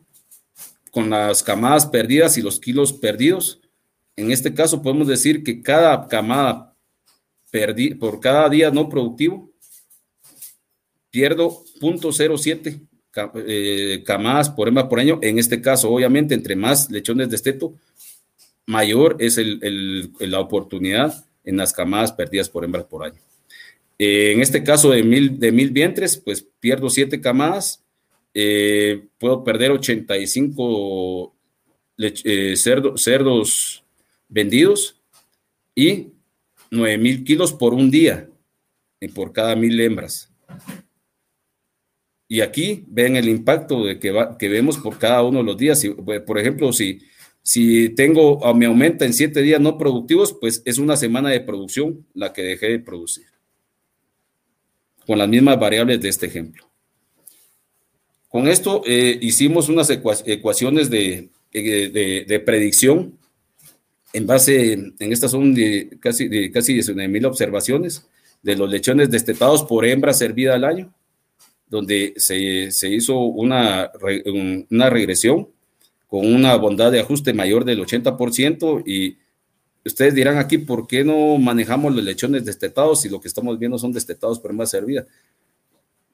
con 0.90 1.10
las 1.10 1.44
camadas 1.44 1.86
perdidas 1.86 2.38
y 2.38 2.42
los 2.42 2.60
kilos 2.60 2.94
perdidos. 2.94 3.60
En 4.16 4.32
este 4.32 4.54
caso 4.54 4.82
podemos 4.82 5.08
decir 5.08 5.44
que 5.44 5.62
cada 5.62 6.08
camada 6.08 6.74
perdida, 7.52 7.98
por 8.00 8.20
cada 8.20 8.50
día 8.50 8.72
no 8.72 8.88
productivo, 8.88 9.52
pierdo 11.12 11.64
0.07 11.82 12.82
eh, 13.48 14.04
camadas 14.06 14.50
por 14.50 14.68
hembra 14.68 14.90
por 14.90 15.00
año. 15.00 15.20
En 15.22 15.40
este 15.40 15.62
caso, 15.62 15.90
obviamente, 15.90 16.34
entre 16.34 16.56
más 16.56 16.90
lechones 16.92 17.30
de 17.30 17.36
esteto, 17.36 17.74
mayor 18.66 19.18
es 19.20 19.40
la 20.20 20.40
oportunidad 20.40 21.26
en 21.44 21.58
las 21.58 21.74
camadas 21.74 22.12
perdidas 22.12 22.50
por 22.50 22.64
hembras 22.64 22.86
por 22.86 23.06
año. 23.06 23.20
Eh, 23.98 24.34
en 24.34 24.42
este 24.42 24.64
caso 24.64 24.92
de 24.92 25.04
mil, 25.04 25.40
de 25.40 25.52
mil 25.52 25.72
vientres, 25.72 26.18
pues 26.18 26.46
pierdo 26.60 26.90
siete 26.90 27.22
camadas, 27.22 27.84
eh, 28.34 29.06
puedo 29.18 29.44
perder 29.44 29.72
85 29.72 31.34
cerdos 32.56 33.84
vendidos 34.28 35.00
y 35.74 36.08
9 36.72 36.98
mil 36.98 37.24
kilos 37.24 37.54
por 37.54 37.74
un 37.74 37.90
día 37.90 38.28
por 39.14 39.34
cada 39.34 39.56
mil 39.56 39.80
hembras. 39.80 40.32
Y 42.28 42.42
aquí 42.42 42.86
ven 42.88 43.16
el 43.16 43.30
impacto 43.30 43.86
de 43.86 44.00
que, 44.00 44.14
que 44.40 44.50
vemos 44.50 44.78
por 44.78 44.98
cada 44.98 45.24
uno 45.24 45.40
de 45.40 45.44
los 45.44 45.58
días. 45.58 45.86
Pues, 46.04 46.22
por 46.22 46.40
ejemplo, 46.40 46.74
si, 46.74 47.02
si 47.44 47.90
tengo, 47.90 48.40
me 48.56 48.66
aumenta 48.66 49.06
en 49.06 49.14
siete 49.14 49.42
días 49.42 49.62
no 49.62 49.78
productivos, 49.78 50.34
pues 50.34 50.64
es 50.66 50.80
una 50.80 50.98
semana 50.98 51.30
de 51.30 51.42
producción 51.42 52.06
la 52.14 52.34
que 52.34 52.42
dejé 52.42 52.70
de 52.70 52.80
producir. 52.80 53.26
Con 55.06 55.20
las 55.20 55.30
mismas 55.30 55.60
variables 55.60 56.02
de 56.02 56.10
este 56.10 56.26
ejemplo. 56.26 56.68
Con 58.28 58.48
esto 58.48 58.82
eh, 58.86 59.18
hicimos 59.22 59.70
unas 59.70 59.90
ecuaciones 59.92 60.90
de, 60.90 61.30
de, 61.54 62.44
predicción 62.44 63.18
en 64.12 64.26
base, 64.26 64.74
en 64.74 64.96
estas 65.00 65.32
son 65.32 65.56
casi, 66.00 66.52
casi 66.52 66.74
19 66.74 67.08
mil 67.08 67.26
observaciones 67.26 68.08
de 68.42 68.56
los 68.56 68.70
lechones 68.70 69.12
destetados 69.12 69.64
por 69.64 69.86
hembra 69.86 70.14
servida 70.14 70.56
al 70.56 70.64
año 70.64 70.94
donde 71.76 72.14
se, 72.18 72.90
hizo 72.90 73.20
una, 73.20 73.92
una 74.72 74.90
regresión 74.90 75.50
con 76.08 76.26
una 76.26 76.56
bondad 76.56 76.92
de 76.92 77.02
ajuste 77.02 77.34
mayor 77.34 77.66
del 77.66 77.82
80% 77.82 78.84
y 78.86 79.18
ustedes 79.84 80.16
dirán 80.16 80.38
aquí, 80.38 80.58
¿por 80.58 80.88
qué 80.88 81.04
no 81.04 81.38
manejamos 81.38 81.94
los 81.94 82.04
lechones 82.04 82.46
destetados 82.46 83.02
si 83.02 83.10
lo 83.10 83.20
que 83.20 83.28
estamos 83.28 83.60
viendo 83.60 83.78
son 83.78 83.92
destetados 83.92 84.40
por 84.40 84.54
más 84.54 84.70
servida? 84.70 85.06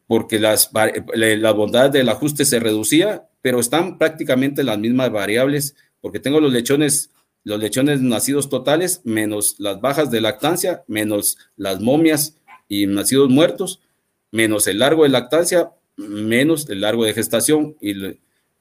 Porque 0.07 0.39
las, 0.39 0.71
la 1.13 1.51
bondad 1.51 1.91
del 1.91 2.09
ajuste 2.09 2.43
se 2.43 2.59
reducía, 2.59 3.27
pero 3.41 3.59
están 3.59 3.99
prácticamente 3.99 4.63
las 4.63 4.79
mismas 4.79 5.11
variables, 5.11 5.75
porque 6.01 6.19
tengo 6.19 6.39
los 6.39 6.51
lechones, 6.51 7.11
los 7.43 7.59
lechones 7.59 8.01
nacidos 8.01 8.49
totales, 8.49 9.01
menos 9.03 9.55
las 9.59 9.79
bajas 9.79 10.09
de 10.09 10.21
lactancia, 10.21 10.83
menos 10.87 11.37
las 11.55 11.79
momias 11.79 12.35
y 12.67 12.87
nacidos 12.87 13.29
muertos, 13.29 13.79
menos 14.31 14.67
el 14.67 14.79
largo 14.79 15.03
de 15.03 15.09
lactancia, 15.09 15.71
menos 15.97 16.69
el 16.69 16.81
largo 16.81 17.05
de 17.05 17.13
gestación. 17.13 17.75
Y, 17.81 17.93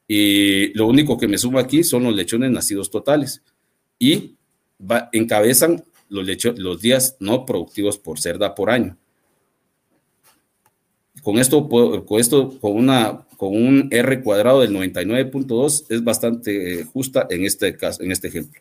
y 0.06 0.72
lo 0.74 0.86
único 0.86 1.16
que 1.16 1.28
me 1.28 1.38
suma 1.38 1.60
aquí 1.60 1.84
son 1.84 2.04
los 2.04 2.14
lechones 2.14 2.50
nacidos 2.50 2.90
totales. 2.90 3.42
Y 3.98 4.36
encabezan 5.12 5.84
los, 6.08 6.26
los 6.58 6.80
días 6.80 7.16
no 7.20 7.46
productivos 7.46 7.98
por 7.98 8.20
cerda 8.20 8.54
por 8.54 8.70
año. 8.70 8.96
Con 11.22 11.38
esto, 11.38 11.68
con 11.68 12.18
esto, 12.18 12.58
con, 12.60 12.76
una, 12.76 13.26
con 13.36 13.54
un 13.54 13.88
R 13.90 14.22
cuadrado 14.22 14.60
del 14.60 14.74
99.2 14.74 15.86
es 15.90 16.02
bastante 16.02 16.84
justa 16.84 17.26
en 17.28 17.44
este 17.44 17.76
caso, 17.76 18.02
en 18.02 18.10
este 18.10 18.28
ejemplo. 18.28 18.60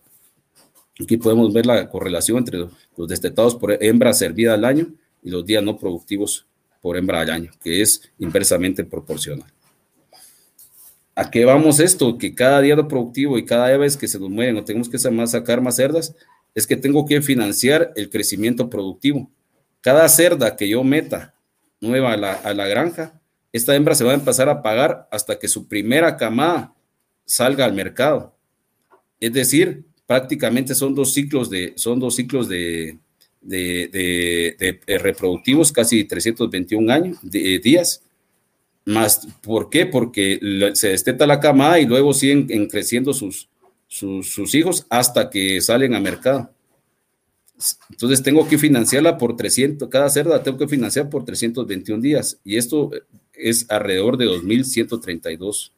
Aquí 1.01 1.15
podemos 1.15 1.53
ver 1.53 1.65
la 1.65 1.89
correlación 1.89 2.39
entre 2.39 2.67
los 2.97 3.07
destetados 3.07 3.55
por 3.55 3.81
hembra 3.81 4.13
servida 4.13 4.53
al 4.53 4.65
año 4.65 4.87
y 5.23 5.29
los 5.29 5.45
días 5.45 5.63
no 5.63 5.77
productivos 5.77 6.45
por 6.81 6.97
hembra 6.97 7.21
al 7.21 7.29
año, 7.29 7.51
que 7.61 7.81
es 7.81 8.01
inversamente 8.19 8.83
proporcional. 8.83 9.51
¿A 11.15 11.29
qué 11.29 11.43
vamos 11.43 11.79
esto? 11.79 12.17
Que 12.17 12.33
cada 12.33 12.61
día 12.61 12.75
lo 12.75 12.87
productivo 12.87 13.37
y 13.37 13.45
cada 13.45 13.75
vez 13.77 13.97
que 13.97 14.07
se 14.07 14.19
nos 14.19 14.29
mueren 14.29 14.57
o 14.57 14.63
tenemos 14.63 14.87
que 14.87 14.97
sacar 14.97 15.61
más 15.61 15.75
cerdas, 15.75 16.15
es 16.55 16.65
que 16.65 16.77
tengo 16.77 17.05
que 17.05 17.21
financiar 17.21 17.91
el 17.95 18.09
crecimiento 18.09 18.69
productivo. 18.69 19.29
Cada 19.81 20.07
cerda 20.07 20.55
que 20.55 20.69
yo 20.69 20.83
meta 20.83 21.35
nueva 21.81 22.13
a 22.13 22.17
la, 22.17 22.33
a 22.33 22.53
la 22.53 22.67
granja, 22.67 23.19
esta 23.51 23.75
hembra 23.75 23.95
se 23.95 24.03
va 24.03 24.11
a 24.11 24.15
empezar 24.15 24.47
a 24.49 24.61
pagar 24.61 25.07
hasta 25.11 25.37
que 25.37 25.47
su 25.47 25.67
primera 25.67 26.15
camada 26.15 26.73
salga 27.25 27.65
al 27.65 27.73
mercado. 27.73 28.35
Es 29.19 29.33
decir, 29.33 29.85
prácticamente 30.05 30.73
son 30.73 30.95
dos 30.95 31.13
ciclos 31.13 31.49
de, 31.49 31.73
son 31.75 31.99
dos 31.99 32.15
ciclos 32.15 32.47
de, 32.47 32.97
de, 33.41 34.79
reproductivos, 35.01 35.71
casi 35.71 36.03
321 36.03 36.91
años, 36.91 37.17
de, 37.21 37.59
días. 37.59 38.03
Más, 38.85 39.27
¿Por 39.41 39.69
qué? 39.69 39.85
Porque 39.85 40.39
se 40.73 40.89
desteta 40.89 41.27
la 41.27 41.39
camada 41.39 41.79
y 41.79 41.85
luego 41.85 42.13
siguen 42.13 42.67
creciendo 42.67 43.13
sus, 43.13 43.49
sus, 43.87 44.55
hijos 44.55 44.85
hasta 44.89 45.29
que 45.29 45.61
salen 45.61 45.93
a 45.95 45.99
mercado. 45.99 46.51
Entonces 47.89 48.23
tengo 48.23 48.47
que 48.47 48.57
financiarla 48.57 49.17
por 49.17 49.35
300, 49.35 49.89
cada 49.89 50.09
cerda 50.09 50.41
tengo 50.41 50.57
que 50.57 50.67
financiar 50.67 51.09
por 51.09 51.25
321 51.25 52.01
días 52.01 52.39
y 52.45 52.55
esto 52.55 52.91
es 53.33 53.69
alrededor 53.69 54.17
de 54.17 54.27
2.132. 54.27 55.71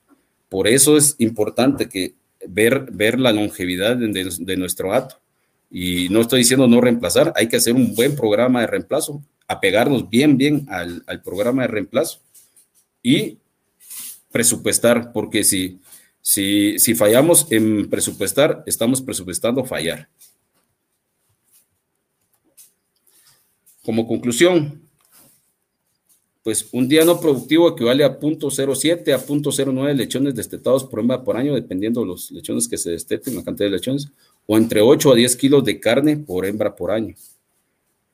Por 0.47 0.67
eso 0.67 0.95
es 0.95 1.15
importante 1.17 1.89
que 1.89 2.13
ver, 2.47 2.91
ver 2.91 3.19
la 3.19 3.31
longevidad 3.31 3.97
de 3.97 4.57
nuestro 4.57 4.89
gato. 4.89 5.21
Y 5.71 6.09
no 6.09 6.19
estoy 6.19 6.39
diciendo 6.39 6.67
no 6.67 6.81
reemplazar, 6.81 7.31
hay 7.37 7.47
que 7.47 7.55
hacer 7.55 7.73
un 7.73 7.95
buen 7.95 8.13
programa 8.15 8.59
de 8.59 8.67
reemplazo, 8.67 9.23
apegarnos 9.47 10.09
bien, 10.09 10.37
bien 10.37 10.67
al, 10.69 11.21
programa 11.23 11.61
de 11.61 11.69
reemplazo 11.69 12.19
y 13.01 13.37
presupuestar, 14.31 15.13
porque 15.13 15.45
si, 15.45 15.79
si, 16.21 16.77
si 16.77 16.93
fallamos 16.93 17.49
en 17.51 17.89
presupuestar, 17.89 18.63
estamos 18.65 19.01
presupuestando 19.01 19.63
fallar. 19.63 20.09
Como 23.81 24.05
conclusión, 24.05 24.81
pues 26.43 26.67
un 26.71 26.87
día 26.87 27.05
no 27.05 27.19
productivo 27.19 27.69
equivale 27.69 28.03
a 28.03 28.19
0.07 28.19 29.13
a 29.13 29.19
0.09 29.19 29.93
lechones 29.93 30.35
destetados 30.35 30.83
por 30.83 30.99
hembra 30.99 31.23
por 31.23 31.37
año, 31.37 31.53
dependiendo 31.53 32.01
de 32.01 32.07
los 32.07 32.31
lechones 32.31 32.67
que 32.67 32.77
se 32.77 32.91
desteten, 32.91 33.35
la 33.35 33.43
cantidad 33.43 33.69
de 33.69 33.75
lechones, 33.75 34.11
o 34.45 34.57
entre 34.57 34.81
8 34.81 35.11
a 35.11 35.15
10 35.15 35.35
kilos 35.35 35.63
de 35.63 35.79
carne 35.79 36.17
por 36.17 36.45
hembra 36.45 36.75
por 36.75 36.91
año. 36.91 37.15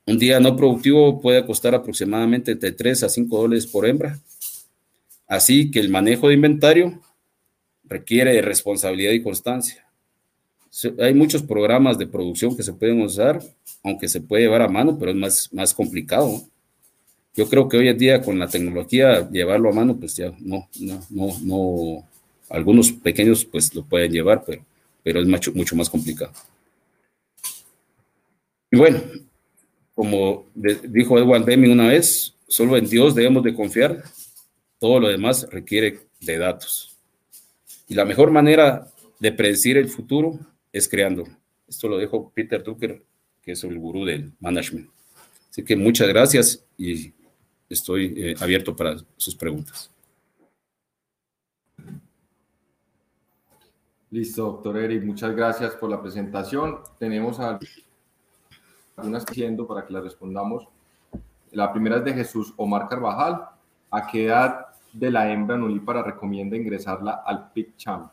Un 0.06 0.18
día 0.18 0.40
no 0.40 0.56
productivo 0.56 1.20
puede 1.20 1.46
costar 1.46 1.76
aproximadamente 1.76 2.52
entre 2.52 2.72
3 2.72 3.04
a 3.04 3.10
5 3.10 3.38
dólares 3.38 3.68
por 3.68 3.86
hembra. 3.86 4.20
Así 5.28 5.70
que 5.70 5.80
el 5.80 5.90
manejo 5.90 6.30
de 6.30 6.36
inventario 6.36 7.02
requiere 7.84 8.34
de 8.34 8.42
responsabilidad 8.42 9.12
y 9.12 9.22
constancia. 9.22 9.86
Hay 11.00 11.14
muchos 11.14 11.42
programas 11.42 11.98
de 11.98 12.08
producción 12.08 12.56
que 12.56 12.64
se 12.64 12.74
pueden 12.74 13.02
usar, 13.02 13.42
aunque 13.84 14.08
se 14.08 14.22
puede 14.22 14.44
llevar 14.44 14.62
a 14.62 14.68
mano, 14.68 14.98
pero 14.98 15.12
es 15.12 15.18
más, 15.18 15.54
más 15.54 15.74
complicado. 15.74 16.42
Yo 17.36 17.50
creo 17.50 17.68
que 17.68 17.78
hoy 17.78 17.88
en 17.88 17.98
día 17.98 18.22
con 18.22 18.40
la 18.40 18.48
tecnología 18.48 19.30
llevarlo 19.30 19.70
a 19.70 19.74
mano, 19.74 19.98
pues 19.98 20.16
ya 20.16 20.32
no, 20.40 20.70
no, 20.80 21.02
no, 21.10 21.40
no. 21.42 22.08
Algunos 22.50 22.92
pequeños 22.92 23.44
pues 23.44 23.74
lo 23.76 23.84
pueden 23.84 24.12
llevar, 24.12 24.44
pero 24.46 24.64
pero 25.08 25.22
es 25.22 25.28
mucho, 25.56 25.74
más 25.78 25.90
complicado. 25.90 26.34
Y 28.70 28.76
bueno, 28.76 29.02
como 29.96 30.48
dijo 30.54 31.18
Edward 31.18 31.46
Deming 31.46 31.72
una 31.72 31.88
vez, 31.88 32.36
solo 32.46 32.76
en 32.76 32.90
Dios 32.90 33.16
debemos 33.16 33.42
de 33.42 33.56
confiar, 33.56 34.04
todo 34.78 35.00
lo 35.00 35.08
demás 35.08 35.48
requiere 35.50 36.02
de 36.20 36.38
datos. 36.38 36.98
Y 37.88 37.94
la 37.94 38.04
mejor 38.04 38.32
manera 38.32 38.86
de 39.18 39.32
predecir 39.32 39.78
el 39.78 39.88
futuro 39.88 40.38
es 40.74 40.90
creando. 40.90 41.26
Esto 41.70 41.88
lo 41.88 42.00
dijo 42.00 42.30
Peter 42.36 42.62
Drucker, 42.62 43.02
que 43.42 43.54
es 43.54 43.64
el 43.64 43.80
gurú 43.80 44.04
del 44.04 44.34
management. 44.42 44.90
Así 45.50 45.64
que 45.64 45.78
muchas 45.78 46.10
gracias 46.10 46.66
y 46.78 47.14
estoy 47.70 48.14
eh, 48.18 48.36
abierto 48.42 48.76
para 48.76 48.98
sus 49.16 49.38
preguntas. 49.38 49.90
Listo, 54.10 54.44
doctor 54.44 54.78
Eric, 54.78 55.04
muchas 55.04 55.36
gracias 55.36 55.76
por 55.76 55.90
la 55.90 56.02
presentación. 56.02 56.80
Tenemos 56.98 57.40
algunas 57.40 59.26
diciendo 59.26 59.68
para 59.68 59.86
que 59.86 59.94
las 59.94 60.04
respondamos. 60.04 60.68
La 61.52 61.72
primera 61.72 61.98
es 61.98 62.06
de 62.06 62.14
Jesús 62.14 62.54
Omar 62.58 62.88
Carvajal. 62.88 63.50
¿a 63.92 64.08
qué 64.08 64.26
edad 64.26 64.68
de 64.94 65.12
la 65.12 65.32
hembra 65.32 65.58
nulípara 65.58 66.04
recomienda 66.04 66.58
ingresarla 66.58 67.24
al 67.26 67.52
PICCHAM? 67.52 68.10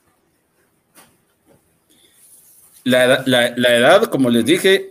La, 2.84 3.22
la, 3.24 3.76
edad, 3.76 4.05
como 4.05 4.28
les 4.28 4.45
dije, 4.45 4.90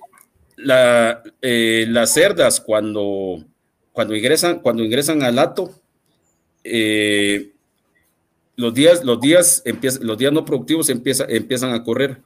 eh, 0.57 1.85
las 1.87 2.13
cerdas 2.13 2.59
cuando, 2.59 3.43
cuando, 3.91 4.15
ingresan, 4.15 4.59
cuando 4.59 4.83
ingresan 4.83 5.21
al 5.21 5.35
lato, 5.35 5.69
eh, 6.63 7.52
los 8.55 8.73
días, 8.73 9.03
los 9.03 9.19
días, 9.19 9.63
los 10.01 10.17
días 10.17 10.31
no 10.31 10.45
productivos 10.45 10.89
empieza, 10.89 11.25
empiezan 11.27 11.73
a 11.73 11.83
correr. 11.83 12.21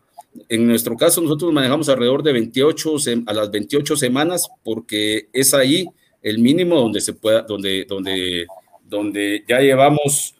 En 0.49 0.67
nuestro 0.67 0.95
caso, 0.95 1.21
nosotros 1.21 1.51
manejamos 1.53 1.89
alrededor 1.89 2.21
de 2.21 2.33
28 2.33 2.95
a 3.25 3.33
las 3.33 3.49
28 3.49 3.95
semanas 3.95 4.47
porque 4.63 5.29
es 5.33 5.53
ahí 5.53 5.87
el 6.21 6.39
mínimo 6.39 6.75
donde 6.75 7.01
se 7.01 7.13
pueda, 7.13 7.41
donde, 7.41 7.85
donde, 7.87 8.45
donde 8.83 9.43
ya 9.47 9.59
llevamos, 9.59 10.35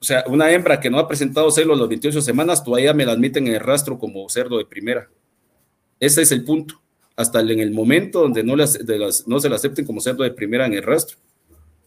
o 0.00 0.04
sea, 0.04 0.24
una 0.26 0.50
hembra 0.50 0.80
que 0.80 0.90
no 0.90 0.98
ha 0.98 1.08
presentado 1.08 1.50
celos 1.50 1.78
las 1.78 1.88
28 1.88 2.20
semanas, 2.20 2.64
todavía 2.64 2.92
me 2.92 3.06
la 3.06 3.12
admiten 3.12 3.46
en 3.46 3.54
el 3.54 3.60
rastro 3.60 3.98
como 3.98 4.28
cerdo 4.28 4.58
de 4.58 4.66
primera. 4.66 5.08
Ese 6.00 6.22
es 6.22 6.32
el 6.32 6.44
punto. 6.44 6.80
Hasta 7.14 7.40
en 7.40 7.60
el 7.60 7.70
momento 7.70 8.20
donde 8.20 8.42
no, 8.42 8.56
las, 8.56 8.84
de 8.84 8.98
las, 8.98 9.28
no 9.28 9.38
se 9.38 9.48
la 9.48 9.56
acepten 9.56 9.84
como 9.84 10.00
cerdo 10.00 10.24
de 10.24 10.32
primera 10.32 10.66
en 10.66 10.74
el 10.74 10.82
rastro 10.82 11.18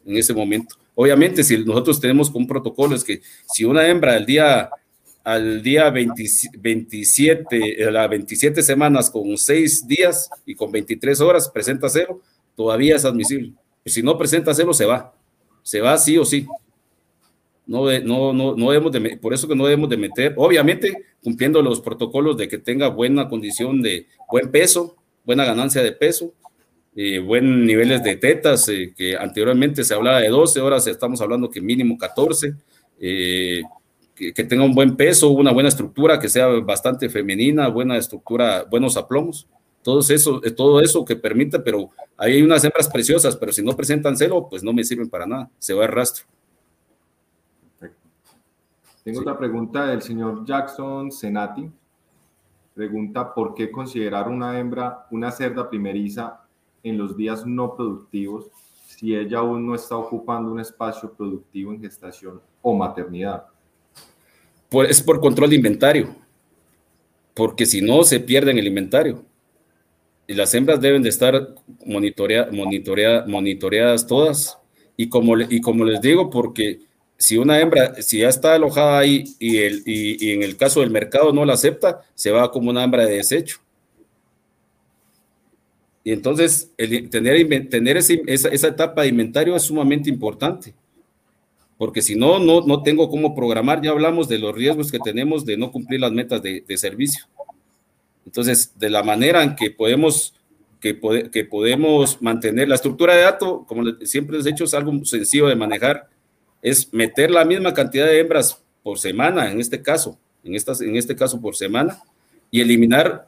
en 0.05 0.17
ese 0.17 0.33
momento. 0.33 0.75
Obviamente, 0.93 1.43
si 1.43 1.57
nosotros 1.63 1.99
tenemos 1.99 2.29
un 2.31 2.47
protocolo, 2.47 2.95
es 2.95 3.03
que 3.03 3.21
si 3.51 3.65
una 3.65 3.87
hembra 3.87 4.13
al 4.13 4.25
día, 4.25 4.69
al 5.23 5.61
día 5.61 5.89
27, 5.89 7.85
a 7.85 7.91
las 7.91 8.09
27 8.09 8.63
semanas 8.63 9.09
con 9.09 9.37
6 9.37 9.87
días 9.87 10.29
y 10.45 10.55
con 10.55 10.71
23 10.71 11.19
horas 11.21 11.49
presenta 11.49 11.89
cero, 11.89 12.21
todavía 12.55 12.95
es 12.95 13.05
admisible. 13.05 13.53
Si 13.85 14.01
no 14.01 14.17
presenta 14.17 14.53
cero, 14.53 14.73
se 14.73 14.85
va. 14.85 15.13
Se 15.63 15.81
va 15.81 15.97
sí 15.97 16.17
o 16.17 16.25
sí. 16.25 16.47
No, 17.67 17.85
no, 18.01 18.31
no, 18.31 18.55
no 18.55 18.71
debemos 18.71 18.91
de, 18.91 19.17
por 19.17 19.33
eso 19.33 19.47
que 19.47 19.55
no 19.55 19.65
debemos 19.65 19.89
de 19.89 19.97
meter, 19.97 20.35
obviamente 20.37 21.05
cumpliendo 21.23 21.63
los 21.63 21.81
protocolos 21.81 22.37
de 22.37 22.47
que 22.47 22.59
tenga 22.59 22.89
buena 22.89 23.27
condición 23.27 23.81
de 23.81 24.05
buen 24.29 24.51
peso, 24.51 24.95
buena 25.23 25.43
ganancia 25.43 25.81
de 25.81 25.91
peso, 25.91 26.31
eh, 26.95 27.19
buen 27.19 27.65
niveles 27.65 28.01
de 28.03 28.15
tetas, 28.15 28.69
eh, 28.69 28.93
que 28.95 29.17
anteriormente 29.17 29.83
se 29.83 29.93
hablaba 29.93 30.19
de 30.19 30.29
12, 30.29 30.61
horas 30.61 30.87
estamos 30.87 31.21
hablando 31.21 31.49
que 31.49 31.61
mínimo 31.61 31.97
14, 31.97 32.55
eh, 32.99 33.61
que, 34.15 34.31
tenga 34.31 34.63
un 34.63 34.73
buen 34.73 34.95
peso, 34.95 35.29
una 35.29 35.51
buena 35.51 35.69
estructura, 35.69 36.19
que 36.19 36.29
sea 36.29 36.47
bastante 36.47 37.09
femenina, 37.09 37.67
buena 37.67 37.97
estructura, 37.97 38.63
buenos 38.63 38.95
aplomos, 38.95 39.45
todo 39.83 39.99
eso, 39.99 40.41
eh, 40.43 40.51
todo 40.51 40.79
eso 40.81 41.03
que 41.03 41.17
permita, 41.17 41.61
pero 41.63 41.89
hay 42.15 42.41
unas 42.41 42.63
hembras 42.63 42.89
preciosas, 42.89 43.35
pero 43.35 43.51
si 43.51 43.61
no 43.61 43.75
presentan 43.75 44.15
celo, 44.15 44.47
pues 44.49 44.63
no 44.63 44.71
me 44.71 44.83
sirven 44.83 45.09
para 45.09 45.25
nada, 45.25 45.49
se 45.59 45.73
va 45.73 45.83
el 45.83 45.91
rastro. 45.91 46.25
Tengo 49.03 49.19
otra 49.19 49.37
pregunta 49.37 49.85
del 49.85 50.01
señor 50.01 50.45
Jackson 50.45 51.11
Senati. 51.11 51.69
Pregunta, 52.73 53.33
¿por 53.33 53.53
qué 53.53 53.69
considerar 53.69 54.27
una 54.27 54.57
hembra 54.57 55.05
una 55.11 55.29
cerda 55.29 55.69
primeriza 55.69 56.44
en 56.85 56.97
los 56.99 57.17
días 57.17 57.45
no 57.45 57.75
productivos 57.75 58.45
si 58.85 59.15
ella 59.15 59.39
aún 59.39 59.65
no 59.65 59.75
está 59.75 59.97
ocupando 59.97 60.51
un 60.51 60.59
espacio 60.59 61.11
productivo 61.11 61.73
en 61.73 61.81
gestación 61.81 62.39
o 62.61 62.73
maternidad? 62.73 63.45
Pues 64.69 64.91
es 64.91 65.01
por 65.01 65.19
control 65.19 65.49
de 65.49 65.55
inventario, 65.57 66.15
porque 67.33 67.65
si 67.65 67.81
no 67.81 68.03
se 68.03 68.19
pierde 68.19 68.51
en 68.51 68.59
el 68.59 68.67
inventario. 68.67 69.25
Y 70.27 70.33
las 70.33 70.53
hembras 70.53 70.79
deben 70.79 71.03
de 71.03 71.09
estar 71.09 71.55
monitorea, 71.85 72.49
monitorea, 72.51 73.25
monitoreadas 73.27 74.07
todas. 74.07 74.57
Y 74.97 75.09
como, 75.09 75.39
y 75.39 75.61
como 75.61 75.85
les 75.85 76.01
digo, 76.01 76.29
porque 76.29 76.79
si 77.17 77.37
una 77.37 77.59
hembra, 77.59 78.01
si 78.01 78.19
ya 78.19 78.29
está 78.29 78.53
alojada 78.55 78.99
ahí 78.99 79.23
y, 79.39 79.57
el, 79.57 79.83
y, 79.85 80.25
y 80.25 80.31
en 80.31 80.43
el 80.43 80.55
caso 80.55 80.79
del 80.79 80.89
mercado 80.89 81.31
no 81.33 81.45
la 81.45 81.53
acepta, 81.53 82.01
se 82.13 82.31
va 82.31 82.51
como 82.51 82.69
una 82.69 82.83
hembra 82.83 83.05
de 83.05 83.17
desecho. 83.17 83.59
Y 86.05 86.11
entonces, 86.11 86.71
tener, 87.09 87.67
tener 87.67 87.97
esa, 87.97 88.13
esa, 88.27 88.67
etapa 88.67 89.01
de 89.01 89.07
inventario 89.07 89.55
es 89.55 89.63
sumamente 89.63 90.07
importante, 90.07 90.75
porque 91.79 92.03
si 92.03 92.15
no, 92.15 92.37
no, 92.37 92.61
no 92.61 92.83
tengo 92.83 93.09
cómo 93.09 93.33
programar. 93.33 93.81
Ya 93.81 93.89
hablamos 93.89 94.29
de 94.29 94.37
los 94.37 94.53
riesgos 94.53 94.91
que 94.91 94.99
tenemos 94.99 95.47
de 95.47 95.57
no 95.57 95.71
cumplir 95.71 95.99
las 95.99 96.11
metas 96.11 96.43
de, 96.43 96.63
servicio. 96.77 97.25
Entonces, 98.23 98.71
de 98.77 98.91
la 98.91 99.01
manera 99.01 99.41
en 99.41 99.55
que 99.55 99.71
podemos, 99.71 100.35
que, 100.79 100.99
que 101.31 101.43
podemos 101.43 102.21
mantener 102.21 102.69
la 102.69 102.75
estructura 102.75 103.15
de 103.15 103.23
datos, 103.23 103.61
como 103.65 103.83
siempre 104.03 104.37
les 104.37 104.45
he 104.45 104.49
dicho, 104.49 104.65
es 104.65 104.75
algo 104.75 105.03
sencillo 105.05 105.47
de 105.47 105.55
manejar, 105.55 106.07
es 106.61 106.93
meter 106.93 107.31
la 107.31 107.45
misma 107.45 107.73
cantidad 107.73 108.05
de 108.05 108.19
hembras 108.19 108.61
por 108.83 108.99
semana, 108.99 109.51
en 109.51 109.59
este 109.59 109.81
caso, 109.81 110.19
en, 110.43 110.53
estas, 110.53 110.81
en 110.81 110.97
este 110.97 111.15
caso 111.15 111.41
por 111.41 111.55
semana, 111.55 111.99
y 112.51 112.61
eliminar 112.61 113.27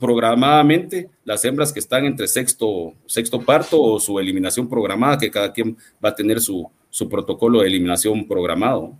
programadamente 0.00 1.10
las 1.24 1.44
hembras 1.44 1.72
que 1.72 1.78
están 1.78 2.04
entre 2.06 2.26
sexto, 2.26 2.94
sexto 3.06 3.40
parto 3.40 3.80
o 3.80 4.00
su 4.00 4.18
eliminación 4.18 4.68
programada, 4.68 5.18
que 5.18 5.30
cada 5.30 5.52
quien 5.52 5.76
va 6.04 6.08
a 6.08 6.14
tener 6.14 6.40
su, 6.40 6.68
su 6.88 7.08
protocolo 7.08 7.60
de 7.60 7.68
eliminación 7.68 8.26
programado. 8.26 8.96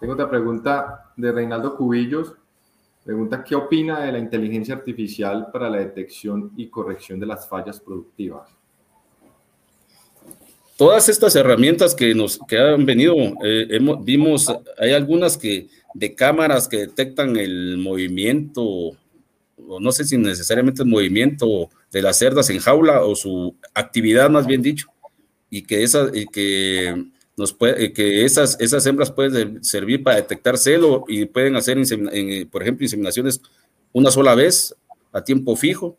Tengo 0.00 0.14
otra 0.14 0.28
pregunta 0.28 1.12
de 1.16 1.32
Reinaldo 1.32 1.76
Cubillos. 1.76 2.34
Pregunta, 3.04 3.42
¿qué 3.42 3.54
opina 3.54 4.00
de 4.00 4.12
la 4.12 4.18
inteligencia 4.18 4.74
artificial 4.74 5.48
para 5.52 5.70
la 5.70 5.78
detección 5.78 6.52
y 6.56 6.68
corrección 6.68 7.18
de 7.18 7.26
las 7.26 7.48
fallas 7.48 7.80
productivas? 7.80 8.48
Todas 10.76 11.08
estas 11.08 11.36
herramientas 11.36 11.94
que 11.94 12.14
nos 12.14 12.38
que 12.48 12.58
han 12.58 12.84
venido, 12.84 13.14
eh, 13.44 13.66
hemos, 13.70 14.04
vimos, 14.04 14.52
hay 14.78 14.92
algunas 14.92 15.36
que 15.36 15.68
de 15.94 16.14
cámaras 16.14 16.68
que 16.68 16.78
detectan 16.78 17.36
el 17.36 17.78
movimiento, 17.78 18.62
o 18.62 19.80
no 19.80 19.92
sé 19.92 20.04
si 20.04 20.16
necesariamente 20.16 20.82
el 20.82 20.88
movimiento 20.88 21.70
de 21.90 22.02
las 22.02 22.18
cerdas 22.18 22.50
en 22.50 22.58
jaula 22.58 23.04
o 23.04 23.14
su 23.14 23.54
actividad, 23.74 24.30
más 24.30 24.46
bien 24.46 24.62
dicho, 24.62 24.88
y 25.50 25.62
que, 25.62 25.82
esas, 25.82 26.14
y 26.14 26.26
que, 26.26 27.04
nos 27.36 27.52
puede, 27.52 27.92
que 27.92 28.24
esas, 28.24 28.58
esas 28.60 28.84
hembras 28.86 29.10
pueden 29.10 29.62
servir 29.62 30.02
para 30.02 30.16
detectar 30.16 30.58
celo 30.58 31.04
y 31.08 31.26
pueden 31.26 31.56
hacer, 31.56 31.78
por 32.50 32.62
ejemplo, 32.62 32.84
inseminaciones 32.84 33.40
una 33.92 34.10
sola 34.10 34.34
vez 34.34 34.74
a 35.12 35.22
tiempo 35.22 35.56
fijo. 35.56 35.96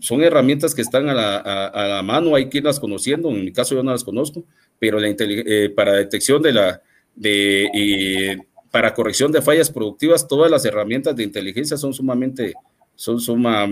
Son 0.00 0.22
herramientas 0.22 0.74
que 0.74 0.82
están 0.82 1.08
a 1.08 1.14
la, 1.14 1.36
a, 1.36 1.86
la 1.86 2.02
mano, 2.02 2.34
hay 2.34 2.48
que 2.48 2.58
irlas 2.58 2.80
conociendo, 2.80 3.30
en 3.30 3.44
mi 3.44 3.52
caso 3.52 3.74
yo 3.74 3.82
no 3.82 3.92
las 3.92 4.02
conozco, 4.02 4.44
pero 4.78 4.98
la 4.98 5.08
eh, 5.08 5.70
para 5.74 5.94
detección 5.94 6.42
de 6.42 6.52
la 6.52 6.82
de, 7.14 8.40
para 8.74 8.92
corrección 8.92 9.30
de 9.30 9.40
fallas 9.40 9.70
productivas, 9.70 10.26
todas 10.26 10.50
las 10.50 10.64
herramientas 10.64 11.14
de 11.14 11.22
inteligencia 11.22 11.76
son 11.76 11.94
sumamente, 11.94 12.54
son, 12.96 13.20
suma, 13.20 13.68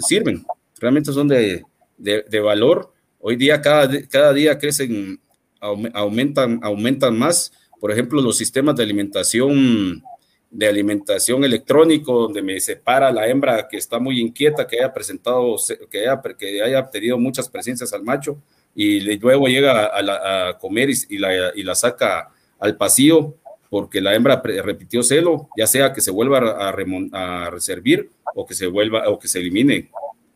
sirven, 0.00 0.44
realmente 0.80 1.12
son 1.12 1.28
de, 1.28 1.62
de, 1.96 2.40
valor. 2.40 2.92
Hoy 3.20 3.36
día, 3.36 3.60
cada, 3.60 3.88
cada 4.08 4.32
día 4.32 4.58
crecen, 4.58 5.20
aumentan, 5.60 6.58
aumentan 6.64 7.16
más. 7.16 7.52
Por 7.78 7.92
ejemplo, 7.92 8.20
los 8.20 8.36
sistemas 8.36 8.74
de 8.74 8.82
alimentación, 8.82 10.02
de 10.50 10.66
alimentación 10.66 11.44
electrónico, 11.44 12.22
donde 12.22 12.42
me 12.42 12.58
separa 12.58 13.12
la 13.12 13.28
hembra 13.28 13.68
que 13.68 13.76
está 13.76 14.00
muy 14.00 14.18
inquieta, 14.18 14.66
que 14.66 14.80
haya 14.80 14.92
presentado, 14.92 15.54
que 15.88 16.00
haya, 16.00 16.20
que 16.36 16.60
haya 16.60 16.90
tenido 16.90 17.16
muchas 17.18 17.48
presencias 17.48 17.92
al 17.92 18.02
macho, 18.02 18.36
y 18.74 19.16
luego 19.18 19.46
llega 19.46 19.92
a, 19.94 20.58
comer 20.58 20.90
y, 21.08 21.18
la, 21.18 21.52
y 21.54 21.62
la 21.62 21.76
saca 21.76 22.32
al 22.58 22.76
pasillo 22.76 23.36
porque 23.70 24.00
la 24.00 24.14
hembra 24.14 24.42
repitió 24.62 25.02
celo, 25.02 25.48
ya 25.56 25.66
sea 25.66 25.92
que 25.92 26.00
se 26.00 26.10
vuelva 26.10 26.38
a, 26.38 26.68
a 26.70 27.50
reservir 27.50 28.10
o 28.34 28.44
que 28.44 28.54
se 28.54 28.66
vuelva 28.66 29.08
o 29.08 29.18
que 29.18 29.28
se 29.28 29.38
elimine 29.38 29.90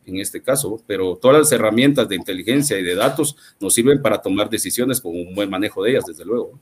en 0.07 0.19
este 0.19 0.43
caso, 0.43 0.81
pero 0.87 1.17
todas 1.17 1.39
las 1.39 1.53
herramientas 1.53 2.09
de 2.09 2.17
inteligencia 2.17 2.79
y 2.79 2.83
de 2.83 2.95
datos 2.95 3.37
nos 3.61 3.75
sirven 3.75 4.01
para 4.03 4.21
tomar 4.21 4.49
decisiones 4.49 5.01
con 5.01 5.13
un 5.13 5.35
buen 5.35 5.51
manejo 5.51 5.83
de 5.83 5.93
ellas, 5.93 6.05
desde 6.07 6.25
luego. 6.25 6.59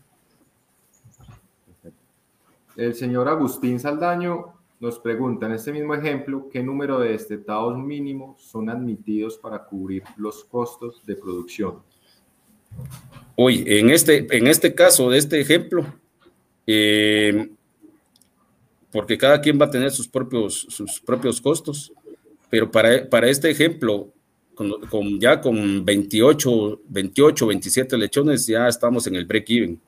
El 2.77 2.95
señor 2.95 3.29
Agustín 3.29 3.79
Saldaño 3.79 4.55
nos 4.81 4.99
pregunta 4.99 5.47
en 5.47 5.53
este 5.53 5.73
mismo 5.73 5.95
ejemplo, 5.95 6.49
¿qué 6.51 6.63
número 6.63 6.99
de 6.99 7.11
destetados 7.11 7.77
mínimos 7.79 8.43
son 8.43 8.71
admitidos 8.71 9.37
para 9.37 9.65
cubrir 9.65 10.03
los 10.17 10.45
costos 10.45 11.05
de 11.05 11.17
producción? 11.17 11.83
Hoy, 13.37 13.65
en 13.67 13.91
este, 13.91 14.27
en 14.37 14.47
este 14.47 14.75
caso 14.75 15.11
de 15.11 15.19
este 15.19 15.41
ejemplo, 15.41 15.85
eh, 16.67 17.51
porque 18.91 19.17
cada 19.17 19.41
quien 19.41 19.61
va 19.61 19.67
a 19.67 19.71
tener 19.71 19.91
sus 19.91 20.07
propios, 20.07 20.67
sus 20.69 21.01
propios 21.01 21.41
costos. 21.41 21.93
Pero 22.51 22.71
para, 22.71 23.09
para 23.09 23.29
este 23.29 23.51
ejemplo, 23.51 24.13
con, 24.55 25.19
ya 25.19 25.41
con 25.41 25.85
28, 25.85 26.83
28, 26.87 27.47
27 27.47 27.97
lechones, 27.97 28.47
ya 28.47 28.69
estamos 28.69 29.07
en 29.07 29.17
el 29.17 29.25
break-even. 29.25 29.81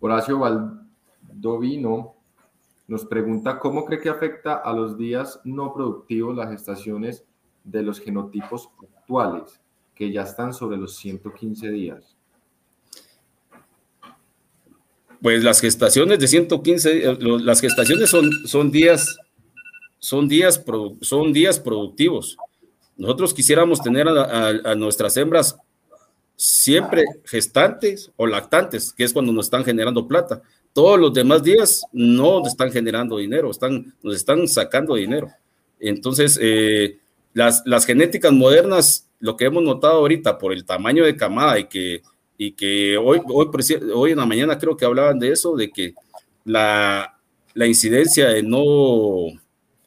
Horacio 0.00 0.40
Valdovino 0.40 2.16
nos 2.88 3.04
pregunta 3.06 3.60
cómo 3.60 3.84
cree 3.84 4.00
que 4.00 4.08
afecta 4.08 4.56
a 4.56 4.72
los 4.72 4.98
días 4.98 5.40
no 5.44 5.72
productivos 5.72 6.36
las 6.36 6.50
gestaciones 6.50 7.24
de 7.62 7.82
los 7.84 8.00
genotipos 8.00 8.68
actuales, 8.96 9.61
que 10.02 10.10
ya 10.10 10.22
están 10.22 10.52
sobre 10.52 10.76
los 10.76 10.96
115 10.96 11.70
días. 11.70 12.16
Pues 15.20 15.44
las 15.44 15.60
gestaciones 15.60 16.18
de 16.18 16.26
115, 16.26 17.08
eh, 17.08 17.18
las 17.20 17.60
gestaciones 17.60 18.10
son, 18.10 18.28
son 18.44 18.72
días, 18.72 19.16
son 20.00 20.26
días, 20.26 20.60
son 21.02 21.32
días 21.32 21.60
productivos. 21.60 22.36
Nosotros 22.96 23.32
quisiéramos 23.32 23.80
tener 23.80 24.08
a, 24.08 24.74
nuestras 24.74 25.16
hembras 25.16 25.56
siempre 26.34 27.04
gestantes 27.24 28.10
o 28.16 28.26
lactantes, 28.26 28.92
que 28.92 29.04
es 29.04 29.12
cuando 29.12 29.32
nos 29.32 29.46
están 29.46 29.64
generando 29.64 30.08
plata. 30.08 30.42
Todos 30.72 30.98
los 30.98 31.14
demás 31.14 31.44
días 31.44 31.84
no 31.92 32.44
están 32.44 32.72
generando 32.72 33.18
dinero, 33.18 33.52
están, 33.52 33.94
nos 34.02 34.16
están 34.16 34.48
sacando 34.48 34.96
dinero. 34.96 35.28
Entonces, 35.78 36.36
eh, 36.42 36.98
las, 37.34 37.62
las 37.66 37.86
genéticas 37.86 38.32
modernas, 38.32 39.08
lo 39.20 39.36
que 39.36 39.46
hemos 39.46 39.62
notado 39.62 39.94
ahorita 39.94 40.38
por 40.38 40.52
el 40.52 40.64
tamaño 40.64 41.04
de 41.04 41.16
camada 41.16 41.58
y 41.58 41.64
que 41.64 42.02
y 42.44 42.52
que 42.52 42.96
hoy, 42.96 43.20
hoy, 43.28 43.48
hoy 43.94 44.10
en 44.10 44.18
la 44.18 44.26
mañana 44.26 44.58
creo 44.58 44.76
que 44.76 44.84
hablaban 44.84 45.18
de 45.20 45.30
eso, 45.30 45.54
de 45.54 45.70
que 45.70 45.94
la, 46.44 47.16
la 47.54 47.66
incidencia 47.68 48.28
de 48.30 48.42
no 48.42 49.26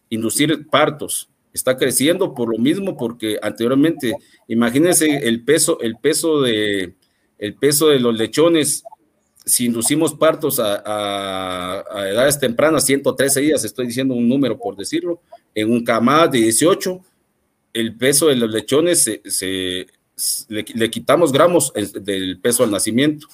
inducir 0.09 0.65
partos 0.69 1.29
está 1.53 1.75
creciendo 1.75 2.33
por 2.33 2.49
lo 2.49 2.57
mismo, 2.57 2.95
porque 2.95 3.37
anteriormente, 3.41 4.15
imagínense 4.47 5.27
el 5.27 5.43
peso, 5.43 5.79
el 5.81 5.97
peso 5.97 6.41
de, 6.41 6.95
el 7.39 7.55
peso 7.55 7.87
de 7.87 7.99
los 7.99 8.15
lechones, 8.15 8.83
si 9.45 9.65
inducimos 9.65 10.13
partos 10.13 10.59
a, 10.59 10.81
a, 10.85 12.09
edades 12.09 12.39
tempranas, 12.39 12.85
113 12.85 13.41
días, 13.41 13.65
estoy 13.65 13.87
diciendo 13.87 14.13
un 14.13 14.29
número 14.29 14.57
por 14.57 14.77
decirlo, 14.77 15.19
en 15.53 15.71
un 15.71 15.83
camada 15.83 16.27
de 16.27 16.39
18, 16.39 17.01
el 17.75 17.97
peso 17.97 18.27
de 18.27 18.37
los 18.37 18.49
lechones 18.49 19.03
se, 19.03 19.87
le, 20.47 20.89
quitamos 20.89 21.33
gramos 21.33 21.73
del 21.73 22.39
peso 22.39 22.63
al 22.63 22.71
nacimiento. 22.71 23.27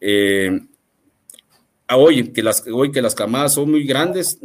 Eh, 0.00 0.60
hoy, 1.94 2.32
que 2.32 2.42
las, 2.42 2.64
hoy 2.66 2.90
que 2.90 3.00
las 3.00 3.14
camadas 3.14 3.54
son 3.54 3.70
muy 3.70 3.84
grandes, 3.84 4.40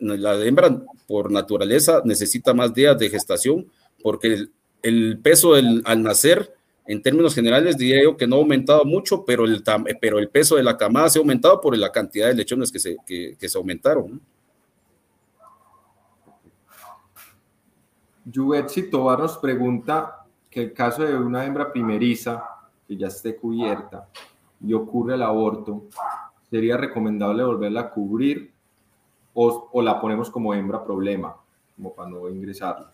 la 0.00 0.44
hembra 0.44 0.82
por 1.06 1.30
naturaleza 1.30 2.02
necesita 2.04 2.52
más 2.54 2.74
días 2.74 2.98
de 2.98 3.08
gestación 3.08 3.70
porque 4.02 4.46
el, 4.82 5.18
peso 5.18 5.54
al 5.54 6.02
nacer, 6.02 6.52
en 6.88 7.00
términos 7.00 7.36
generales, 7.36 7.78
diría 7.78 8.02
yo 8.02 8.16
que 8.16 8.26
no 8.26 8.34
ha 8.34 8.38
aumentado 8.40 8.84
mucho, 8.84 9.24
pero 9.24 9.44
el, 9.44 9.62
pero 10.00 10.18
el 10.18 10.28
peso 10.28 10.56
de 10.56 10.64
la 10.64 10.76
camada 10.76 11.08
se 11.08 11.20
ha 11.20 11.22
aumentado 11.22 11.60
por 11.60 11.76
la 11.76 11.92
cantidad 11.92 12.26
de 12.26 12.34
lechones 12.34 12.72
que 12.72 12.80
se, 12.80 12.96
que, 13.06 13.36
se 13.48 13.58
aumentaron. 13.58 14.20
Juvetsi 18.32 18.90
Tobar 18.90 19.20
nos 19.20 19.38
pregunta 19.38 20.24
que 20.50 20.62
el 20.62 20.72
caso 20.72 21.04
de 21.04 21.16
una 21.16 21.44
hembra 21.44 21.72
primeriza 21.72 22.44
que 22.86 22.96
ya 22.96 23.08
esté 23.08 23.36
cubierta 23.36 24.08
y 24.64 24.72
ocurre 24.72 25.14
el 25.14 25.22
aborto, 25.22 25.84
sería 26.50 26.76
recomendable 26.76 27.44
volverla 27.44 27.80
a 27.80 27.90
cubrir 27.90 28.50
o, 29.34 29.68
o 29.72 29.82
la 29.82 30.00
ponemos 30.00 30.30
como 30.30 30.54
hembra 30.54 30.84
problema, 30.84 31.36
como 31.76 31.94
para 31.94 32.10
no 32.10 32.28
ingresarla. 32.28 32.90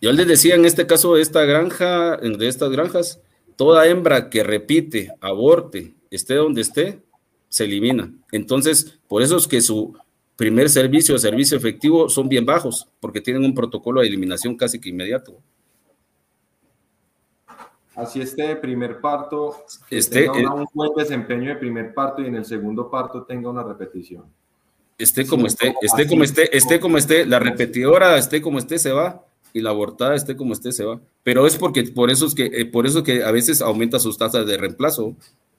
Yo 0.00 0.12
les 0.12 0.26
decía 0.26 0.54
en 0.54 0.64
este 0.64 0.86
caso 0.86 1.14
de 1.14 1.22
esta 1.22 1.44
granja, 1.44 2.16
de 2.16 2.48
estas 2.48 2.70
granjas, 2.70 3.20
toda 3.56 3.86
hembra 3.86 4.30
que 4.30 4.44
repite, 4.44 5.12
aborte, 5.20 5.94
esté 6.10 6.34
donde 6.34 6.60
esté, 6.60 7.02
se 7.48 7.64
elimina. 7.64 8.12
Entonces, 8.30 8.98
por 9.08 9.22
eso 9.22 9.36
es 9.36 9.48
que 9.48 9.60
su 9.60 9.96
primer 10.38 10.70
servicio 10.70 11.16
o 11.16 11.18
servicio 11.18 11.58
efectivo 11.58 12.08
son 12.08 12.28
bien 12.28 12.46
bajos, 12.46 12.88
porque 13.00 13.20
tienen 13.20 13.44
un 13.44 13.54
protocolo 13.54 14.00
de 14.00 14.06
eliminación 14.06 14.56
casi 14.56 14.80
que 14.80 14.88
inmediato 14.88 15.42
así 17.98 18.20
esté 18.20 18.46
de 18.46 18.56
primer 18.56 19.00
parto, 19.00 19.64
este, 19.90 20.28
tenga 20.28 20.54
un 20.54 20.66
buen 20.72 20.90
desempeño 20.96 21.50
de 21.50 21.56
primer 21.56 21.92
parto 21.92 22.22
y 22.22 22.26
en 22.26 22.36
el 22.36 22.44
segundo 22.44 22.88
parto 22.88 23.24
tenga 23.24 23.50
una 23.50 23.64
repetición. 23.64 24.24
Esté 24.96 25.26
como 25.26 25.46
esté, 25.46 25.74
esté 25.82 26.06
como 26.06 26.24
esté, 26.24 26.56
esté 26.56 26.80
como 26.80 26.96
esté, 26.96 27.26
la 27.26 27.38
repetidora 27.38 28.16
esté 28.16 28.40
como 28.40 28.58
esté 28.58 28.78
se 28.78 28.92
va 28.92 29.24
y 29.52 29.60
la 29.60 29.70
abortada 29.70 30.14
esté 30.14 30.36
como 30.36 30.52
esté 30.52 30.72
se 30.72 30.84
va. 30.84 31.00
Pero 31.24 31.46
es 31.46 31.56
porque 31.56 31.82
por 31.84 32.10
eso 32.10 32.26
es 32.26 32.34
que 32.34 32.46
eh, 32.46 32.66
por 32.66 32.86
eso 32.86 33.02
que 33.02 33.24
a 33.24 33.32
veces 33.32 33.60
aumenta 33.60 33.98
sus 33.98 34.16
tasas 34.16 34.46
de 34.46 34.56
reemplazo. 34.56 35.14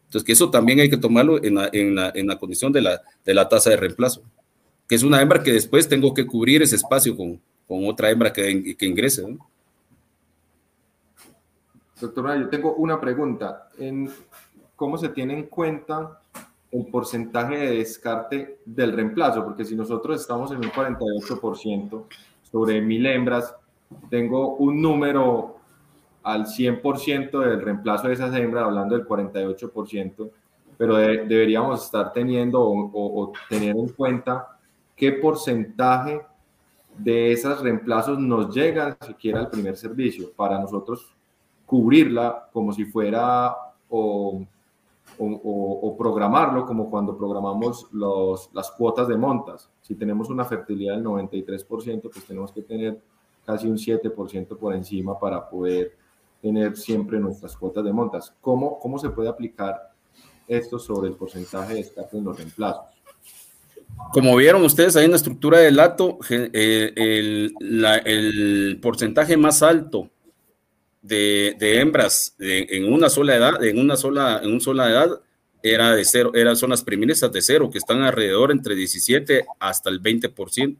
Entonces 0.05 0.23
que 0.25 0.32
eso 0.32 0.49
también 0.49 0.80
hay 0.80 0.89
que 0.89 0.97
tomarlo 0.97 1.43
en 1.43 1.55
la, 1.55 1.69
en 1.71 1.95
la, 1.95 2.11
en 2.15 2.27
la 2.27 2.38
condición 2.38 2.71
de 2.71 2.82
la, 2.82 3.01
de 3.25 3.34
la 3.34 3.47
tasa 3.47 3.69
de 3.69 3.77
reemplazo, 3.77 4.23
que 4.89 4.95
es 4.95 5.03
una 5.03 5.21
hembra 5.21 5.41
que 5.41 5.53
después 5.53 5.87
tengo 5.87 6.13
que 6.13 6.25
cubrir 6.25 6.63
ese 6.63 6.75
espacio 6.75 7.15
con, 7.15 7.39
con 7.67 7.87
otra 7.87 8.09
hembra 8.09 8.33
que, 8.33 8.75
que 8.75 8.85
ingrese. 8.85 9.21
¿no? 9.31 9.47
Doctora, 12.01 12.35
yo 12.37 12.49
tengo 12.49 12.73
una 12.73 12.99
pregunta. 12.99 13.69
En 13.77 14.09
¿Cómo 14.79 14.97
se 14.97 15.09
tiene 15.09 15.33
en 15.33 15.43
cuenta 15.47 16.21
el 16.71 16.85
porcentaje 16.85 17.57
de 17.57 17.75
descarte 17.79 18.59
del 18.63 18.93
reemplazo? 18.93 19.43
Porque 19.43 19.65
si 19.65 19.75
nosotros 19.75 20.21
estamos 20.21 20.51
en 20.51 20.59
un 20.59 20.71
48% 20.71 22.05
sobre 22.49 22.79
mil 22.79 23.05
hembras, 23.05 23.53
tengo 24.09 24.55
un 24.55 24.81
número 24.81 25.57
al 26.23 26.45
100% 26.45 27.39
del 27.41 27.61
reemplazo 27.61 28.07
de 28.07 28.13
esas 28.13 28.33
hembras, 28.33 28.63
hablando 28.63 28.95
del 28.95 29.05
48%, 29.05 30.31
pero 30.77 30.95
deberíamos 30.95 31.83
estar 31.83 32.13
teniendo 32.13 32.61
o, 32.61 33.21
o 33.21 33.33
tener 33.49 33.75
en 33.75 33.89
cuenta 33.89 34.59
qué 35.00 35.14
porcentaje 35.14 36.22
de 36.97 37.32
esos 37.32 37.62
reemplazos 37.62 38.20
nos 38.20 38.54
llegan 38.54 38.97
siquiera 39.00 39.39
al 39.39 39.50
primer 39.50 39.78
servicio 39.78 40.32
para 40.36 40.60
nosotros 40.60 41.16
cubrirla 41.66 42.50
como 42.52 42.74
si 42.74 42.84
fuera 42.84 43.56
o, 43.89 44.45
programarlo 45.97 46.66
como 46.66 46.89
cuando 46.89 47.18
programamos 47.18 47.88
las 48.54 48.72
cuotas 48.72 49.08
de 49.08 49.16
montas. 49.16 49.70
Si 49.82 49.95
tenemos 49.95 50.30
una 50.30 50.43
fertilidad 50.43 50.95
del 50.95 51.06
93%, 51.06 52.02
pues 52.02 52.26
tenemos 52.26 52.52
que 52.52 52.62
tener 52.62 53.02
casi 53.45 53.68
un 53.68 53.78
7% 53.78 54.58
por 54.58 54.76
encima 54.76 55.18
para 55.18 55.50
poder 55.50 55.95
tener 56.41 56.76
siempre 56.76 57.20
nuestras 57.20 57.56
cuotas 57.56 57.86
de 57.86 57.93
montas. 57.93 58.36
¿Cómo, 58.41 58.78
cómo 58.80 59.00
se 59.00 59.10
puede 59.10 59.30
aplicar 59.30 59.93
esto 60.47 60.78
sobre 60.78 61.10
el 61.10 61.16
porcentaje 61.16 61.74
de 61.74 61.80
descarte 61.80 62.18
en 62.18 62.26
los 62.26 62.38
reemplazos? 62.38 62.99
Como 64.12 64.36
vieron 64.36 64.64
ustedes 64.64 64.95
ahí 64.95 65.06
en 65.06 65.12
la 65.12 65.18
estructura 65.18 65.60
del 65.60 65.76
lato, 65.76 66.20
eh, 66.30 66.91
el, 66.95 68.80
porcentaje 68.82 69.38
más 69.38 69.62
alto 69.62 70.10
de, 71.02 71.56
hembras 71.60 72.36
en 72.39 72.91
una 72.91 73.10
sola 73.10 73.36
edad, 73.36 73.64
en 73.64 73.80
una 73.80 73.95
sola, 73.95 74.41
en 74.43 74.52
una 74.52 74.60
sola 74.60 74.89
edad, 74.89 75.22
era 75.62 75.95
de 75.95 76.06
cero, 76.06 76.32
eran 76.34 76.56
son 76.56 76.70
las 76.70 76.86
de 76.86 77.41
cero, 77.41 77.70
que 77.70 77.78
están 77.78 78.02
alrededor 78.02 78.52
entre 78.52 78.76
17 78.76 79.45
hasta 79.60 79.89
el 79.89 80.02
20%. 80.02 80.78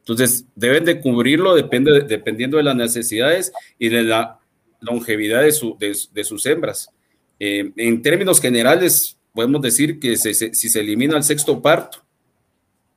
Entonces, 0.00 0.46
deben 0.54 0.84
de 0.84 1.00
cubrirlo 1.00 1.54
depende, 1.54 2.00
dependiendo 2.00 2.56
de 2.56 2.62
las 2.62 2.76
necesidades 2.76 3.52
y 3.78 3.88
de 3.88 4.02
la 4.02 4.38
longevidad 4.80 5.42
de, 5.42 5.52
su, 5.52 5.76
de, 5.78 6.24
sus 6.24 6.46
hembras. 6.46 6.90
Eh, 7.38 7.72
en 7.76 8.02
términos 8.02 8.40
generales, 8.40 9.18
podemos 9.32 9.60
decir 9.60 9.98
que 9.98 10.16
si 10.16 10.34
se 10.34 10.80
elimina 10.80 11.16
el 11.16 11.24
sexto 11.24 11.60
parto, 11.60 12.02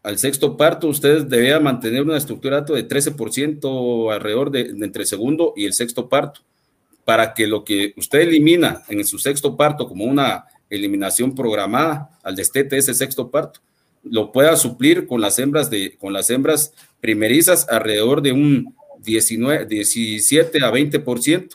al 0.04 0.18
sexto 0.18 0.58
parto, 0.58 0.88
ustedes 0.88 1.30
deberían 1.30 1.64
mantener 1.64 2.02
una 2.02 2.18
estructura 2.18 2.62
de 2.62 2.88
13% 2.88 4.14
alrededor 4.14 4.52
de, 4.52 4.62
entre 4.62 5.04
el 5.04 5.08
segundo 5.08 5.54
y 5.56 5.66
el 5.66 5.74
sexto 5.74 6.10
parto 6.10 6.42
para 7.06 7.34
que 7.34 7.48
lo 7.48 7.64
que 7.64 7.94
usted 7.98 8.22
elimina 8.22 8.84
en 8.88 9.06
su 9.06 9.20
sexto 9.20 9.56
parto 9.58 9.88
como 9.88 10.06
una 10.06 10.46
eliminación 10.70 11.36
programada 11.36 12.10
al 12.24 12.36
destete 12.36 12.78
ese 12.78 12.94
sexto 12.94 13.30
parto, 13.30 13.60
lo 14.04 14.32
pueda 14.32 14.56
suplir 14.56 15.08
con 15.08 15.22
las 15.22 15.38
hembras 15.38 15.70
de 15.70 15.98
con 15.98 16.14
las 16.14 16.30
hembras 16.30 16.74
primerizas 17.00 17.68
alrededor 17.70 18.22
de 18.22 18.32
un 18.32 18.76
19, 19.04 19.66
17 19.66 20.64
a 20.64 20.72
20%. 20.72 21.50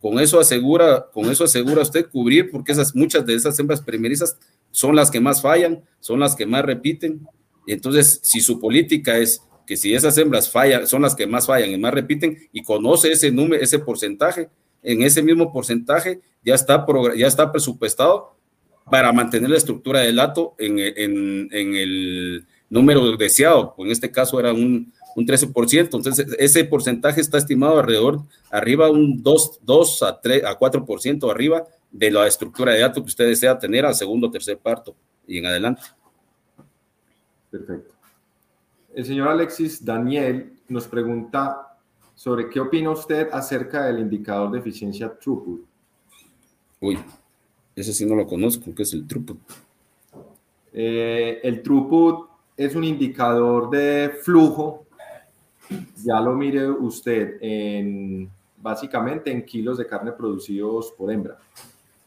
Con 0.00 0.18
eso 0.18 0.40
asegura, 0.40 1.06
con 1.12 1.30
eso 1.30 1.44
asegura 1.44 1.82
usted 1.82 2.08
cubrir 2.08 2.50
porque 2.50 2.72
esas 2.72 2.94
muchas 2.94 3.24
de 3.24 3.34
esas 3.34 3.58
hembras 3.58 3.80
primerizas 3.80 4.36
son 4.72 4.96
las 4.96 5.10
que 5.10 5.20
más 5.20 5.42
fallan, 5.42 5.82
son 6.00 6.20
las 6.20 6.34
que 6.34 6.46
más 6.46 6.64
repiten. 6.64 7.26
Entonces, 7.66 8.20
si 8.22 8.40
su 8.40 8.58
política 8.58 9.18
es 9.18 9.42
que 9.66 9.76
si 9.76 9.94
esas 9.94 10.18
hembras 10.18 10.50
fallan, 10.50 10.86
son 10.86 11.02
las 11.02 11.14
que 11.14 11.26
más 11.26 11.46
fallan 11.46 11.70
y 11.70 11.78
más 11.78 11.94
repiten 11.94 12.36
y 12.52 12.62
conoce 12.62 13.12
ese 13.12 13.30
número, 13.30 13.62
ese 13.62 13.78
porcentaje, 13.78 14.48
en 14.82 15.02
ese 15.02 15.22
mismo 15.22 15.52
porcentaje 15.52 16.20
ya 16.44 16.54
está, 16.54 16.84
ya 17.16 17.26
está 17.26 17.52
presupuestado 17.52 18.34
para 18.90 19.12
mantener 19.12 19.50
la 19.50 19.56
estructura 19.56 20.00
del 20.00 20.16
lato 20.16 20.54
en, 20.58 20.78
el 20.80 22.44
número 22.68 23.16
deseado. 23.16 23.74
En 23.78 23.90
este 23.90 24.10
caso 24.10 24.40
era 24.40 24.52
un, 24.52 24.92
13%. 25.14 25.80
Entonces, 25.80 26.26
ese 26.38 26.64
porcentaje 26.64 27.20
está 27.20 27.36
estimado 27.36 27.78
alrededor, 27.78 28.22
arriba 28.50 28.90
un 28.90 29.22
2, 29.22 29.60
2 29.62 30.02
a, 30.02 30.20
3, 30.20 30.44
a 30.44 30.58
4% 30.58 31.30
arriba 31.30 31.64
de 31.90 32.10
la 32.10 32.26
estructura 32.26 32.72
de 32.72 32.80
datos 32.80 33.02
que 33.02 33.08
usted 33.08 33.26
desea 33.28 33.58
tener 33.58 33.84
al 33.84 33.94
segundo 33.94 34.28
o 34.28 34.30
tercer 34.30 34.56
parto 34.56 34.96
y 35.26 35.38
en 35.38 35.46
adelante. 35.46 35.82
Perfecto. 37.52 37.94
El 38.94 39.04
señor 39.04 39.28
Alexis 39.28 39.84
Daniel 39.84 40.54
nos 40.68 40.88
pregunta 40.88 41.78
sobre 42.14 42.48
qué 42.48 42.60
opina 42.60 42.90
usted 42.90 43.28
acerca 43.30 43.84
del 43.84 44.00
indicador 44.00 44.50
de 44.50 44.58
eficiencia 44.58 45.14
throughput. 45.18 45.60
Uy, 46.80 46.98
ese 47.76 47.92
sí 47.92 48.06
no 48.06 48.14
lo 48.14 48.26
conozco, 48.26 48.74
¿qué 48.74 48.84
es 48.84 48.94
el 48.94 49.06
throughput? 49.06 49.38
Eh, 50.72 51.40
el 51.42 51.62
throughput 51.62 52.30
es 52.56 52.74
un 52.74 52.84
indicador 52.84 53.68
de 53.68 54.14
flujo, 54.22 54.86
ya 56.02 56.20
lo 56.20 56.34
mire 56.34 56.70
usted, 56.70 57.36
en, 57.42 58.30
básicamente 58.56 59.30
en 59.30 59.44
kilos 59.44 59.76
de 59.76 59.86
carne 59.86 60.12
producidos 60.12 60.90
por 60.92 61.12
hembra, 61.12 61.38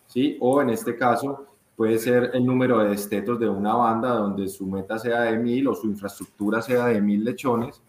¿sí? 0.07 0.37
O 0.39 0.59
en 0.59 0.71
este 0.71 0.95
caso 0.95 1.54
puede 1.75 1.99
ser 1.99 2.31
el 2.33 2.45
número 2.45 2.79
de 2.79 2.89
destetos 2.89 3.39
de 3.39 3.49
una 3.49 3.73
banda 3.75 4.09
donde 4.09 4.47
su 4.47 4.65
meta 4.65 4.97
sea 4.97 5.21
de 5.21 5.37
mil 5.37 5.67
o 5.67 5.75
su 5.75 5.87
infraestructura 5.87 6.61
sea 6.61 6.87
de 6.87 7.01
mil 7.01 7.23
lechones 7.23 7.81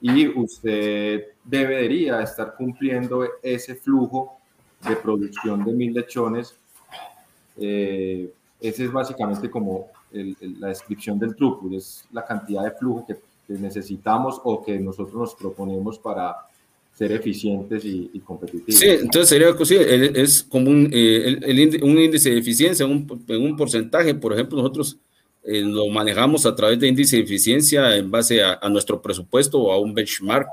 y 0.00 0.28
usted 0.38 1.28
debería 1.42 2.20
estar 2.20 2.54
cumpliendo 2.56 3.26
ese 3.42 3.74
flujo 3.74 4.38
de 4.86 4.96
producción 4.96 5.64
de 5.64 5.72
mil 5.72 5.94
lechones. 5.94 6.54
Eh, 7.56 8.30
ese 8.60 8.84
es 8.84 8.92
básicamente 8.92 9.50
como 9.50 9.86
la 10.12 10.68
descripción 10.68 11.18
del 11.18 11.34
throughput, 11.34 11.72
es 11.72 12.06
la 12.12 12.24
cantidad 12.24 12.62
de 12.64 12.70
flujo 12.72 13.06
que, 13.06 13.16
necesitamos 13.46 14.40
o 14.42 14.62
que 14.64 14.78
nosotros 14.78 15.14
nos 15.14 15.34
proponemos 15.34 15.98
para 15.98 16.34
ser 16.96 17.12
eficientes 17.12 17.84
y, 17.84 18.20
competitivos. 18.20 18.80
Sí, 18.80 18.88
entonces 18.88 19.28
sería 19.28 19.48
es 19.50 20.42
como 20.44 20.70
un, 20.70 20.88
eh, 20.92 21.80
un 21.82 21.98
índice 21.98 22.30
de 22.30 22.38
eficiencia, 22.38 22.86
un, 22.86 23.06
en 23.28 23.42
un 23.42 23.56
porcentaje, 23.56 24.14
por 24.14 24.32
ejemplo, 24.32 24.58
nosotros 24.58 24.98
eh, 25.42 25.60
lo 25.62 25.88
manejamos 25.88 26.46
a 26.46 26.54
través 26.54 26.78
de 26.78 26.88
índice 26.88 27.16
de 27.16 27.22
eficiencia 27.22 27.96
en 27.96 28.10
base 28.10 28.42
a, 28.42 28.60
nuestro 28.70 29.02
presupuesto 29.02 29.60
o 29.60 29.72
a 29.72 29.80
un 29.80 29.92
benchmark. 29.92 30.48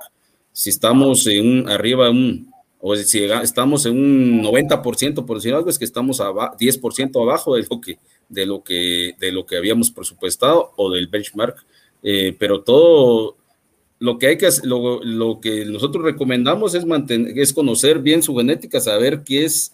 Si 0.51 0.69
estamos 0.69 1.27
en 1.27 1.47
un, 1.47 1.69
arriba 1.69 2.05
de 2.05 2.11
un, 2.11 2.53
o 2.79 2.95
si 2.95 3.23
estamos 3.23 3.85
en 3.85 3.97
un 3.97 4.43
90%, 4.43 5.25
por 5.25 5.37
decir 5.37 5.53
algo, 5.53 5.69
es 5.69 5.77
que 5.77 5.85
estamos 5.85 6.19
a 6.19 6.31
10% 6.31 7.21
abajo 7.21 7.55
de 7.55 7.67
lo 7.69 7.79
que 7.79 7.99
de 8.31 8.45
lo 8.45 8.63
que, 8.63 9.13
de 9.19 9.31
lo 9.31 9.45
que 9.45 9.57
habíamos 9.57 9.91
presupuestado 9.91 10.71
o 10.77 10.89
del 10.89 11.07
benchmark, 11.07 11.63
eh, 12.01 12.35
pero 12.39 12.61
todo 12.61 13.35
lo 14.01 14.17
que 14.17 14.25
hay 14.25 14.37
que 14.39 14.49
lo, 14.63 14.99
lo 15.03 15.39
que 15.39 15.63
nosotros 15.63 16.03
recomendamos 16.03 16.73
es 16.73 16.87
mantener, 16.87 17.37
es 17.37 17.53
conocer 17.53 17.99
bien 17.99 18.23
su 18.23 18.35
genética, 18.35 18.79
saber 18.79 19.21
qué 19.23 19.45
es, 19.45 19.73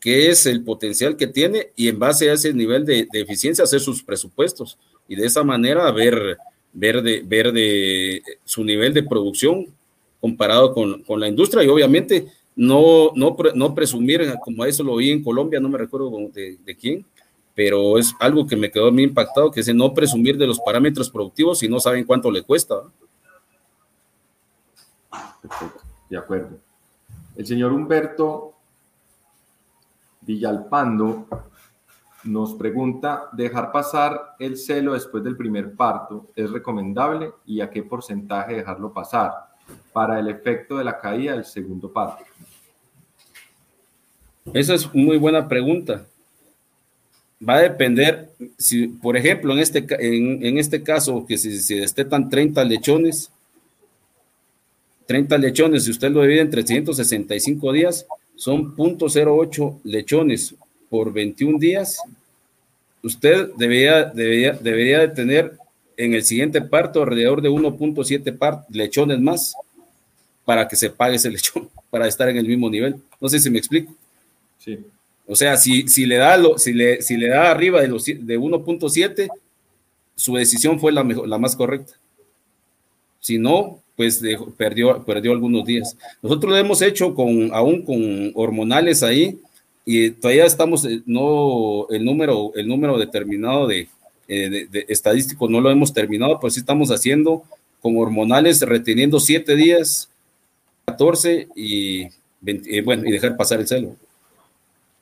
qué 0.00 0.30
es 0.30 0.46
el 0.46 0.64
potencial 0.64 1.16
que 1.16 1.28
tiene 1.28 1.68
y 1.76 1.86
en 1.86 1.96
base 1.96 2.28
a 2.28 2.32
ese 2.32 2.52
nivel 2.52 2.84
de, 2.84 3.06
eficiencia 3.12 3.62
hacer 3.62 3.78
sus 3.78 4.02
presupuestos 4.02 4.76
y 5.06 5.14
de 5.14 5.24
esa 5.24 5.44
manera 5.44 5.88
ver, 5.92 6.38
ver, 6.72 7.02
de, 7.02 7.22
ver 7.24 7.52
de 7.52 8.20
su 8.44 8.64
nivel 8.64 8.92
de 8.94 9.04
producción 9.04 9.66
comparado 10.20 10.74
con, 10.74 11.04
con 11.04 11.20
la 11.20 11.28
industria 11.28 11.62
y 11.62 11.68
obviamente 11.68 12.26
no, 12.56 13.12
no, 13.14 13.36
no 13.54 13.74
presumir, 13.76 14.34
como 14.42 14.64
eso 14.64 14.82
lo 14.82 14.96
vi 14.96 15.12
en 15.12 15.22
Colombia, 15.22 15.60
no 15.60 15.68
me 15.68 15.78
recuerdo 15.78 16.10
de, 16.34 16.58
de 16.64 16.76
quién, 16.76 17.06
pero 17.54 17.96
es 17.96 18.12
algo 18.18 18.44
que 18.44 18.56
me 18.56 18.72
quedó 18.72 18.88
a 18.88 18.90
mí 18.92 19.04
impactado, 19.04 19.52
que 19.52 19.60
es 19.60 19.72
no 19.72 19.94
presumir 19.94 20.36
de 20.36 20.48
los 20.48 20.58
parámetros 20.58 21.08
productivos 21.10 21.60
si 21.60 21.68
no 21.68 21.78
saben 21.78 22.02
cuánto 22.02 22.28
le 22.32 22.42
cuesta. 22.42 22.82
Perfecto, 25.42 25.82
de 26.08 26.18
acuerdo. 26.18 26.58
El 27.36 27.46
señor 27.46 27.72
Humberto 27.72 28.54
Villalpando 30.20 31.26
nos 32.24 32.54
pregunta, 32.54 33.28
¿dejar 33.32 33.72
pasar 33.72 34.34
el 34.38 34.56
celo 34.56 34.94
después 34.94 35.22
del 35.22 35.36
primer 35.36 35.74
parto 35.74 36.26
es 36.34 36.50
recomendable 36.50 37.32
y 37.46 37.60
a 37.60 37.70
qué 37.70 37.82
porcentaje 37.82 38.56
dejarlo 38.56 38.92
pasar 38.92 39.32
para 39.92 40.18
el 40.18 40.28
efecto 40.28 40.76
de 40.76 40.84
la 40.84 40.98
caída 40.98 41.32
del 41.32 41.44
segundo 41.44 41.92
parto? 41.92 42.24
Esa 44.52 44.74
es 44.74 44.92
muy 44.94 45.16
buena 45.16 45.46
pregunta 45.46 46.04
va 47.46 47.56
a 47.56 47.62
depender, 47.62 48.30
si, 48.56 48.88
por 48.88 49.16
ejemplo, 49.16 49.52
en 49.52 49.60
este, 49.60 49.86
en, 50.00 50.58
este 50.58 50.82
caso, 50.82 51.24
que 51.26 51.38
si 51.38 51.58
se 51.60 51.76
destetan 51.76 52.28
30 52.28 52.64
lechones, 52.64 53.30
30 55.08 55.38
lechones, 55.38 55.84
si 55.84 55.90
usted 55.90 56.10
lo 56.10 56.20
divide 56.20 56.42
en 56.42 56.50
365 56.50 57.72
días, 57.72 58.06
son 58.36 58.76
0.08 58.76 59.80
lechones 59.84 60.54
por 60.90 61.14
21 61.14 61.58
días. 61.58 61.98
Usted 63.02 63.48
debería, 63.56 64.04
debería, 64.04 64.52
debería 64.52 64.98
de 64.98 65.08
tener 65.08 65.56
en 65.96 66.12
el 66.12 66.24
siguiente 66.24 66.60
parto 66.60 67.02
alrededor 67.02 67.40
de 67.40 67.48
1.7 67.48 68.66
lechones 68.68 69.18
más 69.18 69.54
para 70.44 70.68
que 70.68 70.76
se 70.76 70.90
pague 70.90 71.16
ese 71.16 71.30
lechón, 71.32 71.70
para 71.88 72.06
estar 72.06 72.28
en 72.28 72.36
el 72.36 72.46
mismo 72.46 72.68
nivel. 72.68 72.96
No 73.18 73.30
sé 73.30 73.40
si 73.40 73.48
me 73.48 73.58
explico. 73.58 73.94
Sí. 74.58 74.78
O 75.26 75.34
sea, 75.34 75.56
si, 75.56 75.88
si, 75.88 76.04
le, 76.04 76.16
da 76.16 76.36
lo, 76.36 76.58
si, 76.58 76.74
le, 76.74 77.00
si 77.00 77.16
le 77.16 77.28
da 77.28 77.50
arriba 77.50 77.80
de, 77.80 77.88
de 77.88 78.38
1.7, 78.38 79.30
su 80.14 80.34
decisión 80.34 80.78
fue 80.78 80.92
la, 80.92 81.02
mejor, 81.02 81.26
la 81.26 81.38
más 81.38 81.56
correcta. 81.56 81.94
Si 83.20 83.38
no, 83.38 83.82
pues 83.98 84.22
perdió, 84.56 85.02
perdió 85.04 85.32
algunos 85.32 85.64
días. 85.64 85.96
Nosotros 86.22 86.52
lo 86.52 86.56
hemos 86.56 86.80
hecho 86.82 87.16
con, 87.16 87.50
aún 87.52 87.82
con 87.82 88.30
hormonales 88.36 89.02
ahí 89.02 89.40
y 89.84 90.10
todavía 90.12 90.44
estamos, 90.46 90.84
eh, 90.84 91.02
no, 91.04 91.88
el 91.90 92.04
número, 92.04 92.52
el 92.54 92.68
número 92.68 92.96
determinado 92.96 93.68
eh, 93.72 93.88
de, 94.28 94.68
de, 94.70 94.86
estadístico 94.88 95.48
no 95.48 95.60
lo 95.60 95.68
hemos 95.68 95.92
terminado, 95.92 96.38
pero 96.38 96.48
sí 96.48 96.60
estamos 96.60 96.92
haciendo 96.92 97.42
con 97.82 97.96
hormonales 97.96 98.60
reteniendo 98.60 99.18
7 99.18 99.56
días, 99.56 100.08
14 100.84 101.48
y, 101.56 102.02
eh, 102.46 102.82
bueno, 102.84 103.02
y 103.04 103.10
dejar 103.10 103.36
pasar 103.36 103.58
el 103.58 103.66
celo. 103.66 103.96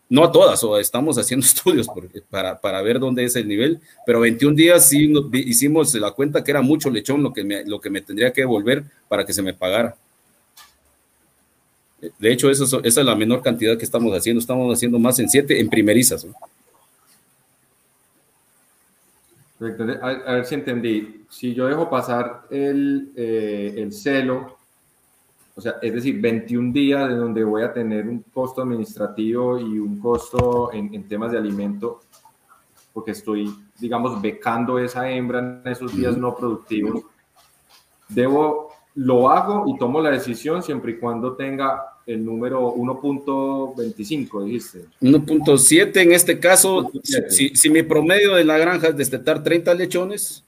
No 0.09 0.24
a 0.24 0.30
todas, 0.30 0.62
o 0.62 0.78
estamos 0.78 1.18
haciendo 1.18 1.44
estudios 1.46 1.88
para, 2.30 2.61
para, 2.61 2.80
ver 2.82 3.00
dónde 3.00 3.24
es 3.24 3.34
el 3.36 3.48
nivel, 3.48 3.80
pero 4.04 4.20
21 4.20 4.54
días 4.54 4.88
sí 4.88 5.12
hicimos 5.32 5.94
la 5.94 6.12
cuenta 6.12 6.44
que 6.44 6.52
era 6.52 6.62
mucho 6.62 6.90
lechón 6.90 7.22
lo 7.22 7.32
que 7.32 7.42
me, 7.42 7.64
lo 7.64 7.80
que 7.80 7.90
me 7.90 8.00
tendría 8.00 8.32
que 8.32 8.42
devolver 8.42 8.84
para 9.09 9.24
que 9.24 9.32
se 9.32 9.42
me 9.42 9.52
pagara. 9.52 9.96
De 12.18 12.32
hecho, 12.32 12.50
esa 12.50 12.78
es 12.82 12.96
la 12.96 13.16
menor 13.16 13.42
cantidad 13.42 13.76
que 13.76 13.84
estamos 13.84 14.12
haciendo. 14.16 14.38
Estamos 14.38 14.72
haciendo 14.72 14.98
más 14.98 15.18
en 15.18 15.28
siete 15.28 15.59
en 15.59 15.68
primerizas. 15.68 16.26
A, 20.02 20.32
ver 20.32 20.44
si 20.44 20.54
entendí. 20.54 21.24
Si 21.30 21.54
yo 21.54 21.66
dejo 21.66 21.88
pasar 21.88 22.42
el, 22.50 23.12
eh, 23.16 23.74
el 23.78 23.92
celo 23.92 24.55
o 25.57 25.61
sea, 25.62 25.76
es 25.80 25.94
decir, 25.94 26.20
21 26.20 26.70
días 26.70 27.09
de 27.09 27.14
donde 27.14 27.42
voy 27.42 27.62
a 27.62 27.72
tener 27.72 28.07
un 28.07 28.22
costo 28.30 28.61
administrativo 28.61 29.59
y 29.59 29.78
un 29.78 29.98
costo 29.98 30.70
en, 30.70 31.09
temas 31.09 31.32
de 31.32 31.38
alimento, 31.38 32.02
porque 32.92 33.12
estoy, 33.12 33.50
digamos, 33.78 34.20
becando 34.20 34.78
esa 34.78 35.11
hembra 35.11 35.38
en 35.38 35.72
esos 35.72 35.96
días 35.96 36.14
no 36.18 36.36
productivos. 36.36 37.04
Debo, 38.07 38.68
lo 38.96 39.30
hago 39.30 39.64
y 39.66 39.78
tomo 39.78 39.98
la 39.98 40.11
decisión 40.11 40.62
siempre 40.62 40.92
y 40.92 40.98
cuando 40.98 41.34
tenga 41.36 41.84
el 42.04 42.22
número 42.22 42.74
1.25, 42.74 44.44
dijiste. 44.44 44.84
1.7 45.00 45.96
en 46.02 46.12
este 46.12 46.38
caso, 46.38 46.90
si, 47.30 47.57
si, 47.57 47.70
mi 47.70 47.82
promedio 47.82 48.34
de 48.34 48.44
la 48.44 48.59
granja 48.59 48.88
es 48.88 48.96
destetar 48.96 49.42
30 49.42 49.72
lechones, 49.72 50.44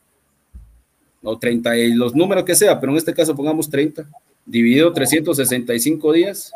o 1.23 1.39
30, 1.39 1.79
y 1.79 1.95
los 1.95 2.15
números 2.15 2.45
que 2.45 2.55
sea, 2.55 2.79
pero 2.79 2.93
en 2.93 2.99
este 2.99 3.15
caso 3.15 3.35
pongamos 3.35 3.71
30 3.71 4.07
dividido 4.49 4.93
365 4.93 6.13
días. 6.13 6.53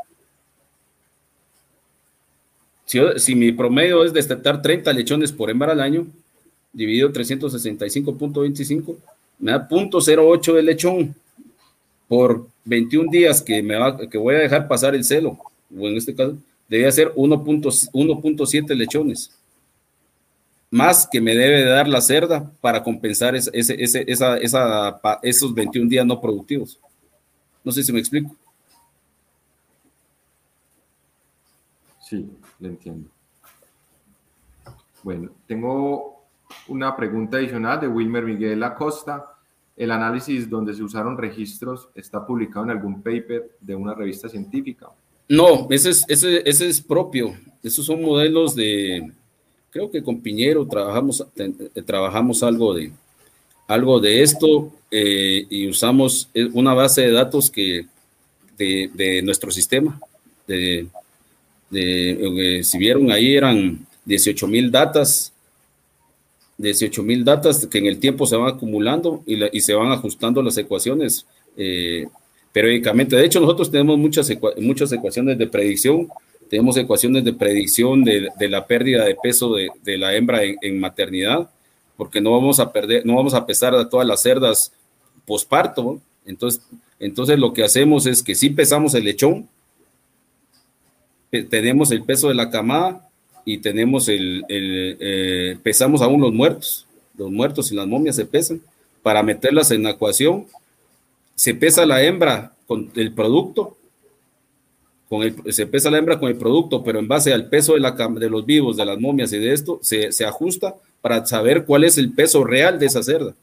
Si, 3.17 3.35
mi 3.35 3.53
promedio 3.53 4.05
es 4.05 4.13
destetar 4.13 4.61
30 4.61 4.93
lechones 4.93 5.33
por 5.33 5.49
hembra 5.51 5.73
al 5.73 5.81
año, 5.81 6.07
dividido 6.73 7.11
365.25, 7.11 8.97
me 9.39 9.53
da 9.53 9.69
0.08 9.69 10.55
de 10.55 10.63
lechón 10.63 11.15
por 12.09 12.47
21 12.65 13.11
días 13.11 13.41
que, 13.41 13.63
me 13.63 13.77
va, 13.77 13.97
que 13.97 14.19
voy 14.19 14.35
a 14.35 14.41
dejar 14.41 14.69
pasar 14.69 14.95
el 14.95 15.05
celo, 15.05 15.39
o 15.75 15.89
en 15.89 15.97
este 15.97 16.15
caso, 16.15 16.37
debe 16.69 16.93
ser 16.93 17.15
1.7 17.15 18.75
lechones, 18.75 19.31
más 20.71 21.09
que 21.11 21.21
me 21.21 21.35
debe 21.35 21.65
dar 21.65 21.89
la 21.89 22.01
cerda 22.03 22.51
para 22.61 22.83
compensar 22.83 23.35
ese, 23.35 23.51
ese, 23.55 24.05
esa, 24.07 24.39
esos 25.23 25.55
21 25.55 25.89
días 25.89 26.05
no 26.05 26.21
productivos. 26.21 26.79
No 27.65 27.73
sé 27.73 27.83
si 27.83 27.93
me 27.93 28.01
explico. 28.01 28.35
Sí, 32.01 32.29
le 32.61 32.69
entiendo. 32.69 33.09
Bueno, 35.03 35.31
tengo 35.47 36.25
una 36.69 36.95
pregunta 36.97 37.39
adicional 37.39 37.81
de 37.81 37.89
Wilmer 37.89 38.25
Miguel 38.25 38.63
Acosta. 38.63 39.27
¿El 39.77 39.91
análisis 39.91 40.51
donde 40.51 40.75
se 40.75 40.83
usaron 40.83 41.17
registros 41.17 41.89
está 41.95 42.27
publicado 42.27 42.67
en 42.67 42.73
algún 42.73 43.03
paper 43.03 43.57
de 43.61 43.75
una 43.75 43.95
revista 43.95 44.29
científica? 44.29 44.91
No, 45.29 45.67
ese 45.71 45.91
es, 45.91 46.05
ese, 46.09 46.49
ese 46.49 46.69
es 46.69 46.81
propio. 46.81 47.35
Esos 47.63 47.87
son 47.87 48.03
modelos 48.03 48.55
de, 48.55 49.13
creo 49.71 49.91
que 49.91 50.03
con 50.03 50.21
Piñero 50.21 50.67
trabajamos, 50.67 51.27
trabajamos 51.87 52.43
algo 52.43 52.75
de, 52.75 52.93
algo 53.73 54.01
de 54.01 54.23
esto 54.23 54.73
eh, 54.91 55.47
y 55.49 55.69
usamos 55.69 56.29
una 56.53 56.75
base 56.75 57.03
de 57.03 57.13
datos 57.13 57.51
que 57.51 57.87
de, 58.59 59.23
nuestro 59.23 59.51
sistema. 59.51 60.01
De, 60.47 60.87
de, 61.71 62.61
si 62.63 62.79
vieron 62.79 63.11
ahí 63.11 63.35
eran 63.35 63.87
18 64.05 64.47
mil 64.47 64.71
datas, 64.71 65.33
18 66.59 67.03
mil 67.03 67.25
datas 67.25 67.67
que 67.67 67.79
en 67.79 67.87
el 67.87 67.99
tiempo 67.99 68.27
se 68.27 68.37
van 68.37 68.55
acumulando 68.55 69.23
y, 69.27 69.61
se 69.61 69.75
van 69.75 69.91
ajustando 69.91 70.43
las 70.43 70.57
ecuaciones 70.59 71.27
eh, 71.57 72.07
periódicamente. 72.53 73.17
De 73.17 73.25
hecho, 73.25 73.41
nosotros 73.41 73.71
tenemos 73.71 73.99
muchas, 73.99 74.31
muchas 74.59 74.93
ecuaciones 74.93 75.39
de 75.39 75.47
predicción. 75.47 76.09
Tenemos 76.49 76.77
ecuaciones 76.77 77.25
de 77.25 77.33
predicción 77.33 78.05
de, 78.05 78.31
la 78.49 78.67
pérdida 78.67 79.05
de 79.05 79.17
peso 79.21 79.55
de, 79.55 79.99
la 79.99 80.15
hembra 80.15 80.43
en, 80.43 80.79
maternidad, 80.79 81.49
porque 81.97 82.21
no 82.21 82.33
vamos 82.33 82.61
a 82.61 82.73
perder, 82.73 83.05
no 83.07 83.17
vamos 83.17 83.35
a 83.35 83.47
pesar 83.47 83.75
a 83.75 83.89
todas 83.89 84.07
las 84.07 84.23
cerdas 84.23 84.73
posparto. 85.27 86.01
Entonces, 86.25 86.63
entonces 86.99 87.39
lo 87.39 87.53
que 87.53 87.65
hacemos 87.65 88.07
es 88.07 88.23
que 88.23 88.35
si 88.35 88.51
pesamos 88.51 88.95
el 88.95 89.05
lechón, 89.05 89.49
tenemos 91.49 91.91
el 91.91 92.03
peso 92.03 92.29
de 92.29 92.35
la 92.35 92.51
camada 92.51 93.09
y 93.45 93.59
tenemos 93.59 94.09
el, 94.09 94.45
eh, 94.49 95.57
pesamos 95.63 96.03
aún 96.03 96.21
los 96.21 96.33
muertos. 96.33 96.87
Los 97.17 97.31
muertos 97.31 97.73
y 97.73 97.75
las 97.75 97.87
momias 97.87 98.17
se 98.17 98.27
pesan 98.27 98.61
para 99.03 99.23
meterlas 99.23 99.71
en 99.71 99.83
la 99.83 99.91
ecuación. 99.91 100.47
Se 101.35 101.55
pesa 101.55 101.87
la 101.87 102.03
hembra 102.03 102.53
con 102.67 102.91
el 102.95 103.13
producto, 103.13 103.77
con 105.09 105.23
el, 105.23 105.53
se 105.53 105.67
pesa 105.67 105.91
la 105.91 105.99
hembra 105.99 106.19
con 106.19 106.29
el 106.29 106.37
producto, 106.37 106.83
pero 106.85 106.99
en 106.99 107.09
base 107.09 107.33
al 107.33 107.49
peso 107.49 107.75
de, 107.75 107.81
la, 107.81 107.93
de 107.93 108.31
los 108.31 108.47
vivos, 108.47 108.77
de 108.77 108.85
las 108.85 108.99
momias 108.99 109.33
y 109.33 109.39
de 109.39 109.53
esto, 109.53 109.79
se, 109.83 110.13
se 110.13 110.25
ajusta 110.25 110.75
para 111.03 111.27
saber 111.27 111.65
cuál 111.67 111.85
es 111.85 111.99
el 111.99 112.13
peso 112.13 112.45
real 112.45 112.79
de 112.79 112.87
esa 112.87 113.03
cerda 113.03 113.35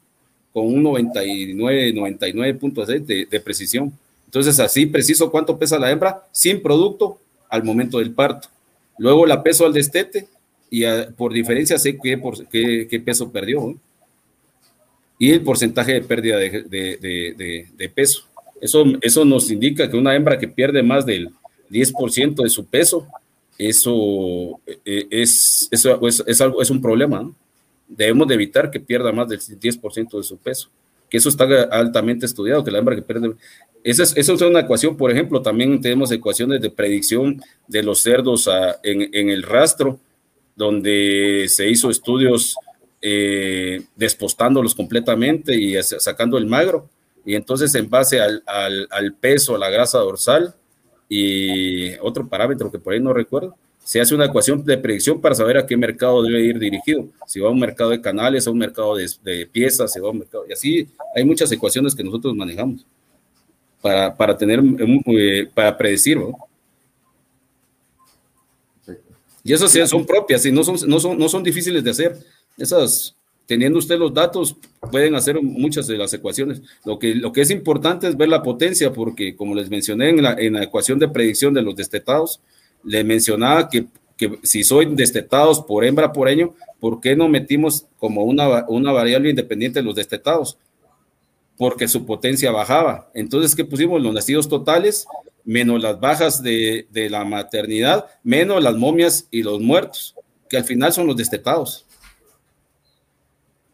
con 0.52 0.66
un 0.66 0.82
99, 0.82 1.94
99.6 1.94 3.04
de, 3.04 3.26
de 3.26 3.40
precisión. 3.40 3.92
Entonces, 4.26 4.58
así 4.58 4.86
preciso 4.86 5.30
cuánto 5.30 5.56
pesa 5.58 5.78
la 5.78 5.90
hembra 5.90 6.24
sin 6.32 6.60
producto 6.60 7.18
al 7.48 7.62
momento 7.62 7.98
del 7.98 8.12
parto. 8.12 8.48
Luego 8.98 9.26
la 9.26 9.42
peso 9.42 9.64
al 9.64 9.72
destete 9.72 10.26
y 10.70 10.84
por 11.16 11.32
diferencia 11.32 11.78
sé 11.78 11.98
qué, 11.98 12.16
por, 12.16 12.46
qué, 12.48 13.02
peso 13.04 13.30
perdió. 13.30 13.74
Y 15.18 15.32
el 15.32 15.42
porcentaje 15.42 15.94
de 15.94 16.02
pérdida 16.02 16.38
de, 16.38 17.90
peso. 17.94 18.24
Eso, 18.60 18.84
eso 19.00 19.24
nos 19.24 19.50
indica 19.50 19.90
que 19.90 19.96
una 19.96 20.14
hembra 20.14 20.38
que 20.38 20.48
pierde 20.48 20.82
más 20.82 21.04
del 21.04 21.30
10% 21.70 22.42
de 22.42 22.48
su 22.50 22.64
peso, 22.66 23.06
eso 23.58 24.60
eh, 24.84 25.06
es, 25.10 25.68
eso 25.70 26.06
es, 26.06 26.22
es, 26.26 26.40
algo, 26.40 26.62
es 26.62 26.70
un 26.70 26.80
problema. 26.80 27.22
¿no? 27.22 27.34
Debemos 27.90 28.28
de 28.28 28.34
evitar 28.34 28.70
que 28.70 28.80
pierda 28.80 29.12
más 29.12 29.28
del 29.28 29.40
10% 29.40 30.16
de 30.16 30.22
su 30.22 30.38
peso, 30.38 30.70
que 31.10 31.18
eso 31.18 31.28
está 31.28 31.44
altamente 31.70 32.24
estudiado, 32.24 32.64
que 32.64 32.70
la 32.70 32.78
hembra 32.78 32.94
que 32.96 33.02
pierde... 33.02 33.34
Esa 33.82 34.02
es, 34.02 34.16
es 34.16 34.28
una 34.28 34.60
ecuación, 34.60 34.96
por 34.96 35.10
ejemplo, 35.10 35.42
también 35.42 35.80
tenemos 35.80 36.12
ecuaciones 36.12 36.60
de 36.60 36.70
predicción 36.70 37.42
de 37.66 37.82
los 37.82 38.02
cerdos 38.02 38.48
en, 38.82 39.08
en, 39.12 39.30
el 39.30 39.42
rastro, 39.42 39.98
donde 40.54 41.46
se 41.48 41.68
hizo 41.68 41.90
estudios 41.90 42.54
eh, 43.00 43.82
despostándolos 43.96 44.74
completamente 44.74 45.54
y 45.54 45.82
sacando 45.82 46.36
el 46.36 46.46
magro, 46.46 46.88
y 47.24 47.34
entonces 47.34 47.74
en 47.74 47.88
base 47.88 48.20
al, 48.20 48.42
al, 48.46 48.86
al 48.90 49.14
peso, 49.14 49.54
a 49.54 49.58
la 49.58 49.70
grasa 49.70 49.98
dorsal 49.98 50.54
y 51.08 51.96
otro 51.98 52.28
parámetro 52.28 52.70
que 52.70 52.78
por 52.78 52.92
ahí 52.92 53.00
no 53.00 53.12
recuerdo, 53.12 53.56
se 53.84 54.00
hace 54.00 54.14
una 54.14 54.26
ecuación 54.26 54.64
de 54.64 54.78
predicción 54.78 55.20
para 55.20 55.34
saber 55.34 55.56
a 55.56 55.66
qué 55.66 55.76
mercado 55.76 56.22
debe 56.22 56.42
ir 56.42 56.58
dirigido. 56.58 57.08
Si 57.26 57.40
va 57.40 57.48
a 57.48 57.52
un 57.52 57.58
mercado 57.58 57.90
de 57.90 58.00
canales, 58.00 58.46
a 58.46 58.50
un 58.50 58.58
mercado 58.58 58.94
de, 58.96 59.48
piezas, 59.50 59.92
se 59.92 60.00
va 60.00 60.08
a 60.08 60.10
un 60.12 60.18
mercado. 60.18 60.44
Y 60.48 60.52
así 60.52 60.88
hay 61.14 61.24
muchas 61.24 61.50
ecuaciones 61.50 61.94
que 61.94 62.04
nosotros 62.04 62.34
manejamos 62.36 62.86
para, 63.80 64.14
para 64.16 64.36
tener, 64.36 64.62
eh, 65.06 65.48
para 65.52 65.76
predecir. 65.76 66.18
¿no? 66.18 66.36
Y 69.42 69.52
esas 69.52 69.88
son 69.88 70.04
propias 70.04 70.44
y 70.44 70.52
no 70.52 70.62
son, 70.62 70.76
no, 70.88 71.00
son, 71.00 71.18
no 71.18 71.28
son 71.28 71.42
difíciles 71.42 71.82
de 71.82 71.90
hacer. 71.90 72.18
Esas, 72.58 73.16
teniendo 73.46 73.78
usted 73.78 73.98
los 73.98 74.12
datos, 74.12 74.56
pueden 74.92 75.14
hacer 75.14 75.40
muchas 75.42 75.86
de 75.86 75.96
las 75.96 76.12
ecuaciones. 76.12 76.62
Lo 76.84 76.98
que, 76.98 77.14
lo 77.14 77.32
que 77.32 77.40
es 77.40 77.50
importante 77.50 78.06
es 78.06 78.16
ver 78.16 78.28
la 78.28 78.42
potencia, 78.42 78.92
porque 78.92 79.34
como 79.34 79.54
les 79.54 79.70
mencioné 79.70 80.10
en 80.10 80.22
la, 80.22 80.34
en 80.34 80.54
la 80.54 80.64
ecuación 80.64 80.98
de 80.98 81.08
predicción 81.08 81.54
de 81.54 81.62
los 81.62 81.74
destetados, 81.74 82.40
le 82.84 83.04
mencionaba 83.04 83.68
que, 83.68 83.86
si 84.42 84.64
soy 84.64 84.94
destetados 84.94 85.62
por 85.62 85.84
hembra 85.84 86.12
por 86.12 86.28
año, 86.28 86.54
¿por 86.78 87.00
qué 87.00 87.16
no 87.16 87.28
metimos 87.28 87.86
como 87.98 88.24
una, 88.24 88.66
una 88.68 88.92
variable 88.92 89.30
independiente 89.30 89.82
los 89.82 89.94
destetados? 89.94 90.58
Porque 91.56 91.88
su 91.88 92.04
potencia 92.04 92.50
bajaba. 92.50 93.10
Entonces, 93.14 93.54
¿qué 93.54 93.64
pusimos? 93.64 94.02
Los 94.02 94.12
nacidos 94.12 94.48
totales, 94.48 95.06
menos 95.44 95.82
las 95.82 95.98
bajas 95.98 96.42
de, 96.42 96.86
la 97.10 97.24
maternidad, 97.24 98.06
menos 98.22 98.62
las 98.62 98.76
momias 98.76 99.26
y 99.30 99.42
los 99.42 99.60
muertos, 99.60 100.14
que 100.48 100.56
al 100.56 100.64
final 100.64 100.92
son 100.92 101.06
los 101.06 101.16
destetados. 101.16 101.86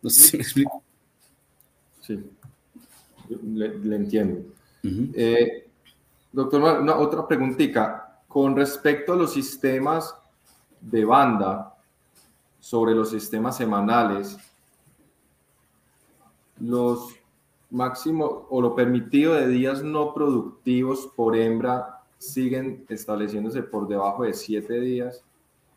No 0.03 0.11
sé 0.11 0.23
si 0.23 0.37
me 0.37 0.43
explico. 0.43 0.83
Sí, 2.03 2.21
le, 3.43 3.97
entiendo. 3.97 4.43
Eh, 5.15 5.67
doctor, 6.33 6.63
una, 6.81 6.97
otra 6.97 7.27
preguntita. 7.27 8.06
Con 8.37 8.55
respecto 8.55 9.15
a 9.15 9.17
los 9.17 9.33
sistemas 9.33 10.15
de 10.83 11.07
banda, 11.07 11.75
sobre 12.61 12.95
los 12.95 13.09
sistemas 13.09 13.57
semanales, 13.57 14.37
los 16.61 17.15
máximos 17.71 18.31
o 18.51 18.61
lo 18.61 18.77
permitido 18.77 19.33
de 19.33 19.49
días 19.49 19.83
no 19.83 20.13
productivos 20.13 21.09
por 21.17 21.35
hembra 21.35 22.03
siguen 22.19 22.85
estableciéndose 22.91 23.63
por 23.63 23.89
debajo 23.89 24.25
de 24.25 24.35
siete 24.35 24.81
días 24.81 25.23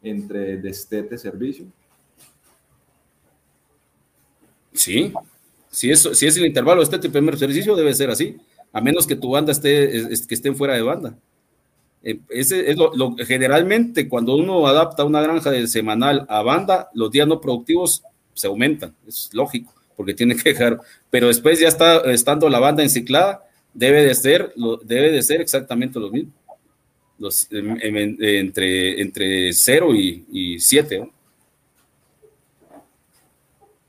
entre 0.03 0.57
destete 0.57 1.17
servicio. 1.17 1.65
Sí, 4.73 5.13
si 5.69 5.91
es, 5.91 6.05
es 6.05 6.35
el 6.35 6.45
intervalo 6.45 6.81
destete 6.81 7.07
y 7.07 7.09
primer 7.09 7.37
servicio 7.37 7.73
debe 7.77 7.93
ser 7.93 8.09
así, 8.09 8.37
a 8.73 8.81
menos 8.81 9.07
que 9.07 9.15
tu 9.15 9.29
banda 9.29 9.53
esté, 9.53 10.09
que 10.27 10.35
estén 10.35 10.57
fuera 10.57 10.73
de 10.73 10.81
banda. 10.81 11.17
Eh, 12.01 12.19
ese 12.29 12.71
es 12.71 12.77
lo, 12.77 13.15
generalmente 13.17 14.07
cuando 14.07 14.35
uno 14.35 14.65
adapta 14.67 15.03
una 15.03 15.21
granja 15.21 15.51
de 15.51 15.67
semanal 15.67 16.25
a 16.29 16.41
banda, 16.41 16.89
los 16.93 17.11
días 17.11 17.27
no 17.27 17.41
productivos 17.41 18.03
se 18.33 18.47
aumentan, 18.47 18.95
es 19.05 19.29
lógico, 19.33 19.73
porque 19.97 20.13
tiene 20.13 20.35
que 20.35 20.51
dejar, 20.51 20.79
pero 21.09 21.27
después 21.27 21.59
ya 21.59 21.67
está 21.67 21.99
estando 22.11 22.47
la 22.47 22.59
banda 22.59 22.83
enciclada, 22.83 23.43
debe 23.73 24.03
de 24.03 24.15
ser, 24.15 24.53
debe 24.85 25.11
de 25.11 25.21
ser 25.21 25.41
exactamente 25.41 25.99
lo 25.99 26.09
mismo, 26.09 26.31
los, 27.17 27.47
entre, 27.51 29.01
entre 29.01 29.51
0 29.51 29.93
y 29.93 30.57
7. 30.57 31.11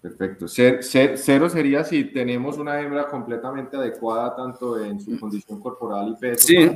Perfecto. 0.02 0.48
Cero 0.48 1.50
sería 1.50 1.84
si 1.84 2.04
tenemos 2.04 2.56
una 2.56 2.80
hembra 2.80 3.06
completamente 3.06 3.76
adecuada 3.76 4.34
tanto 4.34 4.82
en 4.82 4.98
su 4.98 5.16
condición 5.20 5.60
corporal 5.60 6.16
y 6.16 6.20
peso. 6.20 6.48
Sí 6.48 6.70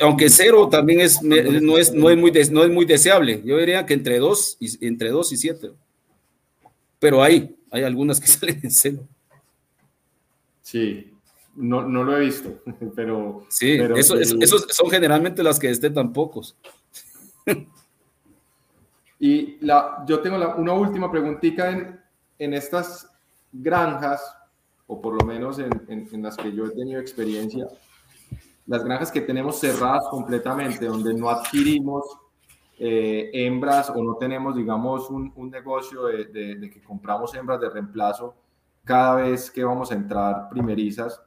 aunque 0.00 0.30
cero 0.30 0.68
también 0.68 1.00
es, 1.00 1.22
no, 1.22 1.36
es, 1.36 1.92
no, 1.92 2.10
es 2.10 2.16
muy 2.16 2.32
no 2.50 2.64
es 2.64 2.70
muy 2.70 2.84
deseable. 2.84 3.42
Yo 3.44 3.58
diría 3.58 3.84
que 3.86 3.94
entre 3.94 4.18
dos 4.18 4.56
y, 4.60 4.86
entre 4.86 5.10
dos 5.10 5.32
y 5.32 5.36
siete. 5.36 5.72
Pero 6.98 7.22
hay, 7.22 7.56
hay 7.70 7.82
algunas 7.82 8.20
que 8.20 8.26
salen 8.28 8.60
en 8.62 8.70
cero. 8.70 9.06
Sí, 10.62 11.12
no, 11.56 11.86
no 11.86 12.02
lo 12.02 12.16
he 12.16 12.20
visto, 12.20 12.62
pero... 12.96 13.46
Sí, 13.50 13.78
eso, 13.96 14.18
esos 14.18 14.66
son 14.70 14.90
generalmente 14.90 15.42
las 15.42 15.58
que 15.58 15.70
estén 15.70 15.92
tan 15.92 16.12
pocos. 16.12 16.56
Y 19.20 19.58
la, 19.64 20.04
yo 20.06 20.20
tengo 20.20 20.36
una 20.56 20.72
última 20.72 21.10
preguntita 21.10 21.70
en, 21.70 22.00
en, 22.38 22.54
estas 22.54 23.08
granjas, 23.52 24.22
o 24.86 25.00
por 25.00 25.14
lo 25.14 25.26
menos 25.26 25.58
en, 25.58 25.70
en, 25.88 26.08
en 26.10 26.22
las 26.22 26.36
que 26.36 26.52
yo 26.52 26.66
he 26.66 26.70
tenido 26.70 27.00
experiencia 27.00 27.68
las 28.66 28.84
granjas 28.84 29.10
que 29.10 29.20
tenemos 29.20 29.58
cerradas 29.60 30.08
completamente, 30.08 30.86
donde 30.86 31.14
no 31.14 31.28
adquirimos 31.28 32.04
eh, 32.78 33.30
hembras 33.32 33.90
o 33.90 34.02
no 34.02 34.16
tenemos, 34.16 34.56
digamos, 34.56 35.08
un, 35.10 35.32
negocio 35.50 36.06
de, 36.06 36.70
que 36.72 36.82
compramos 36.82 37.34
hembras 37.34 37.60
de 37.60 37.70
reemplazo 37.70 38.34
cada 38.82 39.16
vez 39.16 39.50
que 39.50 39.64
vamos 39.64 39.90
a 39.90 39.94
entrar 39.94 40.48
primerizas, 40.48 41.22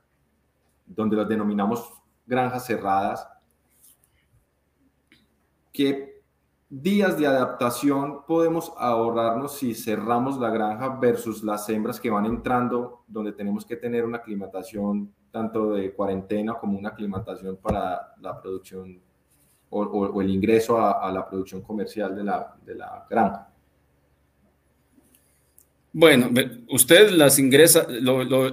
donde 0.85 1.15
las 1.15 1.27
denominamos 1.27 1.91
granjas 2.25 2.65
cerradas, 2.65 3.27
¿qué 5.71 6.21
días 6.69 7.17
de 7.17 7.27
adaptación 7.27 8.25
podemos 8.27 8.73
ahorrarnos 8.77 9.57
si 9.57 9.73
cerramos 9.73 10.37
la 10.37 10.49
granja 10.49 10.89
versus 10.99 11.43
las 11.43 11.69
hembras 11.69 11.99
que 11.99 12.09
van 12.09 12.25
entrando, 12.25 13.03
donde 13.07 13.31
tenemos 13.31 13.65
que 13.65 13.77
tener 13.77 14.03
una 14.03 14.17
aclimatación 14.17 15.13
tanto 15.31 15.73
de 15.73 15.91
cuarentena 15.91 16.55
como 16.55 16.77
una 16.77 16.89
aclimatación 16.89 17.57
para 17.57 18.15
la 18.21 18.41
producción 18.41 18.99
o, 19.69 20.21
el 20.21 20.29
ingreso 20.29 20.79
a, 20.79 21.11
la 21.11 21.27
producción 21.27 21.61
comercial 21.61 22.15
de 22.15 22.23
la, 22.23 22.55
de 22.65 22.75
la 22.75 23.05
granja. 23.09 23.49
Bueno, 25.91 26.29
usted 26.69 27.09
las 27.11 27.39
ingresa, 27.39 27.87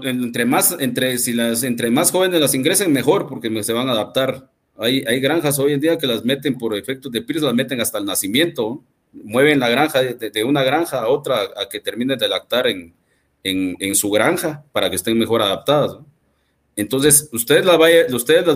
entre 0.03 0.45
más, 0.45 0.77
entre, 0.81 1.19
si 1.19 1.33
las, 1.33 1.63
entre 1.63 1.91
más 1.91 2.11
jóvenes 2.11 2.41
las 2.41 2.55
ingresen, 2.55 2.93
mejor, 2.93 3.29
porque 3.29 3.63
se 3.63 3.73
van 3.73 3.89
a 3.89 3.93
adaptar. 3.93 4.51
Hay, 4.77 5.05
hay 5.07 5.21
granjas 5.21 5.59
hoy 5.59 5.73
en 5.75 5.81
día 5.81 5.99
que 5.99 6.07
las 6.07 6.25
meten 6.25 6.57
por 6.57 6.75
efectos 6.75 7.13
de 7.13 7.23
PIRS, 7.23 7.43
las 7.43 7.55
meten 7.55 7.81
hasta 7.81 7.99
el 7.99 8.07
nacimiento, 8.07 8.83
mueven 9.13 9.61
la 9.61 9.69
granja 9.69 10.03
de, 10.03 10.45
una 10.45 10.63
granja 10.63 11.01
a 11.01 11.09
otra 11.09 11.37
a 11.57 11.69
que 11.69 11.81
terminen 11.81 12.19
de 12.19 12.29
lactar 12.29 12.67
en, 12.67 12.95
en, 13.43 13.95
su 13.95 14.11
granja 14.11 14.65
para 14.73 14.89
que 14.91 14.97
estén 14.97 15.19
mejor 15.19 15.43
adaptadas. 15.43 15.99
Entonces, 16.77 17.29
ustedes, 17.33 17.65
las 17.65 17.79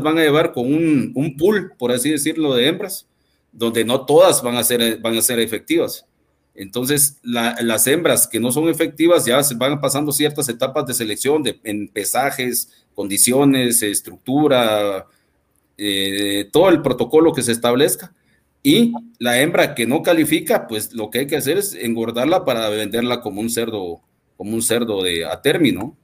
van 0.03 0.19
a 0.19 0.23
llevar 0.23 0.53
con 0.53 0.67
un, 0.67 1.13
un, 1.15 1.37
pool, 1.37 1.73
por 1.79 1.93
así 1.93 2.11
decirlo, 2.11 2.55
de 2.55 2.67
hembras, 2.67 3.07
donde 3.53 3.85
no 3.85 4.07
todas 4.07 4.43
van 4.43 4.57
a 4.57 4.65
ser, 4.65 5.41
efectivas. 5.41 6.05
Entonces, 6.55 7.19
las 7.23 7.87
hembras 7.87 8.27
que 8.27 8.41
no 8.41 8.51
son 8.51 8.69
efectivas 8.69 9.25
ya 9.25 9.43
se 9.43 9.55
van 9.55 9.81
pasando 9.81 10.11
ciertas 10.11 10.49
etapas 10.49 10.87
de 10.87 10.95
selección 10.95 11.43
de, 11.43 11.61
en 11.63 11.87
pesajes, 11.89 12.85
condiciones, 12.95 13.83
estructura, 13.83 15.07
eh, 15.77 16.49
todo 16.53 16.69
el 16.71 16.83
protocolo 16.83 17.33
que 17.33 17.43
se 17.43 17.53
establezca. 17.53 18.13
Y 18.65 18.93
la 19.21 19.41
hembra 19.41 19.77
que 19.77 19.87
no 19.87 20.03
califica, 20.03 20.67
pues 20.67 20.93
lo 20.93 21.11
que 21.11 21.21
hay 21.21 21.27
que 21.29 21.37
hacer 21.37 21.59
es 21.59 21.75
engordarla 21.75 22.45
para 22.45 22.69
venderla 22.69 23.21
como 23.21 23.41
un 23.41 23.51
cerdo, 23.51 24.01
como 24.37 24.53
un 24.55 24.63
cerdo 24.63 25.03
a 25.31 25.43
término. 25.43 25.97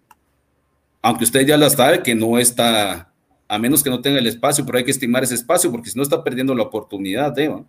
Aunque 1.05 1.25
usted 1.25 1.47
ya 1.47 1.59
la 1.59 1.69
sabe 1.69 2.03
que 2.03 2.15
no 2.15 2.39
está, 2.39 3.13
a 3.47 3.59
menos 3.59 3.83
que 3.83 3.91
no 3.91 4.01
tenga 4.01 4.19
el 4.19 4.27
espacio, 4.27 4.65
pero 4.65 4.79
hay 4.79 4.85
que 4.85 4.91
estimar 4.91 5.23
ese 5.23 5.35
espacio 5.35 5.71
porque 5.71 5.91
si 5.91 5.99
no 5.99 6.03
está 6.03 6.25
perdiendo 6.25 6.55
la 6.55 6.63
oportunidad 6.63 7.31
de, 7.31 7.63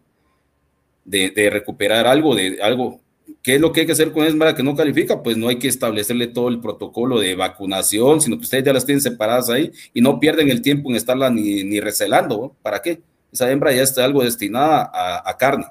de, 1.03 1.49
recuperar 1.49 2.07
algo, 2.07 2.33
de 2.33 2.59
algo. 2.61 3.01
¿Qué 3.41 3.55
es 3.55 3.61
lo 3.61 3.73
que 3.73 3.81
hay 3.81 3.85
que 3.85 3.91
hacer 3.91 4.13
con 4.13 4.25
hembra 4.25 4.55
que 4.55 4.63
no 4.63 4.73
califica? 4.73 5.21
Pues 5.21 5.35
no 5.35 5.49
hay 5.49 5.57
que 5.57 5.67
establecerle 5.67 6.27
todo 6.27 6.47
el 6.47 6.61
protocolo 6.61 7.19
de 7.19 7.35
vacunación, 7.35 8.21
sino 8.21 8.37
que 8.37 8.43
ustedes 8.43 8.63
ya 8.63 8.71
las 8.71 8.85
tienen 8.85 9.01
separadas 9.01 9.49
ahí 9.49 9.69
y 9.93 9.99
no 9.99 10.17
pierden 10.17 10.49
el 10.49 10.61
tiempo 10.61 10.89
en 10.89 10.95
estarla 10.95 11.29
ni, 11.29 11.65
ni 11.65 11.81
recelando. 11.81 12.55
¿Para 12.61 12.81
qué? 12.81 13.01
esa 13.33 13.51
hembra 13.51 13.73
ya 13.73 13.83
está 13.83 14.05
algo 14.05 14.23
destinada 14.23 14.89
a, 15.25 15.37
carne. 15.37 15.65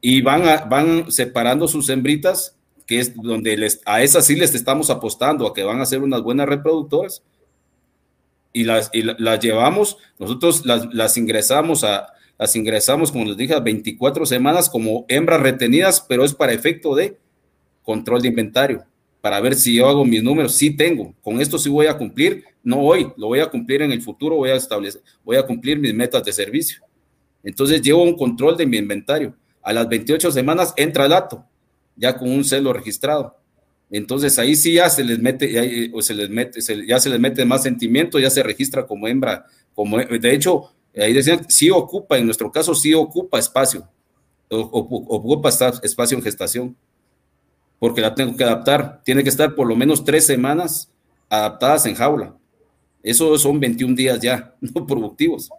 Y 0.00 0.22
van, 0.22 0.42
van 0.68 1.10
separando 1.10 1.66
sus 1.66 1.88
hembritas, 1.88 2.56
que 2.90 2.98
es 2.98 3.14
donde 3.14 3.56
les, 3.56 3.80
a 3.86 4.02
esas 4.02 4.26
sí 4.26 4.34
les 4.34 4.52
estamos 4.52 4.90
apostando, 4.90 5.46
a 5.46 5.54
que 5.54 5.62
van 5.62 5.80
a 5.80 5.86
ser 5.86 6.02
unas 6.02 6.22
buenas 6.22 6.48
reproductoras. 6.48 7.22
Y 8.52 8.64
las, 8.64 8.90
las 8.92 9.38
llevamos, 9.38 9.96
nosotros 10.18 10.64
las, 10.66 11.16
ingresamos 11.16 11.84
a, 11.84 12.08
las 12.36 12.56
ingresamos, 12.56 13.12
como 13.12 13.26
les 13.26 13.36
dije, 13.36 13.54
a 13.54 13.60
24 13.60 14.26
semanas 14.26 14.68
como 14.68 15.04
hembras 15.06 15.40
retenidas, 15.40 16.00
pero 16.00 16.24
es 16.24 16.34
para 16.34 16.52
efecto 16.52 16.96
de 16.96 17.16
control 17.84 18.22
de 18.22 18.28
inventario, 18.28 18.84
para 19.20 19.38
ver 19.40 19.54
si 19.54 19.76
yo 19.76 19.88
hago 19.88 20.04
mis 20.04 20.24
números, 20.24 20.56
sí 20.56 20.76
tengo, 20.76 21.14
con 21.22 21.40
esto 21.40 21.60
sí 21.60 21.70
voy 21.70 21.86
a 21.86 21.96
cumplir 21.96 22.42
no 22.64 22.80
hoy, 22.80 23.12
lo 23.16 23.28
voy 23.28 23.38
a 23.38 23.46
cumplir 23.46 23.82
en 23.82 23.92
el 23.92 24.02
futuro, 24.02 24.34
voy 24.34 24.50
a 24.50 24.56
establecer, 24.56 25.00
voy 25.22 25.36
a 25.36 25.46
cumplir 25.46 25.78
mis 25.78 25.94
metas 25.94 26.24
de 26.24 26.32
servicio. 26.32 26.82
Entonces 27.44 27.80
llevo 27.82 28.02
un 28.02 28.16
control 28.16 28.56
de 28.56 28.66
mi 28.66 28.78
inventario. 28.78 29.36
A 29.62 29.72
las 29.72 29.88
28 29.88 30.32
semanas 30.32 30.74
entra 30.76 31.04
el 31.04 31.10
dato, 31.10 31.46
ya 31.96 32.16
con 32.16 32.30
un 32.30 32.44
celo 32.44 32.72
registrado. 32.72 33.36
Entonces 33.90 34.38
ahí 34.38 34.54
sí 34.54 34.74
ya 34.74 34.88
se 34.88 35.02
les 35.02 35.18
mete, 35.18 35.50
ya, 35.50 36.02
se 36.02 36.14
les 36.14 36.30
mete, 36.30 36.60
ya 36.86 37.00
se 37.00 37.10
les 37.10 37.18
mete 37.18 37.44
más 37.44 37.62
sentimiento, 37.62 38.18
ya 38.18 38.30
se 38.30 38.42
registra 38.42 38.86
como 38.86 39.08
hembra, 39.08 39.46
como 39.74 39.98
de 39.98 40.34
hecho, 40.34 40.70
ahí 40.96 41.12
decían, 41.12 41.44
sí 41.48 41.70
ocupa, 41.70 42.16
en 42.16 42.26
nuestro 42.26 42.52
caso 42.52 42.74
sí 42.74 42.94
ocupa 42.94 43.38
espacio, 43.38 43.88
ocupa 44.48 45.48
espacio 45.48 46.16
en 46.16 46.22
gestación, 46.22 46.76
porque 47.80 48.00
la 48.00 48.14
tengo 48.14 48.36
que 48.36 48.44
adaptar, 48.44 49.00
tiene 49.04 49.24
que 49.24 49.28
estar 49.28 49.54
por 49.56 49.66
lo 49.66 49.74
menos 49.74 50.04
tres 50.04 50.24
semanas 50.24 50.90
adaptadas 51.28 51.86
en 51.86 51.94
jaula. 51.94 52.36
Eso 53.02 53.36
son 53.38 53.58
21 53.58 53.94
días 53.96 54.20
ya, 54.20 54.54
no 54.60 54.86
productivos. 54.86 55.50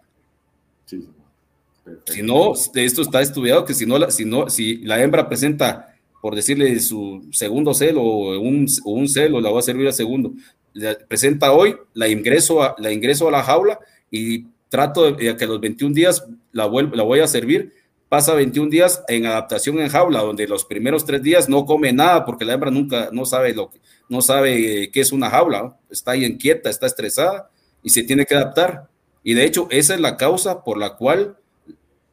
Si 2.06 2.22
no, 2.22 2.52
esto 2.54 3.02
está 3.02 3.20
estudiado 3.20 3.64
que 3.64 3.74
si 3.74 3.86
no, 3.86 4.10
si 4.10 4.24
no, 4.24 4.48
si 4.48 4.76
la 4.78 5.02
hembra 5.02 5.28
presenta, 5.28 5.91
por 6.22 6.36
decirle 6.36 6.78
su 6.78 7.28
segundo 7.32 7.74
celo 7.74 8.00
o 8.00 8.40
un, 8.40 8.68
un 8.84 9.08
celo, 9.08 9.40
la 9.40 9.50
va 9.50 9.58
a 9.58 9.62
servir 9.62 9.88
a 9.88 9.92
segundo, 9.92 10.32
presenta 11.08 11.50
hoy, 11.50 11.74
la 11.94 12.06
ingreso 12.06 12.62
a 12.62 12.76
la, 12.78 12.92
ingreso 12.92 13.26
a 13.26 13.32
la 13.32 13.42
jaula 13.42 13.80
y 14.08 14.44
trato 14.68 15.10
de 15.10 15.36
que 15.36 15.46
los 15.46 15.60
21 15.60 15.92
días 15.92 16.24
la, 16.52 16.70
la 16.94 17.02
voy 17.02 17.18
a 17.18 17.26
servir. 17.26 17.72
Pasa 18.08 18.34
21 18.34 18.70
días 18.70 19.02
en 19.08 19.26
adaptación 19.26 19.80
en 19.80 19.88
jaula, 19.88 20.20
donde 20.20 20.46
los 20.46 20.64
primeros 20.64 21.04
tres 21.04 21.22
días 21.22 21.48
no 21.48 21.66
come 21.66 21.92
nada 21.92 22.24
porque 22.24 22.44
la 22.44 22.52
hembra 22.52 22.70
nunca 22.70 23.08
no 23.10 23.26
sabe 23.26 23.52
lo 23.52 23.70
no 24.08 24.22
sabe 24.22 24.90
qué 24.92 25.00
es 25.00 25.10
una 25.10 25.28
jaula, 25.28 25.76
está 25.90 26.12
ahí 26.12 26.24
inquieta, 26.24 26.70
está 26.70 26.86
estresada 26.86 27.50
y 27.82 27.90
se 27.90 28.04
tiene 28.04 28.26
que 28.26 28.36
adaptar. 28.36 28.88
Y 29.24 29.34
de 29.34 29.44
hecho, 29.44 29.66
esa 29.70 29.94
es 29.94 30.00
la 30.00 30.16
causa 30.16 30.62
por 30.62 30.78
la 30.78 30.94
cual 30.96 31.36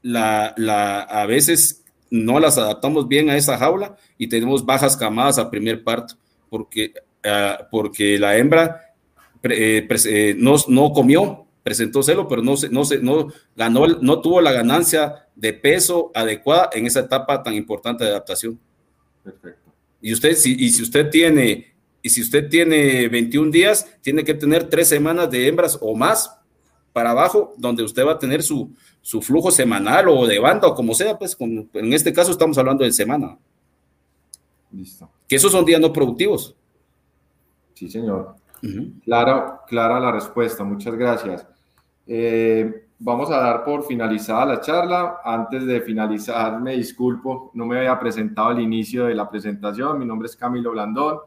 la, 0.01 0.55
la, 0.57 1.01
a 1.01 1.25
veces 1.27 1.78
no 2.09 2.39
las 2.39 2.57
adaptamos 2.57 3.07
bien 3.07 3.29
a 3.29 3.37
esa 3.37 3.57
jaula 3.57 3.95
y 4.17 4.27
tenemos 4.27 4.65
bajas 4.65 4.97
camadas 4.97 5.37
a 5.37 5.49
primer 5.49 5.83
parto, 5.83 6.15
porque, 6.49 6.93
ah, 7.23 7.67
porque 7.69 8.17
la 8.17 8.37
hembra 8.37 8.93
eh, 9.43 9.87
eh, 10.05 10.35
no, 10.37 10.55
no, 10.67 10.91
comió, 10.91 11.45
presentó 11.63 12.03
celo, 12.03 12.27
pero 12.27 12.41
no, 12.41 12.57
se, 12.57 12.69
no, 12.69 12.83
no, 13.01 13.27
ganó, 13.55 13.87
no 13.87 14.21
tuvo 14.21 14.41
la 14.41 14.51
ganancia 14.51 15.27
de 15.35 15.53
peso 15.53 16.11
adecuada 16.13 16.69
en 16.73 16.85
esa 16.85 17.01
etapa 17.01 17.41
tan 17.43 17.53
importante 17.53 18.03
de 18.03 18.11
adaptación. 18.11 18.59
Perfecto. 19.23 19.71
Y 20.01 20.13
usted, 20.13 20.35
si, 20.35 20.55
y 20.57 20.69
si 20.69 20.81
usted 20.81 21.09
tiene 21.09 21.69
y 22.01 22.09
si 22.09 22.21
usted 22.21 22.49
tiene 22.49 23.07
21 23.09 23.51
días, 23.51 23.85
tiene 24.01 24.23
que 24.23 24.33
tener 24.33 24.69
tres 24.69 24.87
semanas 24.87 25.29
de 25.29 25.47
hembras 25.47 25.77
o 25.81 25.95
más 25.95 26.33
para 26.93 27.11
abajo, 27.11 27.53
donde 27.57 27.83
usted 27.83 28.05
va 28.05 28.13
a 28.13 28.19
tener 28.19 28.41
su, 28.41 28.73
su 29.09 29.23
flujo 29.23 29.49
semanal 29.49 30.07
o 30.07 30.27
de 30.27 30.37
banda 30.37 30.67
o 30.67 30.75
como 30.75 30.93
sea, 30.93 31.17
pues 31.17 31.35
en 31.39 31.93
este 31.93 32.13
caso 32.13 32.29
estamos 32.29 32.55
hablando 32.59 32.83
de 32.83 32.91
semana. 32.91 33.39
Listo. 34.71 35.09
Que 35.27 35.37
esos 35.37 35.51
son 35.51 35.65
días 35.65 35.81
no 35.81 35.91
productivos. 35.91 36.55
Sí, 37.73 37.89
señor. 37.89 38.35
Claro, 39.03 39.61
clara 39.65 39.99
la 39.99 40.11
respuesta, 40.11 40.63
muchas 40.63 40.93
gracias. 40.93 41.47
Eh, 42.05 42.85
vamos 42.99 43.31
a 43.31 43.37
dar 43.37 43.63
por 43.63 43.83
finalizada 43.83 44.45
la 44.45 44.61
charla. 44.61 45.21
Antes 45.25 45.65
de 45.65 45.81
finalizar, 45.81 46.61
me 46.61 46.75
disculpo, 46.75 47.49
no 47.55 47.65
me 47.65 47.79
había 47.79 47.99
presentado 47.99 48.49
al 48.49 48.59
inicio 48.59 49.05
de 49.05 49.15
la 49.15 49.27
presentación. 49.27 49.97
Mi 49.97 50.05
nombre 50.05 50.27
es 50.27 50.35
Camilo 50.35 50.69
Blandón. 50.69 51.17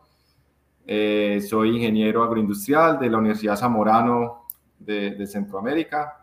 Eh, 0.87 1.45
soy 1.51 1.71
ingeniero 1.71 2.23
agroindustrial 2.23 3.01
de 3.01 3.11
la 3.11 3.19
Universidad 3.19 3.57
Zamorano 3.57 4.47
de, 4.79 5.27
Centroamérica. 5.27 6.22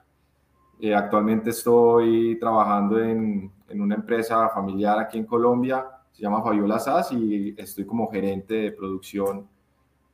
Eh, 0.81 0.95
actualmente 0.95 1.49
estoy 1.49 2.37
trabajando 2.39 2.99
en, 2.99 3.51
una 3.71 3.95
empresa 3.95 4.49
familiar 4.49 4.97
aquí 4.97 5.17
en 5.17 5.25
Colombia, 5.25 5.85
se 6.11 6.23
llama 6.23 6.41
Fabiola 6.41 6.79
SAS 6.79 7.11
y 7.11 7.53
estoy 7.57 7.85
como 7.85 8.09
gerente 8.09 8.55
de 8.55 8.71
producción 8.71 9.47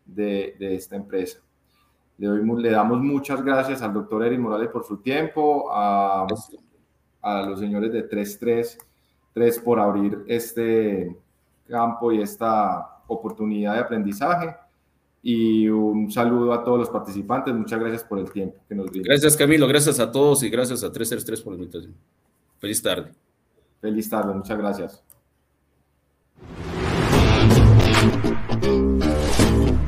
de, 0.05 0.55
esta 0.59 0.95
empresa. 0.95 1.39
Le, 2.17 2.27
doy, 2.27 2.61
le, 2.61 2.71
damos 2.71 2.99
muchas 2.99 3.43
gracias 3.43 3.81
al 3.81 3.93
doctor 3.93 4.25
Eric 4.25 4.39
Morales 4.39 4.69
por 4.69 4.83
su 4.83 4.97
tiempo, 4.97 5.71
a, 5.71 6.25
a 7.21 7.41
los 7.43 7.59
señores 7.59 7.93
de 7.93 8.03
333 8.03 9.59
por 9.59 9.79
abrir 9.79 10.23
este 10.27 11.15
campo 11.67 12.11
y 12.11 12.21
esta 12.21 13.01
oportunidad 13.07 13.75
de 13.75 13.79
aprendizaje. 13.81 14.55
Y 15.27 15.67
un 15.69 16.11
saludo 16.11 16.53
a 16.53 16.63
todos 16.63 16.77
los 16.77 16.89
participantes. 16.91 17.51
Muchas 17.51 17.79
gracias 17.79 18.03
por 18.03 18.19
el 18.19 18.31
tiempo 18.31 18.57
que 18.69 18.75
nos 18.75 18.91
brindan. 18.91 19.09
Gracias, 19.09 19.35
Camilo. 19.35 19.67
Gracias 19.67 19.99
a 19.99 20.11
todos 20.11 20.43
y 20.43 20.51
gracias 20.51 20.83
a 20.83 20.91
333 20.91 21.41
por 21.41 21.53
la 21.53 21.59
invitación. 21.59 21.95
Feliz 22.59 22.79
tarde. 22.79 23.11
Feliz 23.81 24.07
tarde. 24.07 24.35
Muchas 24.35 24.55
gracias. 24.55 25.03